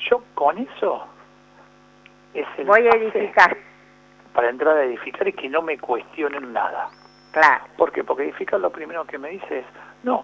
Yo 0.09 0.21
con 0.33 0.57
eso 0.57 1.05
es 2.33 2.45
el 2.57 2.65
Voy 2.65 2.85
a 2.87 2.91
edificar. 2.91 3.55
para 4.33 4.49
entrar 4.49 4.75
a 4.77 4.83
edificar 4.83 5.25
y 5.29 5.31
que 5.33 5.47
no 5.47 5.61
me 5.61 5.77
cuestionen 5.79 6.51
nada. 6.51 6.89
Claro. 7.31 7.63
¿Por 7.77 7.91
qué? 7.93 8.03
Porque 8.03 8.23
edificar 8.23 8.59
lo 8.59 8.69
primero 8.69 9.05
que 9.05 9.17
me 9.17 9.29
dice 9.29 9.59
es, 9.59 9.65
no, 10.05 10.23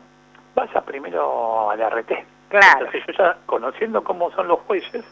vaya 0.56 0.82
primero 0.82 1.70
a 1.72 1.76
la 1.76 1.90
RT. 1.90 2.12
Claro. 2.50 2.66
Entonces 2.86 3.04
yo 3.08 3.14
ya, 3.14 3.38
conociendo 3.46 4.04
cómo 4.04 4.32
son 4.32 4.48
los 4.48 4.60
jueces, 4.62 5.04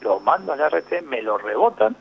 lo 0.00 0.20
mando 0.20 0.52
a 0.52 0.56
la 0.56 0.68
RT, 0.68 1.02
me 1.02 1.20
lo 1.22 1.38
rebotan 1.38 1.96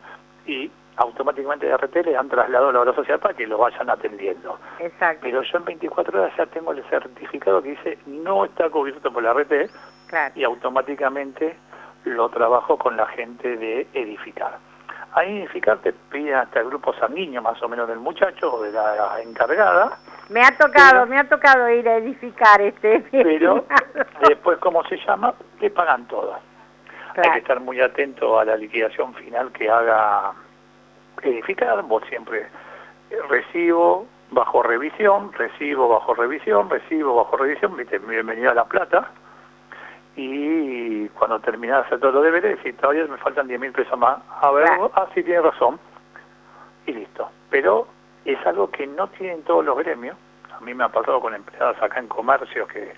y 0.45 0.69
automáticamente 0.97 1.65
de 1.65 1.75
RT 1.77 1.95
le 2.05 2.11
dan 2.11 2.29
traslado 2.29 2.69
a 2.69 2.73
la 2.73 2.81
obra 2.81 2.93
social 2.93 3.19
para 3.19 3.33
que 3.33 3.47
lo 3.47 3.57
vayan 3.57 3.89
atendiendo. 3.89 4.59
Exacto. 4.79 5.19
Pero 5.23 5.41
yo 5.41 5.57
en 5.57 5.65
24 5.65 6.21
horas 6.21 6.33
ya 6.37 6.45
tengo 6.45 6.71
el 6.73 6.83
certificado 6.89 7.61
que 7.61 7.69
dice 7.71 7.97
no 8.05 8.45
está 8.45 8.69
cubierto 8.69 9.11
por 9.11 9.23
la 9.23 9.33
RT 9.33 9.69
Claro. 10.07 10.33
y 10.35 10.43
automáticamente 10.43 11.55
lo 12.05 12.29
trabajo 12.29 12.77
con 12.77 12.97
la 12.97 13.05
gente 13.07 13.55
de 13.57 13.87
edificar. 13.93 14.57
Ahí 15.13 15.39
edificar 15.39 15.79
te 15.79 15.91
pide 15.91 16.33
hasta 16.33 16.61
el 16.61 16.67
grupo 16.67 16.93
sanguíneo 16.93 17.41
más 17.41 17.61
o 17.61 17.67
menos 17.67 17.87
del 17.87 17.99
muchacho 17.99 18.53
o 18.53 18.61
de 18.63 18.71
la 18.71 19.19
encargada, 19.21 19.97
Me 20.29 20.41
ha 20.41 20.57
tocado, 20.57 20.91
Pero- 20.91 21.05
me 21.07 21.17
ha 21.19 21.27
tocado 21.27 21.69
ir 21.69 21.87
a 21.89 21.97
edificar 21.97 22.61
este. 22.61 23.01
pero 23.11 23.65
después, 24.27 24.57
¿cómo 24.59 24.83
se 24.85 24.97
llama? 24.97 25.33
Te 25.59 25.69
pagan 25.69 26.07
todo. 26.07 26.39
Hay 27.17 27.31
que 27.33 27.39
estar 27.39 27.59
muy 27.59 27.81
atento 27.81 28.39
a 28.39 28.45
la 28.45 28.55
liquidación 28.55 29.13
final 29.15 29.51
que 29.51 29.69
haga 29.69 30.31
edificar. 31.21 31.81
Vos 31.83 32.03
siempre 32.07 32.47
eh, 33.09 33.17
recibo 33.27 34.07
bajo 34.29 34.63
revisión, 34.63 35.33
recibo 35.33 35.89
bajo 35.89 36.13
revisión, 36.13 36.69
recibo 36.69 37.15
bajo 37.15 37.35
revisión, 37.35 37.75
viste, 37.75 37.99
bienvenido 37.99 38.51
a 38.51 38.53
La 38.53 38.63
Plata. 38.63 39.09
Y 40.15 41.07
cuando 41.09 41.39
terminás 41.39 41.81
de 41.81 41.85
hacer 41.87 41.99
todos 41.99 42.15
los 42.15 42.23
deberes, 42.23 42.57
decís, 42.57 42.75
todavía 42.79 43.05
me 43.05 43.17
faltan 43.17 43.47
10 43.47 43.59
mil 43.59 43.71
pesos 43.71 43.97
más. 43.97 44.19
A 44.41 44.51
ver, 44.51 44.65
Claro. 44.65 44.91
ah, 44.95 45.07
sí, 45.13 45.23
tiene 45.23 45.41
razón. 45.41 45.79
Y 46.85 46.93
listo. 46.93 47.29
Pero 47.49 47.87
es 48.25 48.37
algo 48.45 48.69
que 48.69 48.87
no 48.87 49.07
tienen 49.09 49.43
todos 49.43 49.63
los 49.63 49.77
gremios. 49.77 50.17
A 50.55 50.59
mí 50.61 50.73
me 50.73 50.83
ha 50.83 50.89
pasado 50.89 51.19
con 51.21 51.33
empleadas 51.33 51.81
acá 51.81 51.99
en 51.99 52.07
comercio 52.07 52.67
que 52.67 52.93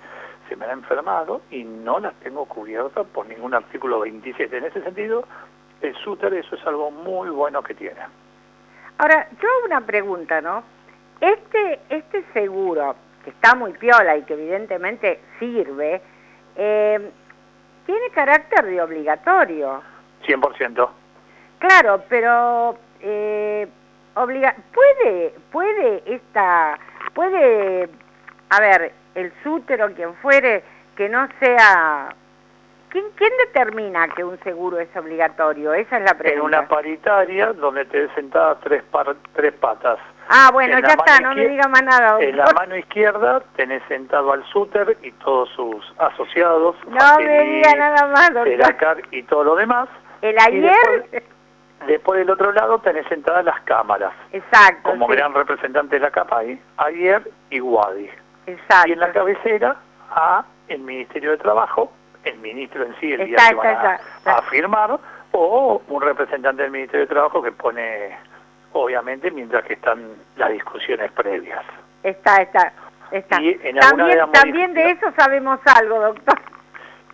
se 0.48 0.56
me 0.56 0.64
han 0.66 0.72
enfermado 0.72 1.40
y 1.50 1.64
no 1.64 1.98
las 2.00 2.14
tengo 2.16 2.44
cubiertas 2.46 3.06
por 3.06 3.26
ningún 3.26 3.54
artículo 3.54 4.00
27. 4.00 4.58
En 4.58 4.64
ese 4.64 4.82
sentido, 4.82 5.24
el 5.80 5.94
SUTER 5.96 6.34
eso 6.34 6.56
es 6.56 6.66
algo 6.66 6.90
muy 6.90 7.30
bueno 7.30 7.62
que 7.62 7.74
tiene. 7.74 8.00
Ahora, 8.98 9.26
yo 9.40 9.48
hago 9.48 9.66
una 9.66 9.80
pregunta, 9.80 10.40
¿no? 10.40 10.62
Este, 11.20 11.80
este 11.88 12.24
seguro, 12.32 12.94
que 13.24 13.30
está 13.30 13.54
muy 13.54 13.72
piola 13.72 14.16
y 14.16 14.22
que 14.24 14.34
evidentemente 14.34 15.20
sirve, 15.38 16.02
eh, 16.56 17.10
tiene 17.86 18.10
carácter 18.10 18.64
de 18.64 18.82
obligatorio. 18.82 19.82
100%. 20.26 20.88
Claro, 21.58 22.02
pero 22.08 22.78
eh, 23.00 23.66
obliga 24.14 24.54
puede 24.72 25.34
puede 25.50 26.02
esta 26.06 26.78
puede 27.14 27.88
a 28.50 28.60
ver 28.60 28.92
el 29.14 29.32
sútero 29.42 29.92
quien 29.94 30.14
fuere 30.16 30.62
que 30.96 31.08
no 31.08 31.28
sea 31.40 32.14
¿quién, 32.94 33.04
quién 33.16 33.32
determina 33.46 34.08
que 34.08 34.24
un 34.24 34.38
seguro 34.44 34.78
es 34.78 34.88
obligatorio? 34.96 35.74
Esa 35.74 35.98
es 35.98 36.04
la 36.04 36.12
En 36.12 36.16
pregunta. 36.18 36.60
una 36.60 36.68
paritaria 36.68 37.52
donde 37.52 37.84
te 37.86 38.08
sentadas 38.14 38.58
tres, 38.62 38.82
par- 38.84 39.16
tres 39.34 39.52
patas. 39.54 39.98
ah, 40.30 40.48
bueno, 40.52 40.78
en 40.78 40.84
ya 40.84 40.92
está, 40.94 41.20
no 41.20 41.34
me 41.34 41.48
diga 41.48 41.68
más 41.68 41.82
nada. 41.82 42.18
En 42.20 42.36
la 42.36 42.44
doctor. 42.44 42.62
mano 42.62 42.76
izquierda 42.76 43.42
tenés 43.56 43.82
sentado 43.88 44.32
al 44.32 44.42
SUTER 44.46 44.96
y 45.02 45.10
todos 45.12 45.50
sus 45.50 45.92
asociados. 45.98 46.76
No 46.86 47.18
me 47.18 47.40
diga 47.44 47.74
nada 47.76 48.06
más, 48.06 48.28
doctor. 48.32 48.48
Seracar 48.48 49.02
y 49.10 49.22
todo 49.24 49.44
lo 49.44 49.56
demás. 49.56 49.88
El 50.22 50.38
ayer 50.38 50.72
después- 51.10 51.24
Después 51.86 52.18
del 52.18 52.30
otro 52.30 52.50
lado 52.52 52.78
tenés 52.78 53.06
sentadas 53.08 53.44
las 53.44 53.60
cámaras. 53.62 54.12
exacto, 54.32 54.88
Como 54.88 55.06
sí, 55.06 55.12
gran 55.16 55.34
representante 55.34 55.96
de 55.96 56.00
la 56.00 56.10
CAPAI, 56.10 56.58
ayer 56.78 57.30
y 57.50 57.60
Wadi. 57.60 58.08
exacto. 58.46 58.88
Y 58.88 58.92
en 58.92 59.00
la 59.00 59.12
cabecera 59.12 59.76
a 60.10 60.44
el 60.68 60.78
Ministerio 60.80 61.32
de 61.32 61.36
Trabajo, 61.36 61.92
el 62.24 62.38
ministro 62.38 62.84
en 62.84 62.94
sí, 63.00 63.12
el 63.12 63.26
día 63.26 63.36
que 63.36 63.54
van 63.54 63.98
a, 64.24 64.42
firmar, 64.50 64.98
o 65.32 65.82
un 65.88 66.02
representante 66.02 66.62
del 66.62 66.72
Ministerio 66.72 67.06
de 67.06 67.12
Trabajo 67.12 67.42
que 67.42 67.52
pone, 67.52 68.16
obviamente, 68.72 69.30
mientras 69.30 69.64
que 69.64 69.74
están 69.74 70.14
las 70.36 70.50
discusiones 70.50 71.10
previas. 71.12 71.64
Está, 72.02 72.42
está, 72.42 72.72
está. 73.10 73.42
Y 73.42 73.58
en 73.62 73.74
de 73.76 73.80
También, 73.80 74.32
también 74.32 74.74
de 74.74 74.90
eso 74.90 75.12
sabemos 75.16 75.60
algo, 75.64 76.00
doctor. 76.00 76.40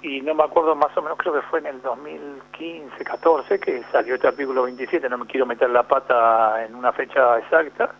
Y 0.03 0.23
no 0.23 0.35
me 0.35 0.45
acuerdo 0.45 0.75
más 0.75 0.97
o 0.97 1.03
menos, 1.03 1.19
creo 1.19 1.35
que 1.35 1.43
fue 1.43 1.59
en 1.59 1.67
el 1.67 1.83
2015, 1.83 3.05
14, 3.05 3.61
que 3.61 3.83
salió 3.93 4.15
este 4.15 4.29
artículo 4.29 4.63
27, 4.63 5.09
no 5.11 5.19
me 5.19 5.27
quiero 5.27 5.45
meter 5.45 5.69
la 5.69 5.83
pata 5.83 6.65
en 6.65 6.75
una 6.75 6.91
fecha 6.93 7.39
exacta, 7.39 7.91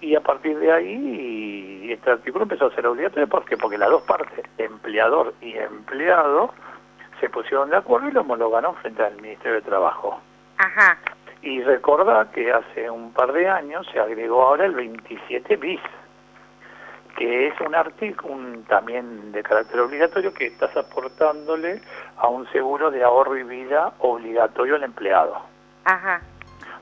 y 0.00 0.14
a 0.14 0.20
partir 0.20 0.58
de 0.58 0.72
ahí 0.72 1.92
este 1.92 2.10
artículo 2.10 2.44
empezó 2.44 2.66
a 2.66 2.74
ser 2.74 2.86
obligatorio, 2.86 3.28
¿por 3.28 3.44
qué? 3.44 3.56
Porque 3.56 3.78
las 3.78 3.90
dos 3.90 4.02
partes, 4.02 4.44
empleador 4.58 5.34
y 5.40 5.56
empleado, 5.56 6.52
se 7.20 7.28
pusieron 7.28 7.70
de 7.70 7.76
acuerdo 7.76 8.08
y 8.08 8.12
lo 8.12 8.20
homologaron 8.20 8.74
frente 8.76 9.02
al 9.02 9.16
Ministerio 9.16 9.54
de 9.54 9.62
Trabajo. 9.62 10.20
Ajá. 10.58 10.98
Y 11.42 11.62
recordá 11.62 12.30
que 12.32 12.52
hace 12.52 12.90
un 12.90 13.12
par 13.12 13.32
de 13.32 13.48
años 13.48 13.86
se 13.92 13.98
agregó 13.98 14.42
ahora 14.42 14.66
el 14.66 14.74
27 14.74 15.56
bis, 15.56 15.80
que 17.16 17.48
es 17.48 17.60
un 17.60 17.74
artículo 17.74 18.60
también 18.68 19.32
de 19.32 19.42
carácter 19.42 19.80
obligatorio 19.80 20.32
que 20.34 20.46
estás 20.46 20.76
aportándole 20.76 21.80
a 22.16 22.28
un 22.28 22.48
seguro 22.50 22.90
de 22.90 23.02
ahorro 23.02 23.36
y 23.36 23.44
vida 23.44 23.92
obligatorio 23.98 24.76
al 24.76 24.84
empleado. 24.84 25.40
Ajá. 25.84 26.20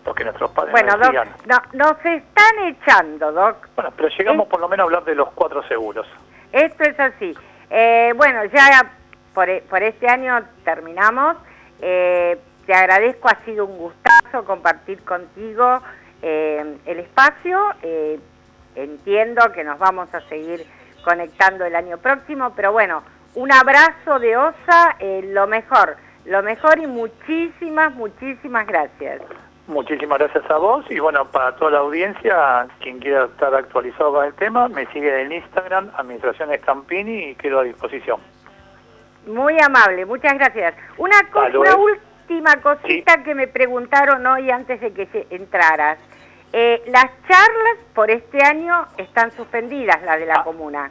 Porque 0.06 0.22
nuestros 0.24 0.50
padres 0.52 0.70
Bueno, 0.72 0.96
nos 0.96 1.12
Doc, 1.12 1.26
no, 1.46 1.62
nos 1.72 2.04
están 2.06 2.58
echando, 2.68 3.32
Doc. 3.32 3.66
bueno, 3.74 3.90
pero 3.96 4.08
llegamos 4.08 4.46
por 4.46 4.60
lo 4.60 4.68
menos 4.68 4.84
a 4.84 4.86
hablar 4.86 5.04
de 5.04 5.16
los 5.16 5.30
cuatro 5.32 5.62
seguros. 5.64 6.06
Esto 6.52 6.84
es 6.84 6.98
así. 7.00 7.36
Eh, 7.68 8.12
bueno, 8.16 8.44
ya 8.46 8.88
por, 9.34 9.50
e- 9.50 9.62
por 9.68 9.82
este 9.82 10.08
año 10.08 10.40
terminamos. 10.64 11.36
Eh, 11.82 12.38
te 12.66 12.72
agradezco, 12.72 13.28
ha 13.28 13.44
sido 13.44 13.66
un 13.66 13.76
gustazo 13.78 14.44
compartir 14.44 15.02
contigo 15.04 15.80
eh, 16.22 16.76
el 16.86 16.98
espacio. 17.00 17.60
Eh, 17.82 18.20
entiendo 18.76 19.50
que 19.52 19.64
nos 19.64 19.78
vamos 19.78 20.08
a 20.14 20.20
seguir 20.28 20.64
conectando 21.04 21.64
el 21.64 21.74
año 21.74 21.98
próximo, 21.98 22.52
pero 22.54 22.70
bueno, 22.72 23.02
un 23.34 23.52
abrazo 23.52 24.18
de 24.20 24.36
Osa, 24.36 24.96
eh, 25.00 25.22
lo 25.32 25.46
mejor, 25.48 25.96
lo 26.26 26.42
mejor 26.44 26.78
y 26.78 26.86
muchísimas, 26.86 27.92
muchísimas 27.94 28.66
gracias. 28.68 29.20
Muchísimas 29.66 30.18
gracias 30.18 30.48
a 30.48 30.58
vos 30.58 30.84
y 30.90 31.00
bueno, 31.00 31.24
para 31.26 31.56
toda 31.56 31.72
la 31.72 31.78
audiencia, 31.78 32.68
quien 32.80 33.00
quiera 33.00 33.24
estar 33.24 33.52
actualizado 33.52 34.12
con 34.12 34.24
el 34.24 34.34
tema, 34.34 34.68
me 34.68 34.86
sigue 34.86 35.22
en 35.22 35.32
Instagram, 35.32 35.90
Administraciones 35.96 36.60
Campini 36.60 37.30
y 37.30 37.34
quedo 37.34 37.58
a 37.60 37.62
disposición. 37.64 38.20
Muy 39.26 39.56
amable, 39.60 40.06
muchas 40.06 40.34
gracias. 40.34 40.74
Una, 40.98 41.16
co- 41.32 41.40
Hasta 41.40 41.58
una 41.58 41.74
última 41.74 42.56
cosita 42.62 43.24
que 43.24 43.34
me 43.34 43.48
preguntaron 43.48 44.24
hoy 44.24 44.50
antes 44.52 44.80
de 44.80 44.92
que 44.92 45.06
se- 45.06 45.26
entraras. 45.30 45.98
Eh, 46.52 46.80
las 46.86 47.06
charlas 47.28 47.76
por 47.92 48.08
este 48.08 48.42
año 48.44 48.86
están 48.98 49.32
suspendidas, 49.32 50.00
las 50.04 50.20
de 50.20 50.26
la 50.26 50.34
Ah. 50.36 50.44
comuna. 50.44 50.88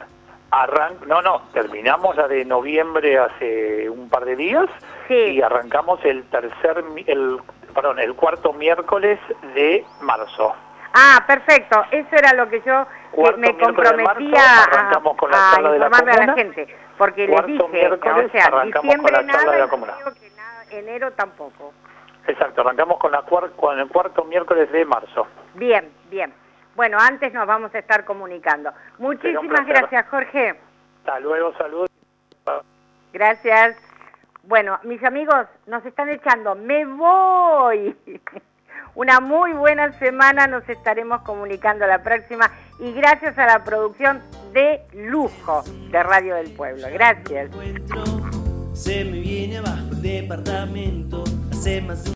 Arran 0.50 0.94
no, 1.06 1.22
no, 1.22 1.42
terminamos 1.54 2.14
la 2.16 2.28
de 2.28 2.44
noviembre 2.44 3.18
hace 3.18 3.90
un 3.90 4.08
par 4.08 4.24
de 4.26 4.36
días 4.36 4.66
Sí. 5.08 5.14
y 5.14 5.42
arrancamos 5.42 5.98
el 6.04 6.22
tercer, 6.24 6.84
el, 7.06 7.38
perdón, 7.76 7.98
el 8.00 8.14
cuarto 8.14 8.52
miércoles 8.52 9.20
de 9.54 9.84
marzo. 10.00 10.54
Ah, 10.94 11.22
perfecto. 11.26 11.84
Eso 11.90 12.08
era 12.10 12.32
lo 12.32 12.48
que 12.48 12.62
yo 12.62 12.86
que 12.86 13.16
Cuarto 13.16 13.38
me 13.38 13.56
comprometía 13.56 14.40
marzo, 14.72 14.98
a, 14.98 15.16
con 15.16 15.30
la 15.30 15.36
a 15.36 15.52
charla 15.52 15.70
de 15.72 15.78
la 15.78 15.86
informarle 15.86 16.22
a 16.22 16.26
la 16.26 16.34
gente. 16.34 16.76
Porque 16.96 17.26
les 17.26 17.30
Cuarto 17.30 17.52
dije, 17.52 17.68
miércoles 17.68 18.26
o 18.26 18.30
sea, 18.30 18.44
arrancamos 18.46 18.94
diciembre 18.94 19.12
con 19.12 19.26
la 19.26 19.32
nada, 19.32 19.52
de 19.52 19.58
la 19.58 19.68
comuna. 19.68 19.94
que 20.18 20.30
nada, 20.30 20.64
enero 20.70 21.12
tampoco. 21.12 21.74
Exacto, 22.26 22.62
arrancamos 22.62 22.98
con, 22.98 23.12
la 23.12 23.22
con 23.22 23.78
el 23.78 23.88
cuarto 23.88 24.24
miércoles 24.24 24.72
de 24.72 24.84
marzo. 24.86 25.26
Bien, 25.54 25.92
bien. 26.10 26.32
Bueno, 26.74 26.98
antes 26.98 27.32
nos 27.32 27.46
vamos 27.46 27.74
a 27.74 27.78
estar 27.78 28.04
comunicando. 28.04 28.70
Muchísimas 28.98 29.66
gracias, 29.66 30.08
Jorge. 30.08 30.58
Hasta 30.98 31.20
luego, 31.20 31.52
saludos. 31.58 31.90
Gracias. 33.12 33.76
Bueno, 34.46 34.78
mis 34.84 35.02
amigos, 35.02 35.46
nos 35.66 35.84
están 35.84 36.08
echando. 36.08 36.54
Me 36.54 36.84
voy. 36.84 37.96
Una 38.94 39.20
muy 39.20 39.52
buena 39.52 39.92
semana, 39.98 40.46
nos 40.46 40.66
estaremos 40.68 41.20
comunicando 41.22 41.86
la 41.86 42.02
próxima 42.02 42.50
y 42.80 42.92
gracias 42.92 43.36
a 43.36 43.46
la 43.46 43.62
producción 43.64 44.22
de 44.52 44.80
lujo 44.94 45.62
de 45.90 46.02
Radio 46.02 46.36
del 46.36 46.50
Pueblo. 46.52 46.86
Gracias. 46.90 47.50